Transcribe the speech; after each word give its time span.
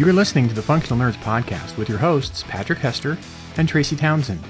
You 0.00 0.08
are 0.08 0.14
listening 0.14 0.48
to 0.48 0.54
the 0.54 0.62
Functional 0.62 0.98
Nerds 0.98 1.18
podcast 1.18 1.76
with 1.76 1.86
your 1.86 1.98
hosts, 1.98 2.42
Patrick 2.48 2.78
Hester 2.78 3.18
and 3.58 3.68
Tracy 3.68 3.96
Townsend. 3.96 4.40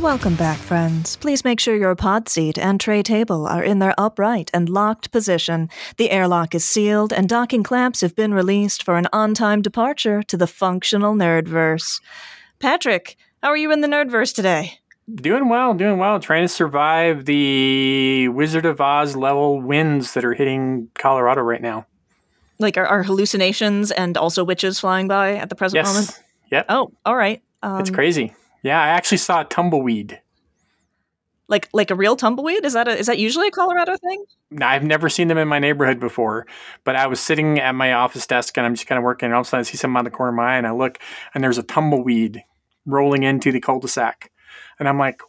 Welcome 0.00 0.36
back, 0.36 0.58
friends. 0.58 1.16
Please 1.16 1.42
make 1.42 1.58
sure 1.58 1.74
your 1.74 1.96
pod 1.96 2.28
seat 2.28 2.56
and 2.56 2.80
tray 2.80 3.02
table 3.02 3.48
are 3.48 3.64
in 3.64 3.80
their 3.80 3.92
upright 3.98 4.52
and 4.54 4.68
locked 4.68 5.10
position. 5.10 5.68
The 5.96 6.12
airlock 6.12 6.54
is 6.54 6.64
sealed, 6.64 7.12
and 7.12 7.28
docking 7.28 7.64
clamps 7.64 8.02
have 8.02 8.14
been 8.14 8.32
released 8.32 8.84
for 8.84 8.96
an 8.96 9.08
on 9.12 9.34
time 9.34 9.62
departure 9.62 10.22
to 10.22 10.36
the 10.36 10.46
functional 10.46 11.16
nerdverse. 11.16 12.00
Patrick, 12.60 13.16
how 13.42 13.48
are 13.48 13.56
you 13.56 13.72
in 13.72 13.80
the 13.80 13.88
nerdverse 13.88 14.32
today? 14.32 14.78
Doing 15.14 15.48
well, 15.48 15.74
doing 15.74 15.98
well. 15.98 16.18
Trying 16.18 16.42
to 16.42 16.48
survive 16.48 17.24
the 17.24 18.28
Wizard 18.28 18.66
of 18.66 18.80
Oz 18.80 19.14
level 19.14 19.60
winds 19.60 20.14
that 20.14 20.24
are 20.24 20.34
hitting 20.34 20.88
Colorado 20.94 21.42
right 21.42 21.62
now. 21.62 21.86
Like, 22.58 22.76
are, 22.76 22.86
are 22.86 23.02
hallucinations 23.02 23.90
and 23.90 24.16
also 24.16 24.42
witches 24.44 24.80
flying 24.80 25.08
by 25.08 25.36
at 25.36 25.48
the 25.48 25.54
present 25.54 25.76
yes. 25.76 25.86
moment? 25.86 26.22
Yep. 26.50 26.66
Oh, 26.68 26.92
all 27.04 27.16
right. 27.16 27.42
Um, 27.62 27.80
it's 27.80 27.90
crazy. 27.90 28.34
Yeah, 28.62 28.82
I 28.82 28.88
actually 28.88 29.18
saw 29.18 29.42
a 29.42 29.44
tumbleweed. 29.44 30.20
Like 31.48 31.68
like 31.72 31.92
a 31.92 31.94
real 31.94 32.16
tumbleweed? 32.16 32.64
Is 32.64 32.72
that 32.72 32.88
a, 32.88 32.98
is 32.98 33.06
that 33.06 33.18
usually 33.18 33.46
a 33.46 33.50
Colorado 33.52 33.96
thing? 33.96 34.24
No, 34.50 34.66
I've 34.66 34.82
never 34.82 35.08
seen 35.08 35.28
them 35.28 35.38
in 35.38 35.46
my 35.46 35.60
neighborhood 35.60 36.00
before, 36.00 36.44
but 36.82 36.96
I 36.96 37.06
was 37.06 37.20
sitting 37.20 37.60
at 37.60 37.76
my 37.76 37.92
office 37.92 38.26
desk 38.26 38.56
and 38.56 38.66
I'm 38.66 38.74
just 38.74 38.88
kind 38.88 38.98
of 38.98 39.04
working, 39.04 39.26
and 39.26 39.34
all 39.34 39.42
of 39.42 39.46
a 39.46 39.50
sudden 39.50 39.60
I 39.60 39.62
see 39.62 39.76
something 39.76 39.96
on 39.96 40.04
the 40.04 40.10
corner 40.10 40.30
of 40.30 40.36
my 40.36 40.54
eye, 40.54 40.58
and 40.58 40.66
I 40.66 40.72
look, 40.72 40.98
and 41.34 41.44
there's 41.44 41.58
a 41.58 41.62
tumbleweed 41.62 42.42
rolling 42.84 43.22
into 43.22 43.52
the 43.52 43.60
cul-de-sac, 43.60 44.32
and 44.78 44.88
I'm 44.88 44.98
like, 44.98 45.20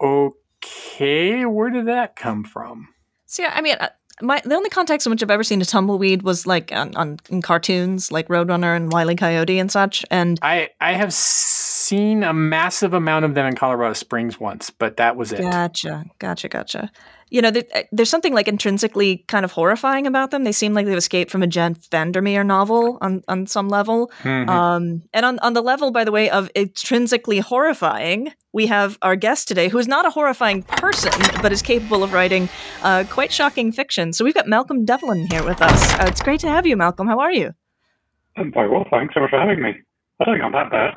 okay, 0.00 1.44
where 1.44 1.70
did 1.70 1.86
that 1.86 2.16
come 2.16 2.44
from? 2.44 2.88
So 3.26 3.42
yeah, 3.42 3.52
I 3.54 3.60
mean, 3.60 3.76
uh, 3.78 3.90
my 4.20 4.40
the 4.44 4.54
only 4.54 4.70
context 4.70 5.06
in 5.06 5.10
which 5.10 5.22
I've 5.22 5.30
ever 5.30 5.44
seen 5.44 5.60
a 5.60 5.64
tumbleweed 5.64 6.22
was 6.22 6.46
like 6.46 6.72
on, 6.72 6.94
on 6.96 7.18
in 7.28 7.42
cartoons, 7.42 8.10
like 8.10 8.28
Roadrunner 8.28 8.76
and 8.76 8.92
Wile 8.92 9.10
E. 9.10 9.14
Coyote 9.14 9.58
and 9.58 9.70
such. 9.70 10.04
And 10.10 10.38
I 10.42 10.70
I 10.80 10.94
have 10.94 11.12
seen 11.12 12.22
a 12.22 12.32
massive 12.32 12.94
amount 12.94 13.24
of 13.24 13.34
them 13.34 13.46
in 13.46 13.54
Colorado 13.54 13.94
Springs 13.94 14.40
once, 14.40 14.70
but 14.70 14.96
that 14.96 15.16
was 15.16 15.32
it. 15.32 15.40
Gotcha, 15.40 16.04
gotcha, 16.18 16.48
gotcha. 16.48 16.90
You 17.30 17.42
know, 17.42 17.50
there, 17.50 17.64
uh, 17.74 17.82
there's 17.92 18.10
something 18.10 18.34
like 18.34 18.48
intrinsically 18.48 19.24
kind 19.28 19.44
of 19.44 19.52
horrifying 19.52 20.06
about 20.06 20.30
them. 20.30 20.44
They 20.44 20.52
seem 20.52 20.74
like 20.74 20.86
they've 20.86 20.96
escaped 20.96 21.30
from 21.30 21.42
a 21.42 21.46
Jeff 21.46 21.88
VanderMeer 21.90 22.44
novel 22.44 22.98
on, 23.00 23.22
on 23.28 23.46
some 23.46 23.68
level. 23.68 24.10
Mhm. 24.22 24.48
Um, 24.48 25.02
and 25.12 25.26
on, 25.26 25.38
on 25.40 25.52
the 25.52 25.62
level, 25.62 25.90
by 25.90 26.04
the 26.04 26.12
way, 26.12 26.30
of 26.30 26.50
intrinsically 26.54 27.38
horrifying, 27.38 28.32
we 28.52 28.66
have 28.66 28.98
our 29.02 29.16
guest 29.16 29.48
today, 29.48 29.68
who 29.68 29.78
is 29.78 29.88
not 29.88 30.06
a 30.06 30.10
horrifying 30.10 30.62
person, 30.62 31.12
but 31.42 31.52
is 31.52 31.62
capable 31.62 32.02
of 32.02 32.12
writing 32.12 32.48
uh, 32.82 33.04
quite 33.10 33.32
shocking 33.32 33.72
fiction. 33.72 34.12
So 34.12 34.24
we've 34.24 34.34
got 34.34 34.46
Malcolm 34.48 34.84
Devlin 34.84 35.26
here 35.30 35.44
with 35.44 35.60
us. 35.60 35.94
Uh, 35.94 36.06
it's 36.08 36.22
great 36.22 36.40
to 36.40 36.48
have 36.48 36.66
you, 36.66 36.76
Malcolm. 36.76 37.06
How 37.06 37.20
are 37.20 37.32
you? 37.32 37.52
I'm 38.36 38.52
very 38.52 38.68
well, 38.68 38.86
thanks 38.90 39.14
so 39.14 39.20
much 39.20 39.30
for 39.30 39.38
having 39.40 39.62
me. 39.62 39.74
I 40.20 40.24
don't 40.24 40.34
think 40.34 40.44
I'm 40.44 40.52
that 40.52 40.70
bad. 40.70 40.94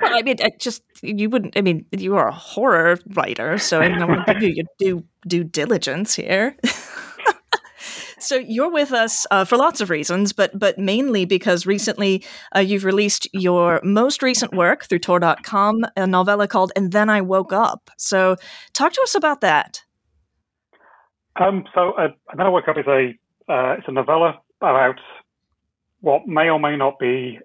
Well, 0.00 0.12
I 0.14 0.22
mean, 0.22 0.36
I 0.42 0.50
just 0.58 0.82
you 1.02 1.28
wouldn't. 1.30 1.56
I 1.56 1.60
mean, 1.60 1.86
you 1.92 2.16
are 2.16 2.28
a 2.28 2.32
horror 2.32 2.98
writer, 3.14 3.58
so 3.58 3.80
I, 3.80 3.88
mean, 3.88 4.02
I 4.02 4.04
want 4.06 4.26
to 4.26 4.34
give 4.34 4.42
you 4.42 4.48
your 4.50 4.66
due 4.78 5.04
due 5.26 5.44
diligence 5.44 6.14
here. 6.14 6.56
so 8.18 8.36
you're 8.36 8.70
with 8.70 8.92
us 8.92 9.26
uh, 9.30 9.44
for 9.44 9.56
lots 9.56 9.80
of 9.80 9.90
reasons, 9.90 10.32
but 10.32 10.58
but 10.58 10.78
mainly 10.78 11.24
because 11.24 11.66
recently 11.66 12.24
uh, 12.56 12.60
you've 12.60 12.84
released 12.84 13.28
your 13.32 13.80
most 13.84 14.22
recent 14.22 14.54
work 14.54 14.84
through 14.84 15.00
Tor.com, 15.00 15.84
a 15.96 16.06
novella 16.06 16.48
called 16.48 16.72
"And 16.74 16.92
Then 16.92 17.10
I 17.10 17.20
Woke 17.20 17.52
Up." 17.52 17.90
So 17.98 18.36
talk 18.72 18.92
to 18.92 19.02
us 19.02 19.14
about 19.14 19.40
that. 19.42 19.82
Um, 21.36 21.64
so, 21.74 21.92
uh, 21.92 22.08
and 22.30 22.38
then 22.38 22.46
I 22.46 22.50
woke 22.50 22.68
up 22.68 22.76
is 22.78 22.86
a 22.86 23.14
uh, 23.48 23.74
it's 23.78 23.88
a 23.88 23.92
novella 23.92 24.40
about 24.60 25.00
what 26.00 26.26
may 26.26 26.48
or 26.48 26.58
may 26.58 26.76
not 26.76 26.98
be. 26.98 27.38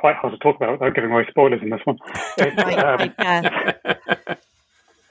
Quite 0.00 0.16
hard 0.16 0.32
to 0.32 0.38
talk 0.38 0.56
about 0.56 0.72
without 0.72 0.94
giving 0.94 1.10
away 1.10 1.26
spoilers 1.28 1.62
in 1.62 1.70
this 1.70 1.80
one. 1.84 1.98
Um, 2.40 3.14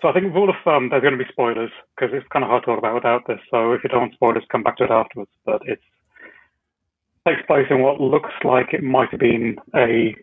so 0.02 0.08
I 0.08 0.14
think 0.14 0.34
rule 0.34 0.50
of 0.50 0.56
thumb, 0.64 0.90
there's 0.90 1.04
going 1.04 1.18
to 1.18 1.24
be 1.24 1.30
spoilers 1.30 1.72
because 1.96 2.14
it's 2.14 2.28
kind 2.30 2.44
of 2.44 2.50
hard 2.50 2.64
to 2.64 2.68
talk 2.68 2.80
about 2.80 2.96
without 2.96 3.28
this. 3.28 3.40
So 3.52 3.74
if 3.74 3.84
you 3.84 3.90
don't 3.90 4.02
want 4.02 4.14
spoilers, 4.14 4.44
come 4.52 4.64
back 4.64 4.78
to 4.78 4.86
it 4.86 4.92
afterwards. 4.92 5.30
But 5.46 5.62
it's 5.66 5.84
takes 7.28 7.46
place 7.46 7.68
in 7.70 7.82
what 7.82 8.02
looks 8.02 8.34
like 8.44 8.74
it 8.74 8.84
might 8.84 9.10
have 9.12 9.20
been 9.20 9.58
a 9.76 10.16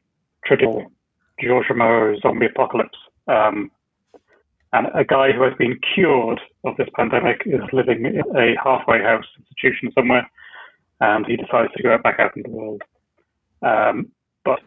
traditional 0.45 0.91
George 1.41 1.67
Romero 1.69 2.19
zombie 2.21 2.47
apocalypse. 2.47 2.99
Um, 3.29 3.71
and 4.73 4.89
a 4.95 5.05
guy 5.05 5.33
who 5.33 5.43
has 5.43 5.55
been 5.59 5.79
cured 5.95 6.41
of 6.65 6.77
this 6.77 6.89
pandemic 6.95 7.43
is 7.47 7.61
living 7.73 8.05
in 8.05 8.37
a 8.37 8.55
halfway 8.63 9.03
house 9.03 9.25
institution 9.39 9.93
somewhere, 9.95 10.29
and 11.01 11.25
he 11.27 11.37
decides 11.37 11.73
to 11.77 11.83
go 11.83 11.97
back 11.99 12.19
out 12.19 12.37
into 12.37 12.51
the 12.51 12.57
world. 12.57 12.83
Um, 13.63 14.11
but 14.47 14.61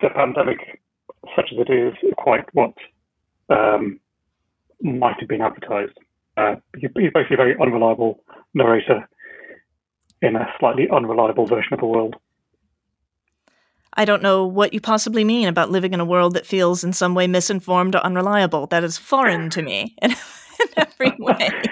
the 0.00 0.10
pandemic, 0.14 0.80
such 1.34 1.48
as 1.52 1.58
it 1.66 1.70
is, 1.72 1.94
is 2.02 2.12
quite 2.18 2.44
what 2.52 2.74
um, 3.48 3.98
might 4.82 5.16
have 5.18 5.28
been 5.28 5.40
advertised. 5.40 5.96
Uh, 6.36 6.56
he- 6.76 6.88
he's 7.00 7.12
basically 7.12 7.34
a 7.34 7.44
very 7.44 7.56
unreliable 7.60 8.22
narrator 8.54 9.08
in 10.22 10.36
a 10.36 10.46
slightly 10.60 10.86
unreliable 10.90 11.46
version 11.46 11.72
of 11.74 11.80
the 11.80 11.86
world. 11.86 12.14
I 13.96 14.04
don't 14.04 14.22
know 14.22 14.44
what 14.44 14.74
you 14.74 14.80
possibly 14.80 15.22
mean 15.24 15.46
about 15.46 15.70
living 15.70 15.94
in 15.94 16.00
a 16.00 16.04
world 16.04 16.34
that 16.34 16.46
feels 16.46 16.82
in 16.82 16.92
some 16.92 17.14
way 17.14 17.26
misinformed 17.28 17.94
or 17.94 17.98
unreliable. 18.04 18.66
That 18.66 18.82
is 18.84 18.98
foreign 18.98 19.50
to 19.50 19.62
me 19.62 19.94
in, 20.02 20.10
in 20.60 20.68
every 20.76 21.12
way. 21.18 21.48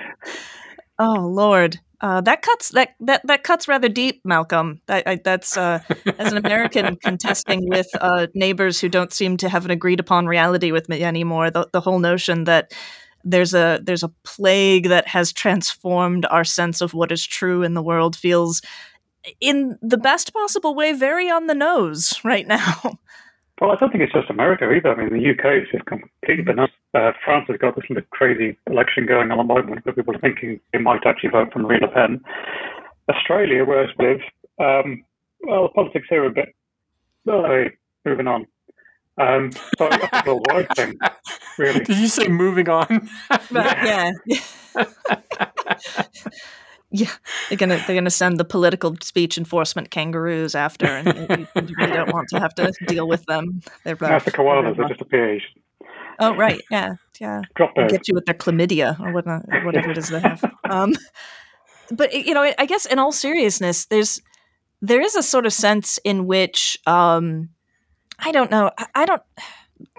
Oh 0.98 1.26
Lord, 1.26 1.80
uh, 2.02 2.20
that 2.20 2.42
cuts 2.42 2.70
that, 2.70 2.90
that 2.98 3.22
that 3.24 3.44
cuts 3.44 3.68
rather 3.68 3.88
deep, 3.88 4.20
Malcolm. 4.24 4.80
That, 4.86 5.06
I, 5.06 5.20
that's 5.22 5.56
uh, 5.56 5.78
as 6.18 6.32
an 6.32 6.38
American 6.38 6.96
contesting 7.02 7.68
with 7.68 7.86
uh, 8.00 8.26
neighbors 8.34 8.80
who 8.80 8.88
don't 8.88 9.12
seem 9.12 9.36
to 9.36 9.48
have 9.48 9.64
an 9.64 9.70
agreed 9.70 10.00
upon 10.00 10.26
reality 10.26 10.72
with 10.72 10.88
me 10.88 11.04
anymore. 11.04 11.50
The, 11.50 11.68
the 11.72 11.80
whole 11.80 12.00
notion 12.00 12.44
that 12.44 12.74
there's 13.22 13.54
a 13.54 13.80
there's 13.84 14.02
a 14.02 14.12
plague 14.24 14.88
that 14.88 15.06
has 15.06 15.32
transformed 15.32 16.26
our 16.28 16.44
sense 16.44 16.80
of 16.80 16.92
what 16.92 17.12
is 17.12 17.24
true 17.24 17.62
in 17.62 17.74
the 17.74 17.82
world 17.82 18.16
feels 18.16 18.62
in 19.40 19.78
the 19.80 19.98
best 19.98 20.32
possible 20.32 20.74
way 20.74 20.92
very 20.92 21.30
on 21.30 21.46
the 21.46 21.54
nose 21.54 22.18
right 22.24 22.46
now. 22.46 22.98
Well, 23.62 23.70
I 23.70 23.76
don't 23.76 23.92
think 23.92 24.02
it's 24.02 24.12
just 24.12 24.28
America 24.28 24.68
either. 24.72 24.90
I 24.90 24.96
mean, 24.96 25.10
the 25.10 25.30
UK 25.30 25.62
is 25.62 25.68
just 25.70 25.86
completely 25.86 26.42
bananas. 26.42 26.74
Uh, 26.94 27.12
France 27.24 27.44
has 27.46 27.58
got 27.58 27.76
this 27.76 27.84
little 27.88 28.02
crazy 28.10 28.58
election 28.68 29.06
going 29.06 29.30
on 29.30 29.38
at 29.38 29.42
the 29.42 29.54
moment 29.54 29.86
where 29.86 29.94
people 29.94 30.16
are 30.16 30.18
thinking 30.18 30.58
they 30.72 30.80
might 30.80 31.06
actually 31.06 31.30
vote 31.30 31.52
for 31.52 31.60
Marine 31.60 31.82
Le 31.82 31.86
Pen. 31.86 32.20
Australia, 33.08 33.64
where 33.64 33.84
I 33.84 34.02
live, 34.02 34.20
um, 34.58 35.04
well, 35.42 35.62
the 35.62 35.68
politics 35.68 36.08
here 36.10 36.24
are 36.24 36.26
a 36.26 36.32
bit. 36.32 36.56
Well, 37.24 37.46
anyway, 37.46 37.70
moving 38.04 38.26
on. 38.26 38.48
Um, 39.18 39.52
so 39.78 39.88
that's 39.88 40.10
a 40.12 40.22
worldwide 40.26 40.74
thing, 40.74 40.98
really. 41.56 41.80
Did 41.84 41.98
you 41.98 42.08
say 42.08 42.26
moving 42.26 42.68
on? 42.68 43.08
yeah. 43.52 44.10
Yeah, 46.92 47.10
they're 47.48 47.56
gonna 47.56 47.82
they're 47.86 47.96
gonna 47.96 48.10
send 48.10 48.38
the 48.38 48.44
political 48.44 48.94
speech 49.00 49.38
enforcement 49.38 49.90
kangaroos 49.90 50.54
after, 50.54 50.86
and 50.86 51.06
you, 51.06 51.46
you 51.54 51.74
really 51.78 51.92
don't 51.92 52.12
want 52.12 52.28
to 52.28 52.38
have 52.38 52.54
to 52.56 52.70
deal 52.86 53.08
with 53.08 53.24
them. 53.24 53.62
They're 53.84 53.94
That's 53.94 54.26
the 54.26 54.30
rough. 54.30 54.38
koalas 54.38 54.76
that 54.76 54.88
just 54.88 55.00
appear. 55.00 55.40
Oh 56.18 56.36
right, 56.36 56.60
yeah, 56.70 56.96
yeah. 57.18 57.40
Drop 57.54 57.74
those. 57.74 57.90
Get 57.90 58.08
you 58.08 58.14
with 58.14 58.26
their 58.26 58.34
chlamydia 58.34 59.00
or 59.00 59.12
whatnot, 59.12 59.44
whatever 59.64 59.90
it 59.90 59.98
is 59.98 60.08
they 60.08 60.20
have. 60.20 60.44
Um, 60.70 60.94
but 61.90 62.12
you 62.14 62.32
know, 62.32 62.50
I 62.58 62.66
guess 62.66 62.86
in 62.86 62.98
all 62.98 63.12
seriousness, 63.12 63.86
there's 63.86 64.22
there 64.80 65.00
is 65.00 65.14
a 65.16 65.22
sort 65.22 65.46
of 65.46 65.52
sense 65.52 65.98
in 66.04 66.26
which 66.26 66.78
um, 66.86 67.50
I 68.18 68.32
don't 68.32 68.50
know. 68.50 68.70
I, 68.78 68.86
I 68.94 69.04
don't. 69.06 69.22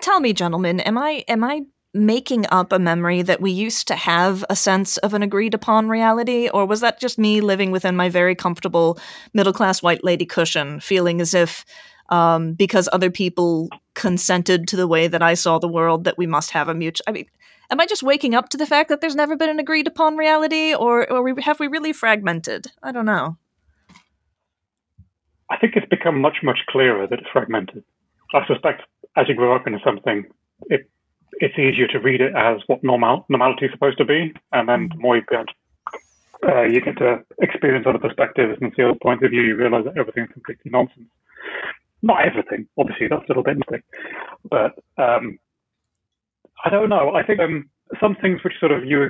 Tell 0.02 0.20
me, 0.20 0.34
gentlemen, 0.34 0.80
am 0.80 0.98
I 0.98 1.24
am 1.28 1.44
I 1.44 1.62
making 1.94 2.46
up 2.50 2.72
a 2.72 2.80
memory 2.80 3.22
that 3.22 3.42
we 3.42 3.52
used 3.52 3.88
to 3.88 3.96
have 3.96 4.44
a 4.50 4.56
sense 4.56 4.98
of 4.98 5.14
an 5.14 5.22
agreed 5.22 5.54
upon 5.54 5.90
reality, 5.90 6.50
or 6.50 6.66
was 6.66 6.82
that 6.82 7.00
just 7.00 7.20
me 7.20 7.42
living 7.42 7.72
within 7.72 7.96
my 7.96 8.10
very 8.10 8.36
comfortable 8.36 8.98
middle 9.34 9.54
class 9.54 9.84
white 9.84 10.04
lady 10.04 10.26
cushion, 10.26 10.80
feeling 10.80 11.22
as 11.22 11.34
if 11.34 11.66
um, 12.10 12.54
because 12.54 12.90
other 12.92 13.10
people 13.10 13.70
consented 13.94 14.68
to 14.68 14.76
the 14.76 14.88
way 14.88 15.08
that 15.08 15.22
I 15.22 15.36
saw 15.36 15.60
the 15.60 15.68
world 15.68 16.04
that 16.04 16.18
we 16.18 16.28
must 16.28 16.52
have 16.52 16.68
a 16.68 16.74
mutual. 16.74 17.06
I 17.08 17.12
mean, 17.12 17.26
am 17.70 17.80
I 17.80 17.86
just 17.86 18.04
waking 18.04 18.36
up 18.36 18.50
to 18.50 18.58
the 18.58 18.66
fact 18.66 18.90
that 18.90 19.02
there's 19.02 19.16
never 19.16 19.36
been 19.36 19.50
an 19.50 19.60
agreed 19.60 19.88
upon 19.88 20.18
reality, 20.18 20.74
or 20.74 21.10
or 21.12 21.40
have 21.42 21.60
we 21.60 21.68
really 21.68 21.94
fragmented? 21.94 22.68
I 22.82 22.92
don't 22.92 23.06
know. 23.06 23.38
I 25.50 25.58
think 25.58 25.76
it's 25.76 25.88
become 25.88 26.20
much, 26.20 26.38
much 26.42 26.60
clearer 26.68 27.06
that 27.06 27.20
it's 27.20 27.30
fragmented. 27.32 27.84
I 28.34 28.46
suspect 28.48 28.82
as 29.16 29.28
you 29.28 29.36
grow 29.36 29.56
up 29.56 29.68
into 29.68 29.80
something, 29.84 30.26
it 30.68 30.90
it's 31.40 31.58
easier 31.58 31.88
to 31.88 32.00
read 32.00 32.22
it 32.22 32.34
as 32.36 32.62
what 32.68 32.84
normal 32.84 33.26
normality 33.30 33.66
is 33.66 33.72
supposed 33.72 33.98
to 33.98 34.06
be, 34.06 34.34
and 34.52 34.68
then 34.68 34.90
the 34.90 35.00
more 35.00 35.16
you 35.16 35.24
get 35.30 35.46
uh, 36.48 36.64
you 36.64 36.82
get 36.82 36.98
to 36.98 37.24
experience 37.42 37.86
other 37.88 38.00
perspectives 38.00 38.58
and 38.62 38.74
see 38.76 38.84
other 38.84 38.98
points 39.02 39.24
of 39.24 39.32
view, 39.32 39.42
you 39.42 39.56
realize 39.56 39.86
that 39.86 39.98
everything's 39.98 40.32
completely 40.34 40.72
nonsense. 40.72 41.08
Not 42.02 42.26
everything, 42.26 42.68
obviously, 42.78 43.08
that's 43.08 43.24
a 43.24 43.28
little 43.30 43.44
bit 43.44 43.58
mistake, 43.58 43.84
but 44.50 44.74
um, 44.98 45.40
I 46.66 46.70
don't 46.70 46.90
know. 46.90 47.16
I 47.16 47.24
think 47.24 47.40
um, 47.40 47.70
some 48.00 48.16
things 48.16 48.44
which 48.44 48.60
sort 48.60 48.72
of 48.72 48.86
you 48.86 49.10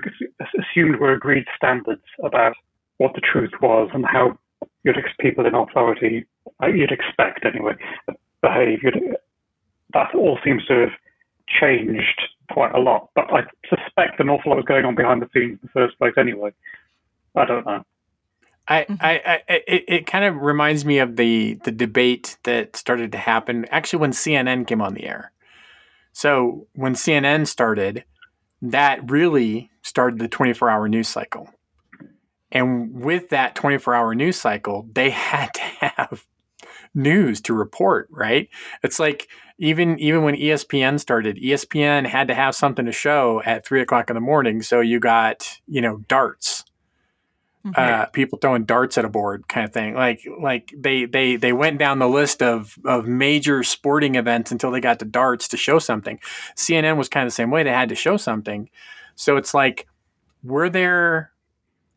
assumed 0.60 1.00
were 1.00 1.14
agreed 1.14 1.46
standards 1.56 2.04
about 2.24 2.56
what 2.98 3.14
the 3.16 3.22
truth 3.22 3.52
was 3.62 3.90
and 3.94 4.06
how 4.06 4.38
you'd 4.84 4.98
people 5.20 5.46
in 5.46 5.56
authority, 5.56 6.26
uh, 6.62 6.68
you'd 6.68 6.92
expect 6.92 7.46
anyway, 7.46 7.74
behave. 8.42 8.84
You'd, 8.84 9.16
that 9.94 10.14
all 10.16 10.38
seems 10.44 10.66
to 10.66 10.82
have 10.82 10.90
changed 11.48 12.22
quite 12.52 12.74
a 12.74 12.80
lot. 12.80 13.10
But 13.16 13.26
I 13.34 13.44
suspect 13.70 14.20
an 14.20 14.30
awful 14.30 14.52
lot 14.52 14.58
was 14.58 14.66
going 14.66 14.86
on 14.86 14.96
behind 14.96 15.22
the 15.22 15.30
scenes 15.34 15.54
in 15.54 15.60
the 15.64 15.70
first 15.70 15.98
place 15.98 16.14
anyway. 16.18 16.52
I 17.36 17.46
don't 17.46 17.66
know. 17.66 17.84
I, 18.68 18.82
mm-hmm. 18.84 18.94
I, 19.02 19.22
I, 19.26 19.42
it, 19.68 19.84
it 19.88 20.06
kind 20.06 20.24
of 20.26 20.38
reminds 20.38 20.86
me 20.86 21.00
of 21.00 21.18
the 21.18 21.56
the 21.66 21.72
debate 21.72 22.38
that 22.44 22.78
started 22.78 23.12
to 23.12 23.18
happen 23.18 23.66
actually 23.72 24.00
when 24.00 24.12
CNN 24.12 24.68
came 24.68 24.82
on 24.82 24.94
the 24.94 25.06
air. 25.06 25.32
So 26.14 26.68
when 26.74 26.94
CNN 26.94 27.48
started, 27.48 28.06
that 28.62 29.10
really 29.10 29.72
started 29.82 30.20
the 30.20 30.28
24 30.28 30.70
hour 30.70 30.88
news 30.88 31.10
cycle. 31.10 31.50
And 32.52 32.94
with 32.94 33.30
that 33.30 33.56
24 33.56 33.96
hour 33.96 34.16
news 34.16 34.40
cycle, 34.40 34.88
they 34.94 35.10
had 35.10 35.54
to 35.56 35.62
have 35.62 36.26
news 36.96 37.42
to 37.42 37.54
report, 37.54 38.08
right? 38.12 38.50
It's 38.84 39.00
like 39.00 39.28
even 39.58 40.00
even 40.00 40.24
when 40.24 40.36
ESPN 40.36 41.00
started, 41.00 41.38
ESPN 41.38 42.08
had 42.08 42.28
to 42.28 42.36
have 42.36 42.56
something 42.56 42.86
to 42.86 42.92
show 42.92 43.42
at 43.46 43.66
three 43.66 43.82
o'clock 43.82 44.10
in 44.10 44.16
the 44.16 44.22
morning. 44.22 44.62
So 44.62 44.80
you 44.82 45.00
got, 45.00 45.60
you 45.68 45.82
know, 45.82 45.98
darts. 46.08 46.64
Mm-hmm. 47.66 47.80
Uh, 47.80 48.06
people 48.08 48.40
throwing 48.40 48.66
darts 48.66 48.98
at 48.98 49.06
a 49.06 49.10
board 49.10 49.48
kind 49.48 49.66
of 49.66 49.72
thing. 49.72 49.96
Like 49.96 50.22
like 50.42 50.74
they 50.78 51.06
they 51.06 51.38
they 51.38 51.54
went 51.54 51.80
down 51.80 52.00
the 52.00 52.10
list 52.10 52.42
of 52.42 52.78
of 52.84 53.08
major 53.08 53.64
sporting 53.64 54.16
events 54.16 54.52
until 54.52 54.70
they 54.70 54.82
got 54.82 55.00
to 55.00 55.06
darts 55.06 55.48
to 55.50 55.58
show 55.58 55.80
something. 55.80 56.20
CNN 56.58 56.98
was 56.98 57.08
kind 57.08 57.26
of 57.26 57.32
the 57.32 57.36
same 57.36 57.52
way. 57.52 57.64
They 57.64 57.70
had 57.70 57.90
to 57.90 57.96
show 57.96 58.18
something. 58.18 58.70
So 59.16 59.38
it's 59.38 59.54
like 59.54 59.88
were 60.44 60.70
there 60.70 61.32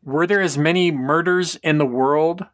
were 0.05 0.25
there 0.25 0.41
as 0.41 0.57
many 0.57 0.89
murders 0.89 1.57
in 1.57 1.79
the 1.79 1.85
world 1.85 2.45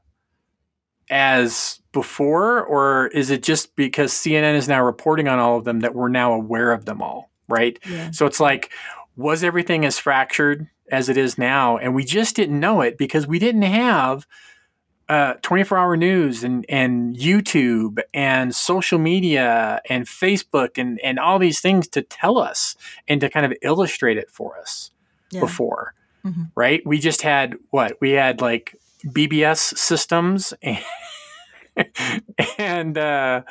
as 1.13 1.80
before, 1.92 2.63
or 2.63 3.07
is 3.07 3.30
it 3.30 3.44
just 3.44 3.75
because 3.75 4.12
CNN 4.12 4.56
is 4.56 4.68
now 4.68 4.83
reporting 4.83 5.27
on 5.27 5.38
all 5.38 5.57
of 5.60 5.63
them 5.63 5.81
that 5.81 5.94
we're 5.94 6.10
now 6.10 6.33
aware 6.33 6.71
of 6.71 6.86
them 6.86 7.04
all, 7.04 7.30
right? 7.48 7.77
Yeah. 7.88 8.10
So 8.10 8.25
it's 8.25 8.39
like, 8.39 8.71
was 9.15 9.44
everything 9.44 9.86
as 9.86 10.00
fractured 10.00 10.68
as 10.92 11.10
it 11.10 11.18
is 11.18 11.38
now? 11.38 11.77
And 11.77 11.94
we 11.94 12.04
just 12.04 12.36
didn't 12.36 12.60
know 12.60 12.81
it 12.81 12.98
because 12.98 13.27
we 13.27 13.38
didn't 13.38 13.62
have 13.62 14.25
uh, 15.07 15.36
24 15.44 15.77
hour 15.77 15.95
news 15.95 16.44
and, 16.44 16.65
and 16.68 17.15
YouTube 17.15 18.00
and 18.12 18.56
social 18.56 18.98
media 18.98 19.81
and 19.88 20.07
Facebook 20.07 20.80
and, 20.80 21.00
and 21.01 21.19
all 21.19 21.38
these 21.38 21.60
things 21.60 21.88
to 21.89 22.01
tell 22.01 22.39
us 22.39 22.75
and 23.07 23.21
to 23.21 23.30
kind 23.30 23.45
of 23.45 23.54
illustrate 23.62 24.18
it 24.18 24.31
for 24.31 24.57
us 24.57 24.89
yeah. 25.30 25.42
before, 25.42 25.94
mm-hmm. 26.25 26.45
right? 26.56 26.81
We 26.88 26.98
just 26.98 27.21
had 27.21 27.56
what? 27.69 28.01
We 28.01 28.12
had 28.12 28.42
like 28.42 28.75
BBS 29.07 29.77
systems 29.77 30.53
and 30.61 30.83
and 32.57 32.97
uh, 32.97 33.41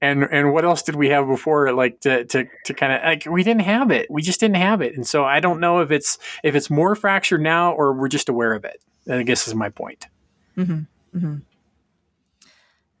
and 0.00 0.24
and 0.24 0.52
what 0.52 0.64
else 0.64 0.82
did 0.82 0.96
we 0.96 1.08
have 1.08 1.26
before 1.26 1.72
like 1.72 2.00
to 2.00 2.24
to, 2.26 2.46
to 2.64 2.74
kind 2.74 2.92
of 2.92 3.02
like 3.02 3.26
we 3.26 3.42
didn't 3.42 3.62
have 3.62 3.90
it. 3.90 4.10
We 4.10 4.22
just 4.22 4.40
didn't 4.40 4.56
have 4.56 4.80
it. 4.80 4.96
And 4.96 5.06
so 5.06 5.24
i 5.24 5.40
don't 5.40 5.60
know 5.60 5.80
if 5.80 5.90
it's 5.90 6.18
if 6.42 6.54
it's 6.54 6.70
more 6.70 6.94
fractured 6.94 7.40
now 7.40 7.72
or 7.72 7.92
we're 7.92 8.08
just 8.08 8.28
aware 8.28 8.54
of 8.54 8.64
it 8.64 8.82
i 9.10 9.22
guess 9.22 9.46
is 9.46 9.54
my 9.54 9.68
point. 9.68 10.06
Mm-hmm. 10.56 10.80
Mm-hmm. 11.16 11.36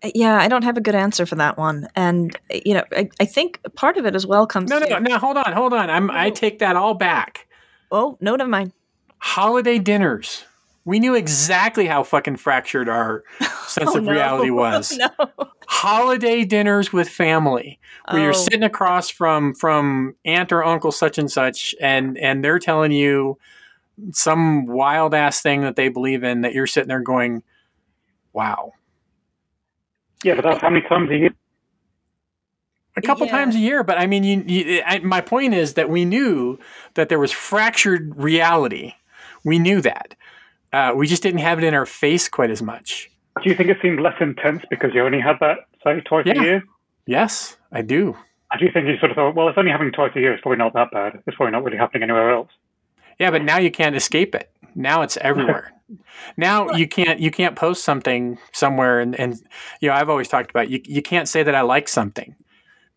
Uh, 0.04 0.10
yeah 0.14 0.38
i 0.38 0.46
don't 0.46 0.62
have 0.62 0.76
a 0.76 0.80
good 0.80 0.94
answer 0.94 1.26
for 1.26 1.34
that 1.36 1.58
one. 1.58 1.88
And 1.96 2.38
you 2.50 2.74
know 2.74 2.84
i, 2.92 3.08
I 3.20 3.24
think 3.24 3.60
part 3.74 3.96
of 3.96 4.06
it 4.06 4.14
as 4.14 4.26
well 4.26 4.46
comes 4.46 4.70
no 4.70 4.78
no 4.78 4.86
no, 4.86 4.98
no 4.98 5.18
hold 5.18 5.36
on 5.36 5.52
hold 5.52 5.72
on. 5.72 5.90
I'm 5.90 6.10
i 6.10 6.28
oh. 6.28 6.30
take 6.30 6.60
that 6.60 6.76
all 6.76 6.94
back. 6.94 7.46
Oh 7.90 8.16
no 8.20 8.36
never 8.36 8.50
mind. 8.50 8.72
Holiday 9.20 9.80
dinners 9.80 10.44
we 10.88 10.98
knew 10.98 11.14
exactly 11.14 11.86
how 11.86 12.02
fucking 12.02 12.36
fractured 12.36 12.88
our 12.88 13.22
sense 13.66 13.90
oh, 13.90 13.98
of 13.98 14.04
no. 14.04 14.12
reality 14.12 14.50
oh, 14.50 14.54
was. 14.54 14.96
no. 14.96 15.10
Holiday 15.68 16.46
dinners 16.46 16.94
with 16.94 17.10
family, 17.10 17.78
where 18.10 18.20
oh. 18.20 18.24
you're 18.24 18.32
sitting 18.32 18.62
across 18.62 19.10
from 19.10 19.54
from 19.54 20.16
aunt 20.24 20.50
or 20.50 20.64
uncle 20.64 20.90
such 20.90 21.18
and 21.18 21.30
such, 21.30 21.74
and 21.78 22.16
and 22.16 22.42
they're 22.42 22.58
telling 22.58 22.90
you 22.90 23.38
some 24.12 24.64
wild 24.64 25.12
ass 25.12 25.42
thing 25.42 25.60
that 25.60 25.76
they 25.76 25.90
believe 25.90 26.24
in 26.24 26.40
that 26.40 26.54
you're 26.54 26.66
sitting 26.66 26.88
there 26.88 27.00
going, 27.00 27.42
"Wow." 28.32 28.72
Yeah, 30.24 30.36
but 30.36 30.44
that's 30.44 30.62
how 30.62 30.70
many 30.70 30.88
times 30.88 31.10
a 31.10 31.16
year? 31.18 31.34
A 32.96 33.02
couple 33.02 33.26
yeah. 33.26 33.32
times 33.32 33.54
a 33.54 33.58
year, 33.58 33.84
but 33.84 33.98
I 33.98 34.06
mean, 34.06 34.24
you, 34.24 34.42
you, 34.46 34.82
I, 34.86 35.00
my 35.00 35.20
point 35.20 35.52
is 35.52 35.74
that 35.74 35.90
we 35.90 36.06
knew 36.06 36.58
that 36.94 37.10
there 37.10 37.18
was 37.18 37.30
fractured 37.30 38.16
reality. 38.16 38.94
We 39.44 39.58
knew 39.58 39.82
that. 39.82 40.16
Uh, 40.72 40.92
we 40.94 41.06
just 41.06 41.22
didn't 41.22 41.40
have 41.40 41.58
it 41.58 41.64
in 41.64 41.74
our 41.74 41.86
face 41.86 42.28
quite 42.28 42.50
as 42.50 42.62
much. 42.62 43.10
Do 43.42 43.48
you 43.48 43.56
think 43.56 43.70
it 43.70 43.78
seemed 43.80 44.00
less 44.00 44.16
intense 44.20 44.62
because 44.68 44.92
you 44.94 45.02
only 45.04 45.20
had 45.20 45.36
that, 45.40 45.58
say, 45.84 46.00
twice 46.00 46.26
yeah. 46.26 46.40
a 46.40 46.42
year? 46.42 46.62
Yes, 47.06 47.56
I 47.72 47.82
do. 47.82 48.16
I 48.50 48.58
do 48.58 48.70
think 48.72 48.86
you 48.86 48.96
sort 48.98 49.10
of 49.10 49.16
thought, 49.16 49.34
well, 49.34 49.48
it's 49.48 49.58
only 49.58 49.70
happening 49.70 49.92
twice 49.92 50.12
a 50.16 50.20
year. 50.20 50.32
It's 50.32 50.42
probably 50.42 50.58
not 50.58 50.74
that 50.74 50.90
bad. 50.90 51.22
It's 51.26 51.36
probably 51.36 51.52
not 51.52 51.64
really 51.64 51.76
happening 51.76 52.02
anywhere 52.02 52.30
else. 52.30 52.50
Yeah, 53.18 53.30
but 53.30 53.42
now 53.42 53.58
you 53.58 53.70
can't 53.70 53.96
escape 53.96 54.34
it. 54.34 54.50
Now 54.74 55.02
it's 55.02 55.16
everywhere. 55.18 55.72
now 56.36 56.70
you 56.72 56.86
can't 56.86 57.18
you 57.18 57.30
can't 57.30 57.56
post 57.56 57.82
something 57.82 58.38
somewhere 58.52 59.00
and, 59.00 59.18
and 59.18 59.40
you 59.80 59.88
know 59.88 59.94
I've 59.94 60.10
always 60.10 60.28
talked 60.28 60.50
about 60.50 60.68
you 60.68 60.80
you 60.84 61.00
can't 61.00 61.28
say 61.28 61.42
that 61.42 61.54
I 61.54 61.62
like 61.62 61.88
something 61.88 62.36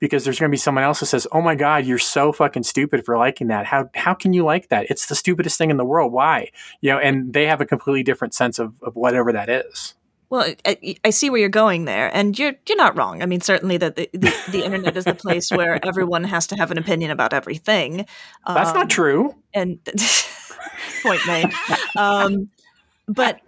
because 0.01 0.25
there's 0.25 0.39
going 0.39 0.49
to 0.49 0.53
be 0.53 0.57
someone 0.57 0.83
else 0.83 0.99
who 0.99 1.05
says, 1.05 1.25
"Oh 1.31 1.41
my 1.41 1.55
God, 1.55 1.85
you're 1.85 1.97
so 1.97 2.33
fucking 2.33 2.63
stupid 2.63 3.05
for 3.05 3.17
liking 3.17 3.47
that. 3.47 3.65
How 3.65 3.89
how 3.95 4.13
can 4.13 4.33
you 4.33 4.43
like 4.43 4.67
that? 4.67 4.87
It's 4.89 5.05
the 5.05 5.15
stupidest 5.15 5.57
thing 5.57 5.69
in 5.69 5.77
the 5.77 5.85
world. 5.85 6.11
Why?" 6.11 6.49
You 6.81 6.89
know, 6.89 6.97
and 6.97 7.31
they 7.31 7.45
have 7.45 7.61
a 7.61 7.65
completely 7.65 8.03
different 8.03 8.33
sense 8.33 8.59
of, 8.59 8.73
of 8.81 8.95
whatever 8.97 9.31
that 9.31 9.49
is. 9.49 9.93
Well, 10.29 10.53
I, 10.65 10.95
I, 11.03 11.09
see 11.09 11.29
where 11.29 11.41
you're 11.41 11.49
going 11.49 11.85
there, 11.85 12.09
and 12.13 12.37
you're 12.37 12.53
you're 12.67 12.77
not 12.77 12.97
wrong. 12.97 13.21
I 13.21 13.25
mean, 13.25 13.41
certainly 13.41 13.77
that 13.77 13.95
the, 13.95 14.09
the, 14.13 14.33
the, 14.49 14.63
internet 14.63 14.95
is 14.95 15.03
the 15.03 15.13
place 15.13 15.51
where 15.51 15.85
everyone 15.85 16.23
has 16.23 16.47
to 16.47 16.55
have 16.55 16.71
an 16.71 16.77
opinion 16.77 17.11
about 17.11 17.33
everything. 17.33 18.05
That's 18.47 18.69
um, 18.69 18.75
not 18.75 18.89
true. 18.89 19.35
And 19.53 19.79
point 21.03 21.19
made. 21.27 21.51
Um, 21.97 22.49
but 23.07 23.41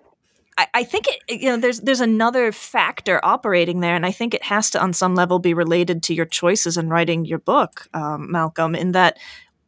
I, 0.74 0.84
think 0.84 1.08
it 1.08 1.42
you 1.42 1.50
know 1.50 1.58
there's 1.58 1.80
there's 1.82 2.02
another 2.02 2.52
factor 2.52 3.20
operating 3.24 3.80
there, 3.80 3.96
and 3.96 4.06
I 4.06 4.12
think 4.12 4.34
it 4.34 4.44
has 4.44 4.70
to 4.72 4.82
on 4.82 4.94
some 4.94 5.16
level 5.16 5.40
be 5.40 5.54
related 5.54 6.04
to 6.04 6.14
your 6.14 6.26
choices 6.26 6.78
in 6.78 6.90
writing 6.90 7.26
your 7.26 7.40
book, 7.40 7.88
um, 7.94 8.32
Malcolm. 8.32 8.76
In 8.76 8.92
that 8.92 9.18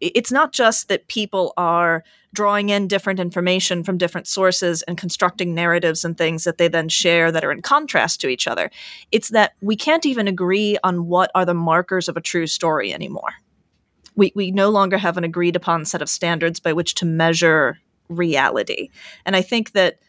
it's 0.02 0.32
not 0.32 0.52
just 0.52 0.90
that 0.90 1.08
people 1.08 1.54
are 1.58 2.04
drawing 2.34 2.70
in 2.70 2.88
different 2.88 3.20
information 3.20 3.84
from 3.84 3.98
different 3.98 4.28
sources 4.28 4.82
and 4.84 4.98
constructing 4.98 5.56
narratives 5.56 6.04
and 6.04 6.18
things 6.18 6.44
that 6.44 6.58
they 6.58 6.68
then 6.68 6.90
share 6.90 7.32
that 7.32 7.46
are 7.46 7.52
in 7.52 7.62
contrast 7.62 8.20
to 8.22 8.28
each 8.28 8.48
other. 8.48 8.70
It's 9.12 9.30
that 9.30 9.54
we 9.62 9.76
can't 9.76 10.06
even 10.06 10.28
agree 10.28 10.78
on 10.84 11.08
what 11.08 11.32
are 11.34 11.46
the 11.46 11.54
markers 11.54 12.10
of 12.10 12.18
a 12.18 12.22
true 12.22 12.46
story 12.46 12.94
anymore. 12.94 13.36
We, 14.16 14.32
we 14.36 14.52
no 14.52 14.70
longer 14.70 14.98
have 14.98 15.18
an 15.18 15.24
agreed 15.24 15.56
upon 15.56 15.86
set 15.86 16.02
of 16.02 16.10
standards 16.10 16.60
by 16.60 16.74
which 16.74 16.96
to 16.96 17.06
measure 17.06 17.80
reality. 18.10 18.90
And 19.26 19.36
I 19.36 19.42
think 19.42 19.72
that 19.72 20.00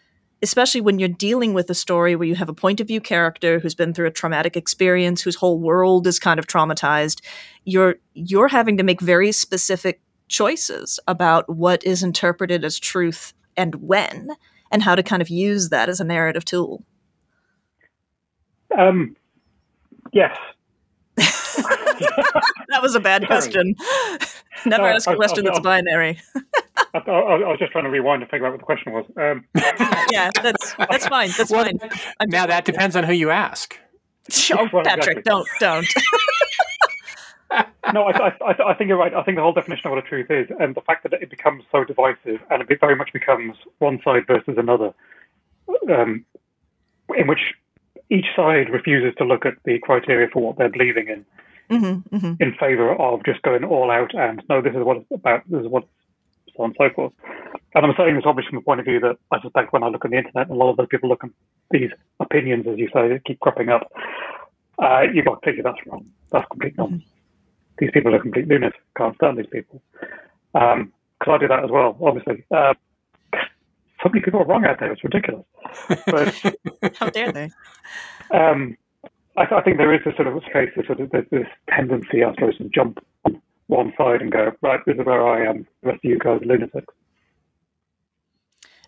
especially 0.43 0.81
when 0.81 0.99
you're 0.99 1.09
dealing 1.09 1.55
with 1.55 1.71
a 1.71 1.75
story 1.75 2.15
where 2.15 2.29
you 2.29 2.35
have 2.35 2.49
a 2.49 2.55
point 2.55 2.81
of 2.81 2.87
view 2.87 3.01
character 3.01 3.59
who's 3.59 3.75
been 3.75 3.95
through 3.95 4.07
a 4.07 4.11
traumatic 4.11 4.57
experience 4.57 5.23
whose 5.23 5.37
whole 5.37 5.59
world 5.59 6.07
is 6.07 6.19
kind 6.19 6.39
of 6.39 6.47
traumatized 6.47 7.21
you're 7.65 7.97
you're 8.15 8.49
having 8.49 8.77
to 8.77 8.83
make 8.83 9.01
very 9.01 9.33
specific 9.33 10.01
choices 10.29 10.99
about 11.07 11.49
what 11.49 11.85
is 11.85 12.03
interpreted 12.03 12.65
as 12.65 12.79
truth 12.79 13.33
and 13.57 13.77
when 13.77 14.29
and 14.71 14.83
how 14.83 14.95
to 14.95 15.03
kind 15.03 15.23
of 15.23 15.29
use 15.29 15.69
that 15.71 15.89
as 15.89 16.01
a 16.01 16.05
narrative 16.05 16.45
tool. 16.45 16.85
Um 18.77 19.17
yes. 20.13 20.37
That 22.69 22.83
was 22.83 22.95
a 22.95 23.01
bad 23.01 23.27
question. 23.27 23.75
Never 24.67 24.83
no, 24.83 24.89
ask 24.89 25.09
a 25.09 25.15
question 25.15 25.45
that's 25.45 25.61
binary 25.61 26.21
I, 26.95 26.99
I, 26.99 27.11
I, 27.11 27.49
was 27.49 27.59
just 27.59 27.73
trying 27.73 27.85
to 27.85 27.91
rewind 27.91 28.23
and 28.23 28.31
figure 28.31 28.47
out 28.47 28.53
what 28.53 28.61
the 28.61 28.65
question 28.65 28.93
was. 28.93 29.05
Um, 29.17 29.45
yeah, 30.13 30.31
that's 30.43 30.75
that's 30.75 31.07
fine. 31.07 31.31
That's 31.37 31.51
well, 31.51 31.65
fine. 31.65 31.79
I'm 32.21 32.29
now 32.29 32.47
that 32.47 32.65
depends 32.65 32.97
on 32.97 33.05
who 33.05 33.13
you 33.13 33.31
ask. 33.31 33.79
Oh, 34.51 34.69
well, 34.73 34.83
Patrick, 34.83 35.19
exactly. 35.19 35.23
don't 35.23 35.49
don't. 35.61 35.87
no, 37.95 38.03
I, 38.05 38.33
I, 38.45 38.71
I, 38.71 38.75
think 38.75 38.89
you're 38.89 38.99
right. 38.99 39.15
I 39.15 39.23
think 39.23 39.37
the 39.37 39.43
whole 39.43 39.53
definition 39.53 39.87
of 39.87 39.93
what 39.93 40.05
a 40.05 40.09
truth 40.09 40.33
is, 40.33 40.49
and 40.59 40.75
the 40.75 40.81
fact 40.81 41.05
that 41.05 41.13
it 41.13 41.31
becomes 41.31 41.63
so 41.71 41.85
divisive, 41.85 42.41
and 42.51 42.69
it 42.69 42.81
very 42.81 42.97
much 42.97 43.13
becomes 43.13 43.57
one 43.79 44.01
side 44.03 44.27
versus 44.27 44.57
another, 44.59 44.93
um, 45.89 46.25
in 47.17 47.29
which 47.29 47.55
each 48.11 48.27
side 48.35 48.69
refuses 48.71 49.15
to 49.19 49.25
look 49.25 49.47
at 49.47 49.55
the 49.65 49.79
criteria 49.79 50.29
for 50.33 50.43
what 50.43 50.59
they're 50.59 50.69
believing 50.69 51.09
in, 51.09 51.25
mm-hmm, 51.71 52.17
mm-hmm. 52.17 52.43
in 52.43 52.55
favor 52.55 52.95
of 52.95 53.25
just 53.25 53.43
going 53.43 53.65
all 53.65 53.91
out 53.91 54.15
and 54.15 54.43
no, 54.49 54.61
this 54.61 54.75
is 54.75 54.83
what 54.83 54.99
it's 54.99 55.11
about. 55.13 55.43
This 55.49 55.63
is 55.63 55.69
what 55.69 55.85
so 56.57 56.65
on 56.65 56.71
and 56.71 56.77
so 56.79 56.95
forth. 56.95 57.13
And 57.75 57.85
I'm 57.85 57.95
saying 57.97 58.15
this 58.15 58.25
obviously 58.27 58.51
from 58.51 58.59
the 58.61 58.65
point 58.65 58.81
of 58.81 58.87
view 58.87 59.01
that 59.01 59.19
I 59.31 59.41
suspect 59.41 59.73
when 59.73 59.83
I 59.83 59.89
look 59.89 60.05
on 60.05 60.11
the 60.11 60.19
internet, 60.19 60.51
a 60.51 60.55
lot 60.55 60.71
of 60.71 60.77
those 60.77 60.89
people 60.91 61.09
look 61.09 61.25
at 61.25 61.31
these 61.71 61.91
opinions, 62.21 62.67
as 62.67 62.79
you 62.79 62.89
say, 62.93 63.09
that 63.09 63.25
keep 63.25 63.41
cropping 63.41 63.69
up. 63.69 63.91
Uh, 64.79 65.03
you've 65.13 65.27
got 65.27 65.43
to 65.43 65.47
figure 65.51 65.63
that's 65.63 65.79
wrong. 65.87 66.07
That's 66.31 66.47
complete 66.49 66.77
nonsense. 66.77 67.03
Mm-hmm. 67.03 67.13
These 67.79 67.91
people 67.93 68.15
are 68.15 68.21
complete 68.21 68.49
lunatics. 68.49 68.83
Can't 68.97 69.15
stand 69.17 69.39
these 69.39 69.47
people. 69.53 69.83
Because 70.53 70.79
um, 70.79 70.93
I 71.29 71.39
do 71.39 71.49
that 71.49 71.65
as 71.65 71.71
well, 71.71 71.97
obviously. 72.01 72.45
Uh, 72.51 72.75
so 74.03 74.09
many 74.11 74.23
people 74.23 74.41
are 74.41 74.47
wrong 74.47 74.65
out 74.65 74.81
there. 74.81 74.93
It's 74.93 75.05
ridiculous. 75.05 75.45
But 76.07 76.35
How 76.99 77.11
dare 77.11 77.33
they? 77.33 77.51
um, 78.31 78.77
I, 79.37 79.43
I, 79.43 79.63
think 79.63 79.77
there 79.77 79.93
is 79.95 80.01
a 80.07 80.15
sort 80.17 80.29
of 80.29 80.43
case, 80.53 80.71
this 80.77 80.87
sort 80.87 81.01
of 81.01 81.11
this 81.11 81.47
tendency, 81.69 82.25
I 82.25 82.33
suppose, 82.35 82.57
to 82.59 82.69
jump 82.69 83.05
on 83.25 83.41
one 83.69 83.93
side 83.99 84.23
and 84.23 84.31
go, 84.31 84.53
right, 84.63 84.81
this 84.87 84.97
is 84.97 85.05
where 85.05 85.27
I 85.27 85.49
am. 85.49 85.67
The 85.83 85.89
rest 85.91 86.05
of 86.05 86.11
you 86.11 86.19
guys 86.19 86.41
are 86.43 86.47
lunatics. 86.47 86.95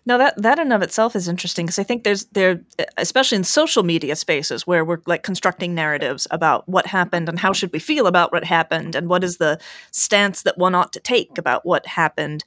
Now 0.05 0.17
that 0.17 0.41
that 0.41 0.59
in 0.59 0.71
of 0.71 0.81
itself 0.81 1.15
is 1.15 1.27
interesting 1.27 1.65
because 1.65 1.77
I 1.77 1.83
think 1.83 2.03
there's 2.03 2.25
there 2.27 2.61
especially 2.97 3.35
in 3.35 3.43
social 3.43 3.83
media 3.83 4.15
spaces 4.15 4.65
where 4.65 4.83
we're 4.83 5.01
like 5.05 5.23
constructing 5.23 5.75
narratives 5.75 6.25
about 6.31 6.67
what 6.67 6.87
happened 6.87 7.29
and 7.29 7.37
how 7.37 7.53
should 7.53 7.71
we 7.73 7.79
feel 7.79 8.07
about 8.07 8.31
what 8.31 8.43
happened 8.43 8.95
and 8.95 9.07
what 9.07 9.23
is 9.23 9.37
the 9.37 9.59
stance 9.91 10.43
that 10.43 10.57
one 10.57 10.73
ought 10.73 10.93
to 10.93 10.99
take 10.99 11.37
about 11.37 11.65
what 11.65 11.85
happened. 11.85 12.43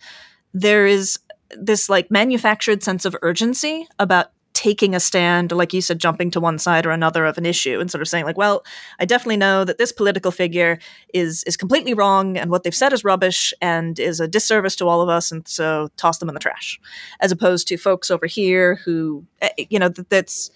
There 0.53 0.87
is 0.87 1.19
this 1.51 1.89
like 1.89 2.11
manufactured 2.11 2.83
sense 2.83 3.05
of 3.05 3.15
urgency 3.23 3.87
about 3.99 4.33
taking 4.55 4.95
a 4.95 5.01
stand, 5.01 5.53
like 5.53 5.73
you 5.73 5.81
said, 5.81 5.99
jumping 5.99 6.31
to 6.31 6.41
one 6.41 6.59
side 6.59 6.87
or 6.87 6.91
another 6.91 7.25
of 7.25 7.39
an 7.39 7.47
issue 7.47 7.81
and 7.81 7.91
sort 7.91 8.03
of 8.03 8.09
saying, 8.09 8.25
like, 8.25 8.37
well, 8.37 8.65
I 8.99 9.05
definitely 9.05 9.37
know 9.39 9.65
that 9.65 9.79
this 9.79 9.93
political 9.93 10.31
figure 10.31 10.79
is 11.15 11.43
is 11.45 11.57
completely 11.57 11.95
wrong 11.95 12.37
and 12.37 12.51
what 12.51 12.63
they've 12.63 12.75
said 12.75 12.93
is 12.93 13.05
rubbish 13.05 13.55
and 13.61 13.99
is 13.99 14.21
a 14.21 14.29
disservice 14.29 14.77
to 14.77 14.89
all 14.89 15.01
of 15.01 15.09
us, 15.09 15.33
and 15.33 15.47
so 15.49 15.89
toss 15.97 16.19
them 16.19 16.29
in 16.29 16.35
the 16.35 16.41
trash. 16.41 16.79
As 17.21 17.33
opposed 17.33 17.69
to 17.69 17.77
folks 17.77 18.11
over 18.11 18.27
here 18.27 18.77
who, 18.85 19.25
eh, 19.41 19.67
you 19.71 19.79
know, 19.79 19.89
that's 19.89 20.51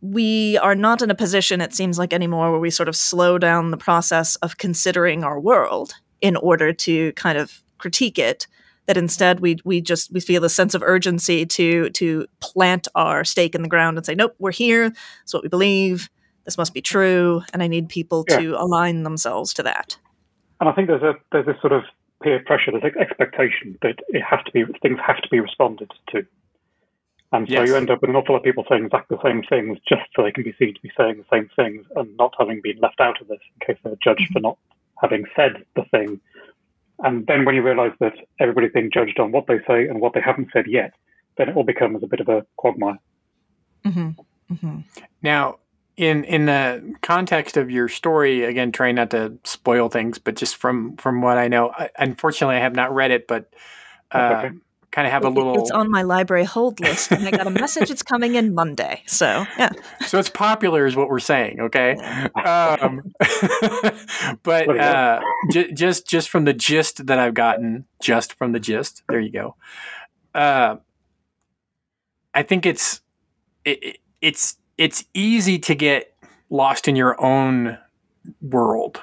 we 0.00 0.58
are 0.58 0.74
not 0.74 1.02
in 1.02 1.10
a 1.10 1.14
position, 1.14 1.60
it 1.60 1.74
seems 1.74 1.98
like 1.98 2.12
anymore, 2.12 2.50
where 2.50 2.60
we 2.60 2.70
sort 2.70 2.88
of 2.88 2.96
slow 2.96 3.38
down 3.38 3.70
the 3.70 3.76
process 3.76 4.36
of 4.36 4.58
considering 4.58 5.24
our 5.24 5.40
world 5.40 5.94
in 6.20 6.36
order 6.36 6.72
to 6.72 7.12
kind 7.12 7.38
of 7.38 7.62
critique 7.78 8.18
it 8.18 8.46
that 8.86 8.96
instead 8.96 9.40
we 9.40 9.58
we 9.64 9.80
just 9.80 10.12
we 10.12 10.20
feel 10.20 10.44
a 10.44 10.48
sense 10.48 10.74
of 10.74 10.82
urgency 10.82 11.44
to 11.44 11.90
to 11.90 12.26
plant 12.40 12.88
our 12.94 13.24
stake 13.24 13.54
in 13.54 13.62
the 13.62 13.68
ground 13.68 13.96
and 13.96 14.06
say 14.06 14.14
nope 14.14 14.34
we're 14.38 14.50
here 14.50 14.92
it's 15.22 15.34
what 15.34 15.42
we 15.42 15.48
believe 15.48 16.08
this 16.44 16.56
must 16.56 16.74
be 16.74 16.80
true 16.80 17.42
and 17.52 17.62
i 17.62 17.66
need 17.66 17.88
people 17.88 18.24
yeah. 18.28 18.38
to 18.38 18.60
align 18.60 19.02
themselves 19.02 19.52
to 19.52 19.62
that 19.62 19.98
and 20.60 20.68
i 20.68 20.72
think 20.72 20.88
there's 20.88 21.02
a 21.02 21.14
there's 21.32 21.46
this 21.46 21.60
sort 21.60 21.72
of 21.72 21.82
peer 22.22 22.42
pressure 22.46 22.70
there's 22.70 22.94
an 22.94 23.00
expectation 23.00 23.76
that 23.82 23.96
it 24.08 24.22
has 24.22 24.40
to 24.44 24.52
be 24.52 24.64
things 24.82 24.98
have 25.04 25.20
to 25.20 25.28
be 25.28 25.40
responded 25.40 25.90
to 26.08 26.24
and 27.32 27.48
so 27.48 27.54
yes. 27.54 27.68
you 27.68 27.74
end 27.74 27.90
up 27.90 28.00
with 28.00 28.10
an 28.10 28.16
awful 28.16 28.34
lot 28.34 28.38
of 28.38 28.44
people 28.44 28.64
saying 28.68 28.84
exactly 28.84 29.16
the 29.16 29.28
same 29.28 29.42
things 29.42 29.78
just 29.88 30.02
so 30.14 30.22
they 30.22 30.30
can 30.30 30.44
be 30.44 30.54
seen 30.58 30.74
to 30.74 30.80
be 30.80 30.92
saying 30.96 31.16
the 31.16 31.36
same 31.36 31.50
things 31.56 31.84
and 31.96 32.16
not 32.16 32.32
having 32.38 32.60
been 32.62 32.78
left 32.78 33.00
out 33.00 33.20
of 33.20 33.28
this 33.28 33.40
in 33.60 33.66
case 33.66 33.80
they're 33.82 33.96
judged 34.02 34.22
mm-hmm. 34.22 34.32
for 34.32 34.40
not 34.40 34.58
having 35.02 35.24
said 35.34 35.64
the 35.74 35.84
thing 35.90 36.20
and 37.00 37.26
then 37.26 37.44
when 37.44 37.54
you 37.54 37.62
realize 37.62 37.92
that 38.00 38.14
everybody's 38.40 38.72
being 38.72 38.90
judged 38.92 39.18
on 39.18 39.32
what 39.32 39.46
they 39.46 39.58
say 39.66 39.86
and 39.86 40.00
what 40.00 40.14
they 40.14 40.20
haven't 40.20 40.48
said 40.52 40.66
yet, 40.66 40.92
then 41.36 41.48
it 41.48 41.56
all 41.56 41.64
becomes 41.64 42.02
a 42.02 42.06
bit 42.06 42.20
of 42.20 42.28
a 42.28 42.46
quagmire. 42.56 42.98
Mm-hmm. 43.84 44.54
Mm-hmm. 44.54 44.78
Now, 45.22 45.58
in 45.96 46.24
in 46.24 46.46
the 46.46 46.94
context 47.02 47.56
of 47.56 47.70
your 47.70 47.88
story, 47.88 48.44
again, 48.44 48.72
trying 48.72 48.96
not 48.96 49.10
to 49.10 49.38
spoil 49.44 49.88
things, 49.88 50.18
but 50.18 50.36
just 50.36 50.56
from 50.56 50.96
from 50.96 51.22
what 51.22 51.38
I 51.38 51.48
know, 51.48 51.72
I, 51.76 51.90
unfortunately, 51.98 52.56
I 52.56 52.60
have 52.60 52.74
not 52.74 52.94
read 52.94 53.10
it, 53.10 53.26
but 53.26 53.52
uh, 54.12 54.42
okay 54.44 54.56
kind 54.96 55.06
of 55.06 55.12
have 55.12 55.24
a 55.26 55.28
little. 55.28 55.60
It's 55.60 55.70
on 55.70 55.90
my 55.90 56.00
library 56.00 56.44
hold 56.44 56.80
list, 56.80 57.12
and 57.12 57.28
I 57.28 57.30
got 57.30 57.46
a 57.46 57.50
message 57.50 57.90
it's 57.90 58.02
coming 58.02 58.34
in 58.34 58.54
Monday. 58.54 59.02
So 59.06 59.46
yeah. 59.58 59.70
So 60.06 60.18
it's 60.18 60.30
popular, 60.30 60.86
is 60.86 60.96
what 60.96 61.10
we're 61.10 61.18
saying. 61.18 61.60
Okay. 61.60 61.96
Um, 62.34 63.12
but 64.42 64.68
uh, 64.78 65.20
j- 65.50 65.72
just 65.72 66.06
just 66.06 66.30
from 66.30 66.44
the 66.44 66.54
gist 66.54 67.06
that 67.06 67.18
I've 67.18 67.34
gotten, 67.34 67.84
just 68.00 68.32
from 68.34 68.52
the 68.52 68.60
gist, 68.60 69.02
there 69.08 69.20
you 69.20 69.30
go. 69.30 69.56
Uh, 70.34 70.76
I 72.32 72.42
think 72.42 72.64
it's 72.64 73.02
it, 73.66 73.98
it's 74.22 74.56
it's 74.78 75.04
easy 75.12 75.58
to 75.58 75.74
get 75.74 76.14
lost 76.48 76.88
in 76.88 76.96
your 76.96 77.20
own 77.22 77.76
world 78.40 79.00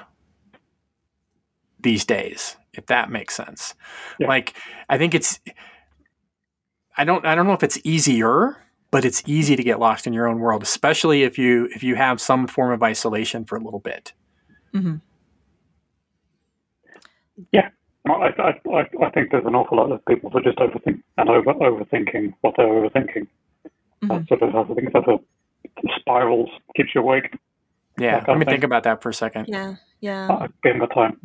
these 1.80 2.04
days 2.04 2.56
if 2.72 2.86
that 2.86 3.10
makes 3.10 3.34
sense 3.34 3.74
yeah. 4.18 4.26
like 4.26 4.54
i 4.88 4.96
think 4.96 5.14
it's 5.14 5.38
I 6.96 7.04
don't 7.04 7.24
I 7.26 7.34
don't 7.34 7.46
know 7.46 7.52
if 7.52 7.62
it's 7.62 7.78
easier, 7.84 8.56
but 8.90 9.04
it's 9.04 9.22
easy 9.26 9.56
to 9.56 9.62
get 9.62 9.80
lost 9.80 10.06
in 10.06 10.12
your 10.12 10.28
own 10.28 10.38
world, 10.38 10.62
especially 10.62 11.22
if 11.22 11.38
you 11.38 11.68
if 11.74 11.82
you 11.82 11.96
have 11.96 12.20
some 12.20 12.46
form 12.46 12.72
of 12.72 12.82
isolation 12.82 13.44
for 13.44 13.56
a 13.56 13.60
little 13.60 13.80
bit. 13.80 14.12
Mm-hmm. 14.74 14.96
Yeah, 17.52 17.68
I, 18.06 18.30
I, 18.38 18.80
I, 19.02 19.10
think 19.10 19.32
there's 19.32 19.44
an 19.44 19.54
awful 19.54 19.78
lot 19.78 19.90
of 19.90 20.04
people 20.06 20.30
that 20.30 20.44
just 20.44 20.58
overthink 20.58 21.02
and 21.18 21.28
over 21.28 21.54
overthinking 21.54 22.34
what 22.42 22.54
they're 22.56 22.66
overthinking. 22.66 23.26
Mm-hmm. 24.02 24.08
That 24.08 24.28
sort 24.28 24.42
of 24.42 24.54
I 24.54 24.74
think 24.74 24.92
that 24.92 25.08
a 25.08 25.18
spirals 25.98 26.50
keeps 26.76 26.90
you 26.94 27.00
awake. 27.00 27.34
Yeah, 27.98 28.24
let 28.28 28.38
me 28.38 28.44
think 28.44 28.64
about 28.64 28.84
that 28.84 29.02
for 29.02 29.08
a 29.08 29.14
second. 29.14 29.46
Yeah, 29.48 29.76
yeah. 30.00 30.28
I 30.30 30.48
gave 30.62 30.76
him 30.76 30.86
time. 30.88 31.18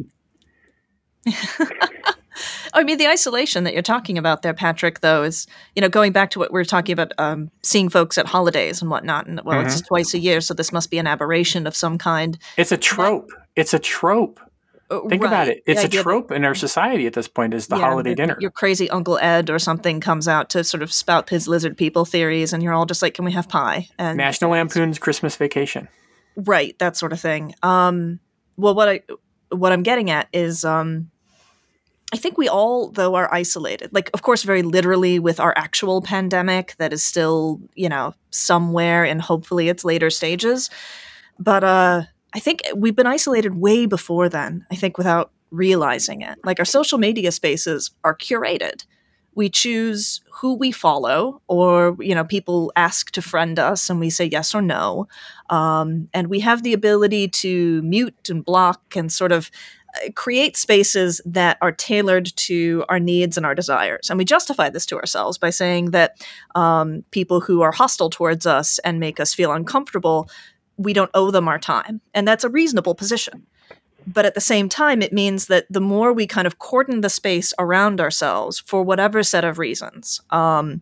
I 2.74 2.84
mean, 2.84 2.98
the 2.98 3.08
isolation 3.08 3.64
that 3.64 3.74
you're 3.74 3.82
talking 3.82 4.18
about 4.18 4.42
there, 4.42 4.54
Patrick, 4.54 5.02
though, 5.02 5.24
is, 5.24 5.48
you 5.76 5.82
know, 5.82 5.90
going 5.90 6.12
back 6.12 6.30
to 6.32 6.40
what 6.40 6.52
we 6.52 6.60
are 6.60 6.66
talking 6.66 6.94
about, 6.94 7.14
um, 7.18 7.52
seeing 7.64 7.90
folks 7.90 8.18
at 8.18 8.26
holidays 8.26 8.82
and 8.82 8.90
whatnot. 8.90 9.28
And, 9.28 9.42
well, 9.44 9.58
mm-hmm. 9.58 9.68
it's 9.68 9.82
twice 9.82 10.14
a 10.14 10.20
year, 10.20 10.42
so 10.42 10.54
this 10.54 10.72
must 10.72 10.92
be 10.92 10.98
an 10.98 11.08
aberration 11.08 11.68
of 11.68 11.76
some 11.76 11.98
kind. 11.98 12.38
It's 12.58 12.72
a 12.72 12.78
trope. 12.78 13.32
it's 13.56 13.74
a 13.74 13.80
trope. 13.80 14.40
Uh, 14.92 15.02
Think 15.02 15.22
right. 15.22 15.28
about 15.28 15.48
it. 15.48 15.62
It's 15.68 15.84
a 15.84 15.88
trope 15.88 16.32
in 16.32 16.44
our 16.44 16.56
society 16.56 17.06
at 17.06 17.14
this 17.14 17.28
point 17.28 17.54
is 17.54 17.68
the 17.68 17.78
yeah, 17.78 17.84
holiday 17.84 18.16
dinner. 18.16 18.38
Your 18.40 18.50
crazy 18.50 18.90
Uncle 18.90 19.20
Ed 19.20 19.52
or 19.52 19.60
something 19.60 20.00
comes 20.00 20.28
out 20.28 20.50
to 20.52 20.64
sort 20.64 20.82
of 20.82 20.92
spout 20.92 21.30
his 21.30 21.48
lizard 21.48 21.78
people 21.78 22.06
theories, 22.06 22.54
and 22.54 22.64
you're 22.64 22.74
all 22.74 22.88
just 22.88 23.04
like, 23.04 23.14
can 23.14 23.26
we 23.26 23.32
have 23.34 23.48
pie? 23.48 23.88
And 24.00 24.18
National 24.18 24.52
Lampoon's 24.52 24.98
Christmas 24.98 25.36
Vacation. 25.36 25.88
Right, 26.36 26.78
that 26.80 26.98
sort 26.98 27.14
of 27.14 27.20
thing. 27.20 27.54
Um, 27.62 28.20
well, 28.58 28.74
what 28.74 28.90
I 28.90 29.02
what 29.52 29.72
I'm 29.72 29.84
getting 29.84 30.10
at 30.10 30.28
is 30.34 30.66
um, 30.66 31.12
I 32.12 32.18
think 32.18 32.38
we 32.38 32.50
all, 32.50 32.90
though, 32.90 33.14
are 33.14 33.32
isolated. 33.32 33.94
Like, 33.94 34.10
of 34.16 34.24
course, 34.24 34.42
very 34.42 34.64
literally 34.64 35.20
with 35.20 35.40
our 35.40 35.54
actual 35.56 36.02
pandemic 36.02 36.76
that 36.78 36.92
is 36.92 37.04
still, 37.04 37.62
you 37.76 37.88
know, 37.88 38.16
somewhere 38.32 39.06
and 39.06 39.22
hopefully 39.22 39.70
its 39.70 39.86
later 39.86 40.10
stages. 40.10 40.72
But 41.38 41.64
uh, 41.64 42.04
I 42.34 42.40
think 42.40 42.62
we've 42.76 42.96
been 42.96 43.06
isolated 43.06 43.56
way 43.56 43.86
before 43.86 44.28
then, 44.28 44.66
I 44.72 44.76
think, 44.76 44.98
without 44.98 45.32
realizing 45.52 46.22
it. 46.22 46.40
Like, 46.44 46.58
our 46.58 46.66
social 46.66 46.98
media 46.98 47.32
spaces 47.32 47.92
are 48.04 48.16
curated. 48.16 48.86
We 49.36 49.48
choose 49.48 50.22
who 50.42 50.56
we 50.56 50.72
follow, 50.72 51.42
or, 51.48 51.96
you 52.00 52.16
know, 52.16 52.24
people 52.24 52.72
ask 52.76 53.12
to 53.12 53.22
friend 53.22 53.60
us 53.60 53.90
and 53.90 54.00
we 54.00 54.10
say 54.10 54.26
yes 54.26 54.56
or 54.56 54.62
no. 54.62 55.08
Um, 55.50 56.10
and 56.14 56.28
we 56.28 56.40
have 56.40 56.64
the 56.64 56.74
ability 56.74 57.28
to 57.28 57.82
mute 57.84 58.30
and 58.30 58.44
block 58.44 58.96
and 58.96 59.12
sort 59.12 59.32
of 59.32 59.52
create 60.16 60.58
spaces 60.58 61.22
that 61.26 61.58
are 61.62 61.72
tailored 61.72 62.36
to 62.36 62.86
our 62.90 63.00
needs 63.00 63.38
and 63.38 63.46
our 63.46 63.56
desires. 63.56 64.10
And 64.10 64.18
we 64.18 64.26
justify 64.26 64.70
this 64.70 64.86
to 64.88 64.98
ourselves 64.98 65.38
by 65.38 65.50
saying 65.50 65.92
that 65.92 66.26
um, 66.56 67.04
people 67.12 67.42
who 67.42 67.62
are 67.62 67.72
hostile 67.72 68.10
towards 68.10 68.46
us 68.46 68.80
and 68.80 69.00
make 69.00 69.20
us 69.20 69.34
feel 69.34 69.52
uncomfortable, 69.52 70.30
we 70.78 70.94
don't 70.94 71.12
owe 71.14 71.32
them 71.32 71.48
our 71.48 71.60
time. 71.60 72.02
And 72.14 72.28
that's 72.28 72.44
a 72.44 72.50
reasonable 72.50 72.96
position. 72.96 73.46
But 74.08 74.26
at 74.26 74.34
the 74.34 74.42
same 74.42 74.70
time, 74.70 75.02
it 75.02 75.14
means 75.14 75.48
that 75.48 75.66
the 75.70 75.82
more 75.82 76.14
we 76.14 76.26
kind 76.26 76.48
of 76.48 76.58
cordon 76.58 77.02
the 77.02 77.10
space 77.10 77.54
around 77.60 78.02
ourselves 78.02 78.60
for 78.60 78.82
whatever 78.82 79.22
set 79.24 79.44
of 79.44 79.60
reasons, 79.60 80.22
um, 80.32 80.82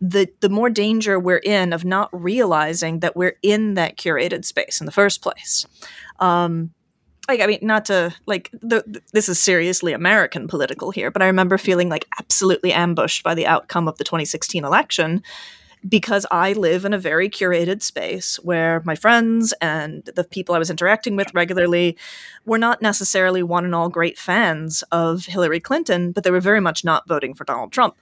the 0.00 0.28
the 0.40 0.48
more 0.48 0.70
danger 0.70 1.18
we're 1.18 1.38
in 1.38 1.72
of 1.72 1.84
not 1.84 2.08
realizing 2.12 3.00
that 3.00 3.16
we're 3.16 3.36
in 3.42 3.74
that 3.74 3.96
curated 3.96 4.44
space 4.44 4.80
in 4.80 4.86
the 4.86 4.92
first 4.92 5.22
place. 5.22 5.66
Um, 6.20 6.70
like 7.28 7.40
I 7.40 7.46
mean, 7.46 7.58
not 7.62 7.84
to 7.86 8.14
like 8.26 8.50
the, 8.52 9.02
this 9.12 9.28
is 9.28 9.38
seriously 9.38 9.92
American 9.92 10.48
political 10.48 10.90
here, 10.90 11.10
but 11.10 11.22
I 11.22 11.26
remember 11.26 11.58
feeling 11.58 11.88
like 11.90 12.06
absolutely 12.18 12.72
ambushed 12.72 13.22
by 13.22 13.34
the 13.34 13.46
outcome 13.46 13.86
of 13.86 13.98
the 13.98 14.04
2016 14.04 14.64
election 14.64 15.22
because 15.86 16.26
I 16.30 16.54
live 16.54 16.84
in 16.84 16.92
a 16.92 16.98
very 16.98 17.28
curated 17.28 17.82
space 17.82 18.36
where 18.42 18.82
my 18.84 18.94
friends 18.94 19.54
and 19.60 20.04
the 20.16 20.24
people 20.24 20.54
I 20.54 20.58
was 20.58 20.70
interacting 20.70 21.14
with 21.14 21.32
regularly 21.34 21.96
were 22.46 22.58
not 22.58 22.82
necessarily 22.82 23.42
one 23.42 23.64
and 23.64 23.74
all 23.74 23.88
great 23.88 24.18
fans 24.18 24.82
of 24.90 25.26
Hillary 25.26 25.60
Clinton, 25.60 26.10
but 26.12 26.24
they 26.24 26.30
were 26.30 26.40
very 26.40 26.60
much 26.60 26.84
not 26.84 27.06
voting 27.06 27.34
for 27.34 27.44
Donald 27.44 27.72
Trump. 27.72 27.94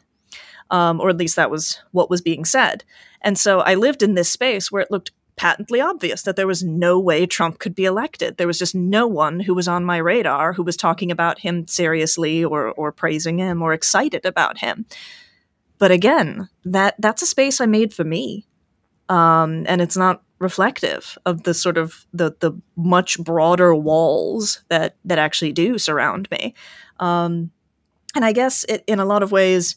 Um, 0.68 1.00
or 1.00 1.10
at 1.10 1.16
least 1.16 1.36
that 1.36 1.50
was 1.50 1.80
what 1.92 2.10
was 2.10 2.20
being 2.20 2.44
said. 2.44 2.82
And 3.20 3.38
so 3.38 3.60
I 3.60 3.74
lived 3.74 4.02
in 4.02 4.14
this 4.14 4.28
space 4.28 4.72
where 4.72 4.82
it 4.82 4.90
looked 4.90 5.12
patently 5.36 5.80
obvious 5.80 6.22
that 6.22 6.36
there 6.36 6.46
was 6.46 6.64
no 6.64 6.98
way 6.98 7.26
Trump 7.26 7.58
could 7.58 7.74
be 7.74 7.84
elected. 7.84 8.36
There 8.36 8.46
was 8.46 8.58
just 8.58 8.74
no 8.74 9.06
one 9.06 9.40
who 9.40 9.54
was 9.54 9.68
on 9.68 9.84
my 9.84 9.98
radar 9.98 10.54
who 10.54 10.62
was 10.62 10.76
talking 10.76 11.10
about 11.10 11.40
him 11.40 11.66
seriously 11.66 12.44
or 12.44 12.72
or 12.72 12.92
praising 12.92 13.38
him 13.38 13.62
or 13.62 13.72
excited 13.72 14.24
about 14.24 14.58
him. 14.58 14.86
But 15.78 15.90
again, 15.90 16.48
that 16.64 16.94
that's 16.98 17.22
a 17.22 17.26
space 17.26 17.60
I 17.60 17.66
made 17.66 17.92
for 17.92 18.04
me. 18.04 18.46
Um, 19.08 19.64
and 19.68 19.80
it's 19.80 19.96
not 19.96 20.22
reflective 20.38 21.16
of 21.24 21.44
the 21.44 21.54
sort 21.54 21.78
of 21.78 22.06
the 22.12 22.34
the 22.40 22.52
much 22.76 23.18
broader 23.22 23.74
walls 23.74 24.62
that 24.68 24.96
that 25.04 25.18
actually 25.18 25.52
do 25.52 25.78
surround 25.78 26.30
me. 26.30 26.54
Um, 26.98 27.50
and 28.14 28.24
I 28.24 28.32
guess 28.32 28.64
it, 28.64 28.82
in 28.86 28.98
a 28.98 29.04
lot 29.04 29.22
of 29.22 29.32
ways, 29.32 29.76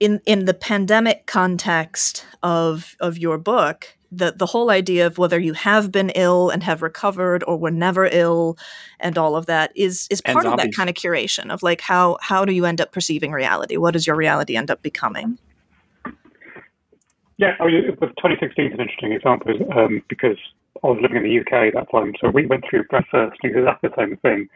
in 0.00 0.20
in 0.26 0.44
the 0.44 0.54
pandemic 0.54 1.26
context 1.26 2.24
of 2.42 2.96
of 3.00 3.18
your 3.18 3.38
book, 3.38 3.96
the 4.12 4.32
the 4.32 4.46
whole 4.46 4.70
idea 4.70 5.06
of 5.06 5.18
whether 5.18 5.38
you 5.38 5.52
have 5.52 5.90
been 5.90 6.10
ill 6.10 6.50
and 6.50 6.62
have 6.62 6.82
recovered 6.82 7.42
or 7.46 7.56
were 7.58 7.70
never 7.70 8.06
ill 8.06 8.56
and 9.00 9.18
all 9.18 9.36
of 9.36 9.46
that 9.46 9.72
is 9.74 10.06
is 10.10 10.20
part 10.20 10.46
of 10.46 10.56
that 10.56 10.74
kind 10.74 10.88
of 10.88 10.96
curation 10.96 11.50
of 11.50 11.62
like 11.62 11.80
how 11.80 12.18
how 12.20 12.44
do 12.44 12.52
you 12.52 12.64
end 12.64 12.80
up 12.80 12.92
perceiving 12.92 13.32
reality? 13.32 13.76
What 13.76 13.92
does 13.92 14.06
your 14.06 14.16
reality 14.16 14.56
end 14.56 14.70
up 14.70 14.82
becoming? 14.82 15.38
Yeah 17.38 17.54
I 17.60 17.66
mean, 17.66 17.82
2016 17.84 18.66
is 18.66 18.72
an 18.72 18.80
interesting 18.80 19.12
example 19.12 19.54
um, 19.76 20.02
because 20.08 20.38
I 20.84 20.88
was 20.88 20.98
living 21.00 21.18
in 21.18 21.22
the 21.24 21.40
UK 21.40 21.68
at 21.68 21.74
that 21.74 21.90
time 21.90 22.14
so 22.20 22.30
we 22.30 22.46
went 22.46 22.64
through 22.68 22.84
Brexit 22.84 23.10
first 23.10 23.40
and 23.42 23.56
exactly 23.56 23.90
the 23.90 23.96
same 23.96 24.16
thing 24.18 24.48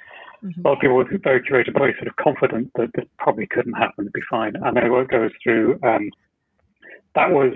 mm-hmm. 0.44 0.61
a 0.61 0.68
lot 0.68 0.75
of 0.75 0.80
people 0.80 0.97
were 0.97 1.06
very 1.23 1.40
curated 1.40 1.73
very 1.73 1.94
sort 1.94 2.09
of 2.09 2.16
confident 2.16 2.70
that 2.76 2.90
this 2.94 3.06
probably 3.18 3.47
couldn't 3.47 3.75
happen 3.75 4.04
it'd 4.04 4.12
be 4.12 4.20
fine 4.28 4.54
and 4.56 4.76
then 4.76 4.85
it 4.85 5.09
goes 5.09 5.30
through 5.42 5.78
um, 5.82 6.11
that 7.14 7.30
was 7.30 7.54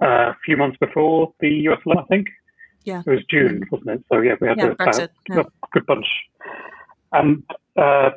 uh, 0.00 0.30
a 0.30 0.36
few 0.44 0.56
months 0.56 0.76
before 0.78 1.32
the 1.40 1.48
US 1.68 1.78
election, 1.86 2.04
I 2.04 2.06
think. 2.08 2.28
Yeah. 2.84 3.02
It 3.06 3.10
was 3.10 3.24
June, 3.30 3.60
mm-hmm. 3.60 3.74
wasn't 3.74 3.90
it? 3.90 4.04
So 4.12 4.20
yeah, 4.20 4.34
we 4.40 4.48
had 4.48 4.58
yeah, 4.58 4.66
a, 4.66 4.74
Brexit, 4.74 5.08
yeah. 5.28 5.40
a, 5.40 5.44
good 5.72 5.86
bunch. 5.86 6.06
And 7.12 7.42
uh, 7.76 8.10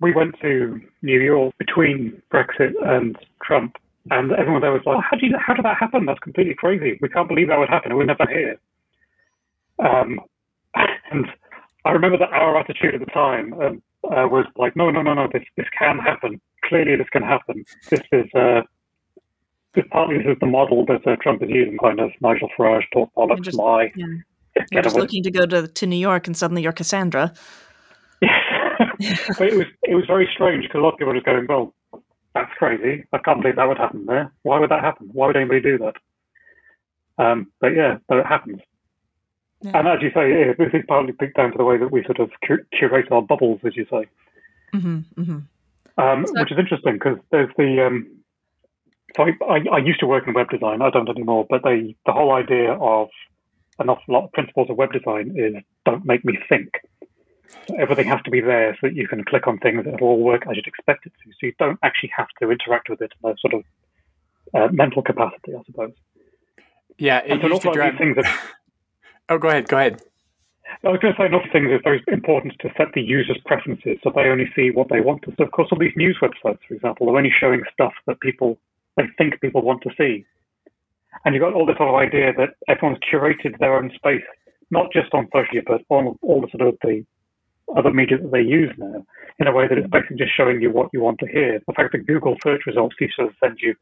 we 0.00 0.12
went 0.12 0.36
to 0.40 0.80
New 1.02 1.20
York 1.20 1.54
between 1.58 2.22
Brexit 2.32 2.72
and 2.82 3.16
Trump, 3.42 3.76
and 4.10 4.32
everyone 4.32 4.62
there 4.62 4.72
was 4.72 4.82
like, 4.86 5.02
"How 5.02 5.16
did 5.16 5.30
you, 5.30 5.36
how 5.38 5.54
did 5.54 5.64
that 5.64 5.76
happen? 5.78 6.06
That's 6.06 6.20
completely 6.20 6.54
crazy. 6.54 6.98
We 7.00 7.08
can't 7.08 7.28
believe 7.28 7.48
that 7.48 7.58
would 7.58 7.68
happen. 7.68 7.92
It 7.92 7.96
would 7.96 8.06
never 8.06 8.26
hear." 8.26 8.56
Um, 9.78 10.20
and 11.10 11.26
I 11.84 11.90
remember 11.90 12.18
that 12.18 12.30
our 12.32 12.58
attitude 12.58 12.94
at 12.94 13.00
the 13.00 13.06
time 13.06 13.52
um, 13.54 13.82
uh, 14.04 14.26
was 14.28 14.46
like, 14.56 14.74
"No, 14.76 14.90
no, 14.90 15.02
no, 15.02 15.14
no. 15.14 15.28
This 15.32 15.42
this 15.56 15.66
can 15.78 15.98
happen. 15.98 16.40
Clearly, 16.64 16.96
this 16.96 17.08
can 17.10 17.22
happen. 17.22 17.64
This 17.90 18.00
is." 18.12 18.26
Uh, 18.34 18.62
partly 19.90 20.18
this 20.18 20.26
is 20.26 20.36
the 20.40 20.46
model 20.46 20.86
that 20.86 21.04
uh, 21.06 21.16
Trump 21.20 21.42
is 21.42 21.50
using, 21.50 21.76
kind 21.78 21.98
of 21.98 22.12
Nigel 22.20 22.48
Farage 22.56 22.84
talk 22.92 23.10
bollocks, 23.16 23.42
just, 23.42 23.56
lie. 23.56 23.92
Yeah. 23.96 24.06
You're 24.70 24.82
just 24.82 24.94
looking 24.94 25.24
to 25.24 25.32
go 25.32 25.46
to, 25.46 25.66
to 25.66 25.86
New 25.86 25.96
York 25.96 26.28
and 26.28 26.36
suddenly 26.36 26.62
you're 26.62 26.70
Cassandra. 26.70 27.34
but 29.38 29.48
it 29.48 29.56
was 29.56 29.66
it 29.82 29.94
was 29.94 30.04
very 30.06 30.28
strange 30.32 30.64
because 30.64 30.78
a 30.78 30.82
lot 30.82 30.92
of 30.92 30.98
people 30.98 31.12
were 31.12 31.18
just 31.18 31.26
going, 31.26 31.46
well, 31.48 31.74
that's 32.34 32.52
crazy. 32.58 33.04
I 33.12 33.18
can't 33.18 33.40
believe 33.40 33.56
that 33.56 33.68
would 33.68 33.78
happen 33.78 34.06
there. 34.06 34.32
Why 34.42 34.58
would 34.58 34.70
that 34.70 34.82
happen? 34.82 35.08
Why 35.12 35.26
would 35.26 35.36
anybody 35.36 35.60
do 35.60 35.78
that? 35.78 35.94
Um, 37.22 37.52
but 37.60 37.74
yeah, 37.74 37.98
but 38.08 38.18
it 38.18 38.26
happens. 38.26 38.60
Yeah. 39.62 39.78
And 39.78 39.88
as 39.88 40.02
you 40.02 40.10
say, 40.14 40.54
this 40.58 40.74
is 40.74 40.84
partly 40.86 41.14
down 41.36 41.52
to 41.52 41.58
the 41.58 41.64
way 41.64 41.78
that 41.78 41.90
we 41.90 42.04
sort 42.04 42.20
of 42.20 42.30
curate 42.42 43.10
our 43.10 43.22
bubbles, 43.22 43.60
as 43.64 43.76
you 43.76 43.86
say. 43.90 44.06
Mm-hmm, 44.74 45.20
mm-hmm. 45.20 46.02
Um, 46.02 46.26
so, 46.26 46.32
which 46.40 46.52
is 46.52 46.58
interesting 46.58 46.94
because 46.94 47.18
there's 47.30 47.50
the 47.56 47.86
um, 47.86 48.24
so 49.16 49.24
I, 49.24 49.30
I, 49.44 49.76
I, 49.76 49.78
used 49.78 50.00
to 50.00 50.06
work 50.06 50.26
in 50.26 50.34
web 50.34 50.50
design. 50.50 50.82
I 50.82 50.90
don't 50.90 51.08
anymore. 51.08 51.46
But 51.48 51.62
they, 51.62 51.94
the 52.04 52.12
whole 52.12 52.32
idea 52.32 52.72
of 52.72 53.08
an 53.78 53.88
awful 53.88 54.14
lot 54.14 54.24
of 54.24 54.32
principles 54.32 54.70
of 54.70 54.76
web 54.76 54.92
design 54.92 55.34
is 55.36 55.54
don't 55.84 56.04
make 56.04 56.24
me 56.24 56.36
think. 56.48 56.70
So 57.68 57.76
everything 57.78 58.08
has 58.08 58.20
to 58.24 58.30
be 58.30 58.40
there 58.40 58.76
so 58.80 58.88
that 58.88 58.96
you 58.96 59.06
can 59.06 59.24
click 59.24 59.46
on 59.46 59.58
things 59.58 59.84
and 59.86 59.94
it'll 59.94 60.08
all 60.08 60.20
work 60.20 60.46
as 60.48 60.56
you'd 60.56 60.66
expect 60.66 61.06
it 61.06 61.12
to. 61.22 61.30
So 61.30 61.46
you 61.46 61.52
don't 61.58 61.78
actually 61.82 62.10
have 62.16 62.28
to 62.42 62.50
interact 62.50 62.90
with 62.90 63.00
it 63.00 63.12
in 63.22 63.30
a 63.30 63.34
sort 63.40 63.54
of 63.54 63.62
uh, 64.52 64.72
mental 64.72 65.02
capacity, 65.02 65.54
I 65.54 65.62
suppose. 65.64 65.92
Yeah, 66.98 67.18
it 67.18 67.42
used 67.42 67.62
to 67.62 67.72
drive... 67.72 67.96
things 67.96 68.16
that... 68.20 68.40
oh, 69.28 69.38
go 69.38 69.48
ahead. 69.48 69.68
Go 69.68 69.78
ahead. 69.78 70.02
I 70.82 70.88
was 70.88 71.00
going 71.00 71.14
to 71.14 71.20
say 71.20 71.26
another 71.26 71.48
thing 71.52 71.70
is 71.70 71.80
very 71.84 72.02
important 72.08 72.54
to 72.60 72.70
set 72.76 72.88
the 72.94 73.02
user's 73.02 73.38
preferences 73.44 73.98
so 74.02 74.10
they 74.14 74.22
only 74.22 74.50
see 74.56 74.70
what 74.70 74.88
they 74.88 75.00
want 75.00 75.22
to. 75.22 75.34
So, 75.38 75.44
of 75.44 75.52
course, 75.52 75.68
all 75.70 75.78
these 75.78 75.96
news 75.96 76.18
websites, 76.20 76.58
for 76.66 76.74
example, 76.74 77.08
are 77.08 77.16
only 77.16 77.32
showing 77.38 77.62
stuff 77.72 77.92
that 78.06 78.20
people 78.20 78.58
they 78.96 79.04
think 79.18 79.40
people 79.40 79.62
want 79.62 79.82
to 79.82 79.90
see. 79.98 80.24
And 81.24 81.34
you've 81.34 81.42
got 81.42 81.54
all 81.54 81.66
this 81.66 81.76
sort 81.76 81.88
of 81.88 81.94
idea 81.94 82.32
that 82.36 82.54
everyone's 82.68 82.98
curated 83.10 83.58
their 83.58 83.76
own 83.76 83.90
space, 83.94 84.22
not 84.70 84.92
just 84.92 85.12
on 85.14 85.28
social, 85.32 85.62
but 85.66 85.82
on 85.88 86.18
all 86.22 86.40
the 86.40 86.48
sort 86.56 86.68
of 86.68 86.78
the 86.82 87.04
other 87.76 87.92
media 87.92 88.18
that 88.18 88.30
they 88.30 88.42
use 88.42 88.72
now, 88.76 89.04
in 89.38 89.46
a 89.46 89.52
way 89.52 89.66
that 89.66 89.78
it's 89.78 89.88
basically 89.88 90.16
just 90.16 90.36
showing 90.36 90.60
you 90.60 90.70
what 90.70 90.90
you 90.92 91.00
want 91.00 91.18
to 91.20 91.26
hear. 91.26 91.60
The 91.66 91.72
fact 91.72 91.92
that 91.92 92.06
Google 92.06 92.36
search 92.42 92.62
results 92.66 92.94
seems 92.98 93.14
to 93.16 93.30
send 93.42 93.58
you 93.60 93.74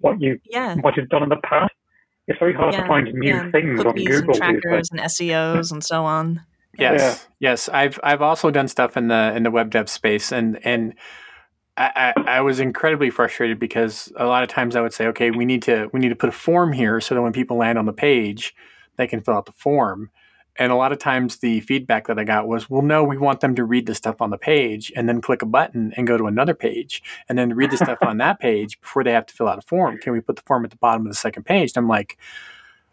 what 0.00 0.20
you 0.20 0.38
yeah. 0.44 0.74
what 0.76 0.96
you've 0.96 1.08
done 1.08 1.22
in 1.22 1.28
the 1.28 1.36
past. 1.36 1.72
It's 2.26 2.38
very 2.38 2.54
hard 2.54 2.74
yeah. 2.74 2.82
to 2.82 2.86
find 2.86 3.12
new 3.12 3.28
yeah. 3.28 3.50
things 3.50 3.82
Cookies 3.82 4.06
on 4.06 4.12
Google. 4.12 4.42
And 4.42 4.62
trackers 4.62 4.88
and 4.90 5.00
SEOs 5.00 5.72
and 5.72 5.84
so 5.84 6.04
on. 6.04 6.40
Yes, 6.78 7.26
yes. 7.38 7.68
I've 7.68 8.00
I've 8.02 8.22
also 8.22 8.50
done 8.50 8.66
stuff 8.68 8.96
in 8.96 9.08
the 9.08 9.32
in 9.36 9.42
the 9.42 9.50
web 9.50 9.70
dev 9.70 9.88
space, 9.88 10.32
and 10.32 10.58
and 10.64 10.94
I, 11.76 12.12
I, 12.16 12.40
was 12.40 12.60
incredibly 12.60 13.10
frustrated 13.10 13.58
because 13.58 14.12
a 14.16 14.26
lot 14.26 14.44
of 14.44 14.48
times 14.48 14.76
I 14.76 14.80
would 14.80 14.92
say, 14.92 15.06
okay, 15.08 15.32
we 15.32 15.44
need 15.44 15.62
to 15.62 15.88
we 15.92 15.98
need 15.98 16.10
to 16.10 16.16
put 16.16 16.28
a 16.28 16.32
form 16.32 16.72
here 16.72 17.00
so 17.00 17.14
that 17.14 17.22
when 17.22 17.32
people 17.32 17.56
land 17.56 17.78
on 17.78 17.86
the 17.86 17.92
page, 17.92 18.54
they 18.96 19.08
can 19.08 19.20
fill 19.20 19.34
out 19.34 19.46
the 19.46 19.52
form. 19.52 20.10
And 20.56 20.70
a 20.70 20.76
lot 20.76 20.92
of 20.92 20.98
times 20.98 21.38
the 21.38 21.60
feedback 21.60 22.06
that 22.06 22.18
I 22.18 22.24
got 22.24 22.46
was, 22.46 22.70
well, 22.70 22.82
no, 22.82 23.02
we 23.02 23.18
want 23.18 23.40
them 23.40 23.54
to 23.56 23.64
read 23.64 23.86
the 23.86 23.94
stuff 23.94 24.20
on 24.20 24.30
the 24.30 24.38
page 24.38 24.92
and 24.94 25.08
then 25.08 25.20
click 25.20 25.42
a 25.42 25.46
button 25.46 25.92
and 25.96 26.06
go 26.06 26.16
to 26.16 26.26
another 26.26 26.54
page 26.54 27.02
and 27.28 27.36
then 27.38 27.54
read 27.54 27.70
the 27.70 27.76
stuff 27.76 27.98
on 28.02 28.18
that 28.18 28.38
page 28.38 28.80
before 28.80 29.02
they 29.02 29.12
have 29.12 29.26
to 29.26 29.34
fill 29.34 29.48
out 29.48 29.58
a 29.58 29.62
form. 29.62 29.98
Can 29.98 30.12
we 30.12 30.20
put 30.20 30.36
the 30.36 30.42
form 30.42 30.64
at 30.64 30.70
the 30.70 30.76
bottom 30.76 31.02
of 31.02 31.12
the 31.12 31.16
second 31.16 31.44
page? 31.44 31.72
And 31.74 31.84
I'm 31.84 31.88
like, 31.88 32.18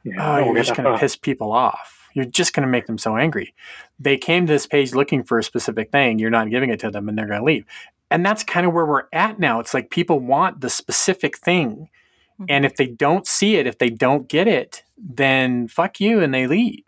yeah, 0.04 0.38
oh, 0.38 0.46
you're 0.46 0.56
just 0.56 0.76
going 0.76 0.92
to 0.92 0.98
piss 0.98 1.16
people 1.16 1.52
off. 1.52 2.10
You're 2.14 2.26
just 2.26 2.54
going 2.54 2.66
to 2.66 2.72
make 2.72 2.88
them 2.88 2.98
so 2.98 3.16
angry. 3.16 3.54
They 4.00 4.18
came 4.18 4.48
to 4.48 4.54
this 4.54 4.68
page 4.68 4.94
looking 4.94 5.24
for 5.24 5.38
a 5.38 5.44
specific 5.44 5.92
thing. 5.92 6.20
You're 6.20 6.30
not 6.30 6.50
giving 6.50 6.72
it 6.72 6.80
to 6.82 6.92
them 6.92 7.08
and 7.08 7.18
they're 7.18 7.28
going 7.28 7.40
to 7.40 7.46
leave 7.46 7.66
and 8.12 8.26
that's 8.26 8.44
kind 8.44 8.68
of 8.68 8.74
where 8.74 8.86
we're 8.86 9.06
at 9.14 9.40
now. 9.40 9.60
It's 9.60 9.74
like 9.74 9.90
people 9.90 10.20
want 10.20 10.60
the 10.60 10.70
specific 10.70 11.38
thing. 11.38 11.90
Mm-hmm. 12.34 12.46
And 12.50 12.66
if 12.66 12.76
they 12.76 12.88
don't 12.88 13.26
see 13.26 13.56
it, 13.56 13.66
if 13.66 13.78
they 13.78 13.90
don't 13.90 14.28
get 14.28 14.48
it, 14.48 14.84
then 14.98 15.70
fuck 15.70 16.00
you 16.00 16.20
and 16.20 16.34
they 16.34 16.46
leave. 16.46 16.84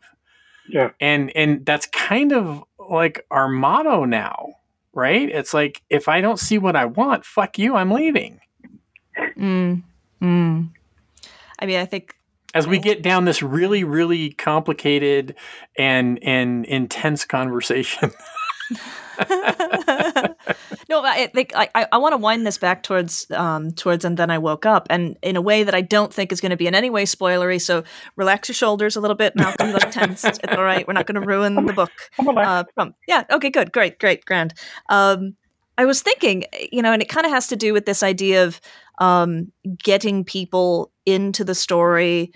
Yeah. 0.67 0.91
And 0.99 1.32
and 1.36 1.65
that's 1.65 1.86
kind 1.88 2.34
of 2.34 2.63
like 2.78 3.26
our 3.32 3.47
motto 3.47 4.06
now, 4.06 4.54
right? 4.93 5.30
It's 5.30 5.54
like 5.54 5.82
if 5.89 6.08
I 6.08 6.21
don't 6.21 6.39
see 6.39 6.58
what 6.58 6.76
I 6.76 6.86
want, 6.86 7.26
fuck 7.26 7.58
you, 7.58 7.76
I'm 7.76 7.91
leaving. 7.91 8.39
Mm. 9.38 9.84
Mm. 10.21 10.69
I 11.60 11.65
mean, 11.65 11.80
I 11.80 11.86
think 11.86 12.15
as 12.54 12.67
we 12.67 12.80
get 12.80 13.02
down 13.02 13.26
this 13.26 13.41
really 13.41 13.84
really 13.84 14.32
complicated 14.32 15.36
and 15.78 16.19
and 16.23 16.65
intense 16.65 17.26
conversation 17.26 18.12
no, 20.89 21.04
I 21.04 21.30
think 21.34 21.52
I, 21.56 21.88
I 21.91 21.97
want 21.97 22.13
to 22.13 22.17
wind 22.17 22.45
this 22.45 22.58
back 22.58 22.84
towards 22.84 23.30
um, 23.32 23.71
towards 23.71 24.06
and 24.06 24.17
then 24.17 24.30
I 24.30 24.38
woke 24.38 24.65
up, 24.65 24.88
and 24.89 25.17
in 25.21 25.36
a 25.36 25.41
way 25.41 25.63
that 25.63 25.76
I 25.76 25.82
don't 25.82 26.13
think 26.13 26.32
is 26.32 26.41
going 26.41 26.52
to 26.52 26.58
be 26.58 26.67
in 26.67 26.76
any 26.76 26.89
way 26.89 27.06
spoilery. 27.06 27.62
So 27.62 27.84
relax 28.15 28.49
your 28.49 28.56
shoulders 28.56 28.95
a 28.95 29.02
little 29.02 29.15
bit, 29.15 29.36
Malcolm. 29.36 29.71
Look 29.71 29.91
tense. 29.91 30.23
It's 30.23 30.39
all 30.49 30.63
right. 30.63 30.88
We're 30.88 30.93
not 30.93 31.06
going 31.06 31.21
to 31.21 31.28
ruin 31.28 31.56
the 31.56 31.73
book. 31.73 31.91
Uh, 32.19 32.63
from 32.73 32.95
yeah, 33.08 33.23
okay, 33.32 33.49
good, 33.49 33.71
great, 33.71 33.99
great, 33.99 34.26
grand. 34.26 34.54
Um, 34.89 35.36
I 35.78 35.86
was 35.86 36.02
thinking, 36.02 36.45
you 36.71 36.82
know, 36.82 36.93
and 36.93 37.02
it 37.02 37.10
kind 37.10 37.26
of 37.26 37.32
has 37.32 37.47
to 37.47 37.56
do 37.56 37.73
with 37.73 37.86
this 37.86 38.04
idea 38.04 38.43
of 38.43 38.62
um, 38.99 39.52
getting 39.84 40.23
people 40.23 40.91
into 41.06 41.43
the 41.43 41.56
story 41.56 42.32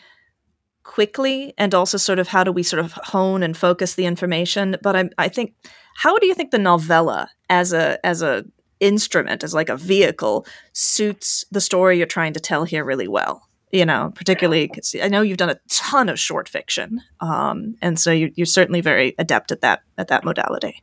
quickly 0.84 1.54
and 1.58 1.76
also 1.76 1.98
sort 1.98 2.18
of 2.18 2.30
how 2.30 2.44
do 2.44 2.52
we 2.52 2.64
sort 2.64 2.84
of 2.84 2.94
hone 2.94 3.44
and 3.44 3.58
focus 3.58 3.96
the 3.96 4.06
information 4.06 4.78
but 4.82 4.96
i 4.96 5.10
i 5.18 5.28
think 5.28 5.54
how 5.98 6.18
do 6.18 6.28
you 6.28 6.34
think 6.34 6.52
the 6.52 6.60
novella 6.60 7.30
as 7.50 7.74
a 7.74 8.04
as 8.06 8.22
a 8.22 8.46
instrument 8.80 9.44
as 9.44 9.54
like 9.54 9.70
a 9.70 9.76
vehicle 9.76 10.46
suits 10.72 11.44
the 11.50 11.60
story 11.60 11.98
you're 11.98 12.06
trying 12.06 12.34
to 12.34 12.40
tell 12.40 12.64
here 12.64 12.86
really 12.86 13.08
well? 13.08 13.48
You 13.72 13.86
know 13.86 14.14
particularly 14.16 14.70
cause 14.70 14.96
i 15.04 15.10
know 15.10 15.22
you've 15.22 15.38
done 15.38 15.50
a 15.50 15.60
ton 15.68 16.08
of 16.08 16.18
short 16.18 16.48
fiction 16.48 17.02
um, 17.20 17.76
and 17.82 18.00
so 18.00 18.12
you, 18.12 18.32
are 18.40 18.46
certainly 18.46 18.80
very 18.80 19.14
adept 19.18 19.52
at 19.52 19.62
that 19.62 19.82
at 19.98 20.08
that 20.08 20.24
modality. 20.24 20.82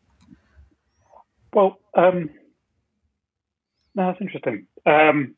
Well 1.54 1.78
um, 1.94 2.30
no, 3.94 4.08
that's 4.08 4.20
interesting. 4.20 4.66
Um, 4.86 5.34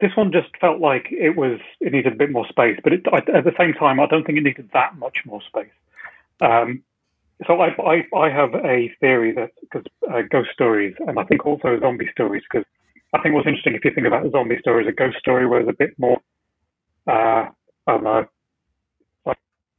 this 0.00 0.10
one 0.16 0.32
just 0.32 0.48
felt 0.60 0.80
like 0.80 1.06
it 1.10 1.36
was 1.36 1.60
it 1.80 1.92
needed 1.92 2.12
a 2.12 2.16
bit 2.16 2.30
more 2.30 2.46
space, 2.48 2.78
but 2.82 2.92
it, 2.92 3.06
at 3.12 3.44
the 3.44 3.54
same 3.58 3.72
time, 3.72 4.00
I 4.00 4.06
don't 4.06 4.24
think 4.24 4.38
it 4.38 4.42
needed 4.42 4.70
that 4.72 4.98
much 4.98 5.18
more 5.24 5.40
space. 5.42 5.72
Um, 6.40 6.82
so 7.46 7.60
I, 7.60 7.68
I, 7.82 8.16
I 8.16 8.30
have 8.30 8.54
a 8.54 8.90
theory 9.00 9.32
that 9.32 9.50
because 9.60 9.84
uh, 10.10 10.22
ghost 10.30 10.50
stories 10.52 10.94
and 11.06 11.18
I 11.18 11.24
think 11.24 11.44
also 11.46 11.78
zombie 11.80 12.08
stories 12.12 12.42
because 12.50 12.66
I 13.12 13.20
think 13.20 13.34
what's 13.34 13.46
interesting 13.46 13.74
if 13.74 13.84
you 13.84 13.92
think 13.94 14.06
about 14.06 14.30
zombie 14.32 14.58
story 14.60 14.84
as 14.84 14.88
a 14.88 14.94
ghost 14.94 15.18
story 15.18 15.46
there's 15.48 15.68
a 15.68 15.76
bit 15.76 15.90
more 15.98 16.18
uh, 17.08 17.48
I 17.86 17.88
don't 17.88 18.04
know 18.04 18.26
like 19.26 19.38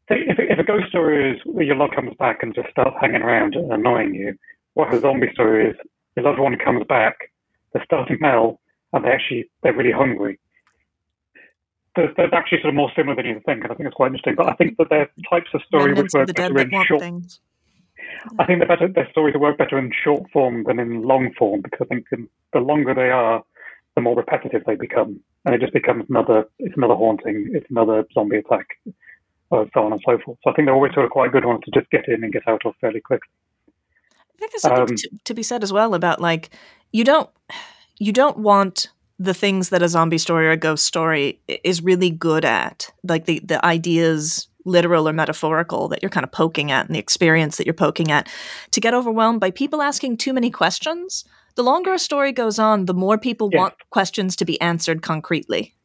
if, 0.09 0.37
if 0.39 0.59
a 0.59 0.63
ghost 0.63 0.89
story 0.89 1.31
is 1.31 1.41
your 1.45 1.75
love 1.75 1.91
comes 1.95 2.13
back 2.19 2.43
and 2.43 2.53
just 2.53 2.69
starts 2.69 2.95
hanging 2.99 3.21
around 3.21 3.55
and 3.55 3.71
annoying 3.71 4.13
you, 4.13 4.35
what 4.73 4.93
a 4.93 4.99
zombie 4.99 5.31
story 5.33 5.69
is 5.69 5.75
your 6.15 6.25
loved 6.25 6.39
one 6.39 6.57
comes 6.57 6.85
back, 6.87 7.15
they're 7.73 7.83
starting 7.85 8.17
hell, 8.21 8.59
and 8.93 9.03
they 9.03 9.09
actually 9.09 9.49
they're 9.63 9.75
really 9.75 9.91
hungry. 9.91 10.39
They're, 11.95 12.33
actually 12.33 12.59
sort 12.61 12.69
of 12.69 12.75
more 12.75 12.91
similar 12.95 13.15
than 13.15 13.25
you 13.25 13.41
think, 13.45 13.63
and 13.63 13.71
I 13.71 13.75
think 13.75 13.87
it's 13.87 13.95
quite 13.95 14.07
interesting. 14.07 14.35
But 14.35 14.49
I 14.49 14.53
think 14.53 14.77
that 14.77 14.89
they're 14.89 15.09
types 15.29 15.49
of 15.53 15.61
story 15.63 15.93
which 15.93 16.11
work 16.13 16.33
better 16.33 16.59
in 16.59 16.69
short. 16.85 17.01
Things. 17.01 17.39
I 18.39 18.45
think 18.45 18.59
they're 18.59 18.67
better. 18.67 18.87
Their 18.87 19.09
stories 19.11 19.35
work 19.35 19.57
better 19.57 19.77
in 19.77 19.91
short 20.03 20.29
form 20.31 20.63
than 20.65 20.79
in 20.79 21.03
long 21.03 21.33
form 21.37 21.61
because 21.61 21.79
I 21.81 21.85
think 21.85 22.05
the 22.53 22.59
longer 22.59 22.93
they 22.93 23.09
are, 23.09 23.43
the 23.95 24.01
more 24.01 24.15
repetitive 24.15 24.63
they 24.65 24.75
become, 24.75 25.19
and 25.45 25.55
it 25.55 25.61
just 25.61 25.73
becomes 25.73 26.05
another 26.09 26.47
it's 26.59 26.75
another 26.75 26.95
haunting, 26.95 27.51
it's 27.53 27.69
another 27.69 28.05
zombie 28.13 28.37
attack, 28.37 28.67
uh, 29.51 29.65
so 29.73 29.85
on 29.85 29.93
and 29.93 30.01
so 30.05 30.17
forth. 30.23 30.37
So 30.43 30.51
I 30.51 30.53
think 30.53 30.67
they're 30.67 30.75
always 30.75 30.93
sort 30.93 31.05
of 31.05 31.11
quite 31.11 31.31
good 31.31 31.45
ones 31.45 31.61
to 31.65 31.71
just 31.79 31.89
get 31.91 32.07
in 32.07 32.23
and 32.23 32.33
get 32.33 32.47
out 32.47 32.65
of 32.65 32.75
fairly 32.81 33.01
quickly. 33.01 33.29
I 34.19 34.37
think 34.37 34.51
there's 34.51 34.61
something 34.63 34.81
um, 34.81 34.95
to, 34.95 35.09
to 35.23 35.33
be 35.33 35.43
said 35.43 35.63
as 35.63 35.71
well 35.71 35.93
about 35.93 36.19
like 36.19 36.49
you 36.91 37.03
don't 37.03 37.29
you 37.97 38.11
don't 38.11 38.37
want 38.37 38.89
the 39.17 39.33
things 39.33 39.69
that 39.69 39.81
a 39.81 39.89
zombie 39.89 40.17
story 40.17 40.47
or 40.47 40.51
a 40.51 40.57
ghost 40.57 40.85
story 40.85 41.39
is 41.63 41.81
really 41.81 42.09
good 42.09 42.45
at, 42.45 42.91
like 43.03 43.25
the 43.25 43.39
the 43.39 43.63
ideas 43.65 44.47
literal 44.67 45.07
or 45.07 45.13
metaphorical 45.13 45.87
that 45.87 46.01
you're 46.01 46.09
kind 46.09 46.23
of 46.23 46.31
poking 46.31 46.71
at 46.71 46.87
and 46.87 46.95
the 46.95 46.99
experience 46.99 47.57
that 47.57 47.67
you're 47.67 47.73
poking 47.73 48.11
at 48.11 48.27
to 48.71 48.81
get 48.81 48.95
overwhelmed 48.95 49.39
by 49.39 49.51
people 49.51 49.81
asking 49.81 50.17
too 50.17 50.33
many 50.33 50.49
questions. 50.49 51.23
The 51.53 51.63
longer 51.63 51.93
a 51.93 51.99
story 51.99 52.31
goes 52.31 52.57
on 52.57 52.85
the 52.85 52.93
more 52.93 53.17
people 53.17 53.49
yes. 53.51 53.59
want 53.59 53.73
questions 53.91 54.35
to 54.37 54.45
be 54.45 54.59
answered 54.59 55.03
concretely. 55.03 55.75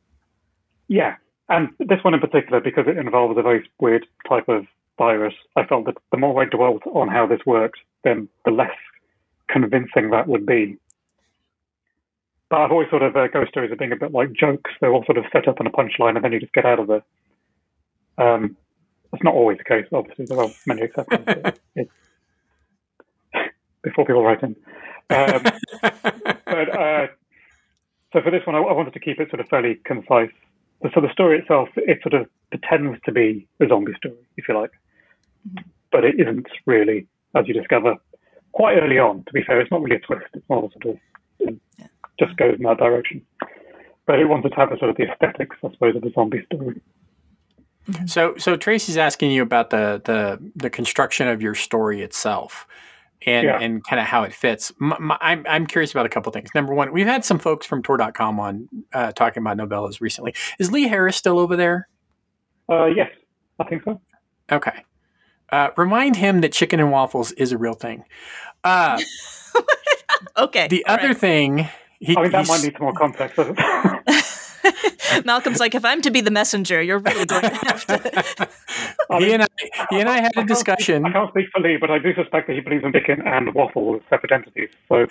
Yeah 0.89 1.17
and 1.51 1.69
this 1.81 2.03
one 2.03 2.15
in 2.15 2.21
particular 2.21 2.61
because 2.61 2.87
it 2.87 2.97
involves 2.97 3.37
a 3.37 3.43
very 3.43 3.69
weird 3.81 4.07
type 4.27 4.49
of 4.49 4.65
virus 4.97 5.35
i 5.57 5.65
felt 5.65 5.85
that 5.85 5.97
the 6.13 6.17
more 6.17 6.43
i 6.43 6.47
dwelt 6.47 6.83
on 6.87 7.09
how 7.09 7.27
this 7.27 7.41
worked 7.45 7.79
then 8.05 8.29
the 8.47 8.51
less 8.51 8.77
convincing 9.49 10.11
that 10.11 10.29
would 10.29 10.47
be 10.47 10.79
but 12.51 12.61
I've 12.61 12.73
always 12.73 12.89
thought 12.89 13.03
of 13.03 13.17
uh, 13.17 13.29
ghost 13.29 13.51
stories 13.51 13.71
as 13.71 13.79
being 13.79 13.93
a 13.93 13.97
bit 13.97 14.13
like 14.13 14.33
jokes. 14.33 14.73
They're 14.81 14.93
all 14.93 15.05
sort 15.05 15.19
of 15.19 15.25
set 15.33 15.47
up 15.47 15.61
on 15.61 15.69
a 15.69 15.71
punchline 15.71 16.17
and 16.17 16.25
then 16.25 16.33
you 16.33 16.41
just 16.41 16.53
get 16.53 16.67
out 16.67 16.81
of 16.81 16.89
there. 16.89 17.03
Um, 18.19 18.57
that's 19.11 19.23
not 19.23 19.35
always 19.35 19.59
the 19.59 19.65
case, 19.65 19.87
obviously. 19.93 20.27
There 20.27 20.41
are 20.41 20.51
many 20.67 20.83
exceptions. 20.83 21.57
before 23.83 24.05
people 24.05 24.23
write 24.23 24.43
in. 24.43 24.57
Um, 25.11 25.43
but 26.45 26.79
uh, 26.79 27.07
so 28.13 28.21
for 28.21 28.31
this 28.31 28.45
one, 28.45 28.57
I, 28.57 28.59
I, 28.59 28.73
wanted 28.73 28.95
to 28.95 29.01
keep 29.01 29.21
it 29.21 29.31
sort 29.31 29.41
of 29.41 29.49
fairly 29.49 29.81
concise. 29.85 30.31
So 30.95 31.01
the 31.01 31.13
story 31.13 31.39
itself, 31.39 31.69
it 31.77 32.01
sort 32.03 32.21
of 32.21 32.29
pretends 32.51 32.99
to 33.05 33.13
be 33.13 33.47
a 33.61 33.69
zombie 33.69 33.95
story, 33.97 34.17
if 34.37 34.49
you 34.49 34.59
like, 34.59 34.73
but 35.93 36.05
it 36.05 36.19
isn't 36.19 36.49
really, 36.67 37.07
as 37.35 37.47
you 37.47 37.55
discover 37.55 37.97
quite 38.53 38.77
early 38.77 38.99
on. 38.99 39.25
To 39.25 39.33
be 39.33 39.43
fair, 39.43 39.61
it's 39.61 39.71
not 39.71 39.83
really 39.83 39.97
a 39.97 40.01
twist. 40.01 40.27
It's 40.35 40.49
more 40.49 40.69
sort 40.73 40.97
of 40.97 41.01
it 41.41 41.61
just 42.21 42.37
goes 42.37 42.57
in 42.57 42.63
that 42.65 42.79
direction. 42.79 43.23
But 44.07 44.21
it 44.21 44.29
wanted 44.29 44.51
to 44.51 44.57
have 44.57 44.73
a 44.73 44.79
sort 44.79 44.91
of 44.91 44.97
the 44.97 45.11
aesthetics, 45.11 45.57
I 45.65 45.71
suppose, 45.73 45.97
of 45.97 46.05
a 46.05 46.13
zombie 46.13 46.45
story. 46.47 46.81
Mm-hmm. 47.89 48.07
So, 48.07 48.35
so 48.37 48.57
Tracy's 48.57 48.97
asking 48.97 49.31
you 49.33 49.43
about 49.43 49.71
the 49.71 50.01
the 50.05 50.39
the 50.55 50.71
construction 50.71 51.29
of 51.29 51.43
your 51.43 51.55
story 51.55 52.03
itself, 52.03 52.67
and 53.27 53.47
yeah. 53.47 53.59
and 53.59 53.85
kind 53.85 54.01
of 54.01 54.07
how 54.07 54.23
it 54.23 54.33
fits. 54.33 54.73
My, 54.79 54.99
my, 54.99 55.19
I'm 55.21 55.45
I'm 55.49 55.67
curious 55.67 55.91
about 55.91 56.07
a 56.07 56.09
couple 56.09 56.31
things. 56.33 56.51
Number 56.55 56.75
one, 56.75 56.93
we've 56.93 57.07
had 57.07 57.25
some 57.25 57.39
folks 57.39 57.67
from 57.67 57.83
Tor.com 57.83 58.39
on 58.39 58.69
uh, 58.93 59.13
talking 59.13 59.43
about 59.43 59.57
novellas 59.57 60.01
recently. 60.01 60.35
Is 60.59 60.71
Lee 60.71 60.89
Harris 60.89 61.17
still 61.17 61.39
over 61.39 61.57
there? 61.57 61.89
Uh, 62.69 62.87
yes, 62.87 63.11
I 63.59 63.65
think 63.65 63.83
so. 63.85 64.01
Okay. 64.53 64.85
Uh, 65.51 65.71
remind 65.77 66.17
him 66.17 66.41
that 66.43 66.53
chicken 66.53 66.81
and 66.81 66.93
waffles 66.93 67.33
is 67.33 67.53
a 67.53 67.59
real 67.59 67.75
thing. 67.75 68.05
Uh, 68.63 69.01
okay. 70.37 70.69
The 70.69 70.87
other 70.87 71.09
right. 71.09 71.19
thing, 71.19 71.69
he, 72.01 72.17
I 72.17 72.23
mean, 72.23 72.33
that 72.33 72.49
might 72.49 72.63
need 72.63 72.73
some 72.73 72.83
more 72.83 72.93
context. 72.93 73.39
Malcolm's 75.25 75.61
like, 75.61 75.75
if 75.75 75.85
I'm 75.85 76.01
to 76.03 76.11
be 76.11 76.21
the 76.21 76.31
messenger, 76.31 76.81
you're 76.83 76.99
really 76.99 77.27
going 77.27 77.43
to 77.43 77.55
have 77.55 77.85
to. 77.87 78.49
he 79.19 79.33
and 79.33 79.43
I, 79.43 79.47
he 79.91 80.01
and 80.01 80.09
I 80.09 80.21
had 80.21 80.33
a 80.37 80.45
discussion. 80.45 81.05
I 81.05 81.13
can't 81.13 81.31
speak 81.31 81.47
for 81.53 81.61
Lee, 81.61 81.77
but 81.77 81.91
I 81.91 81.99
do 81.99 82.15
suspect 82.15 82.47
that 82.47 82.55
he 82.55 82.61
believes 82.61 82.85
in 82.85 82.93
chicken 82.93 83.23
and 83.27 83.55
waffle 83.55 83.97
as 83.97 84.03
separate 84.09 84.33
entities. 84.33 84.71
So 84.89 85.07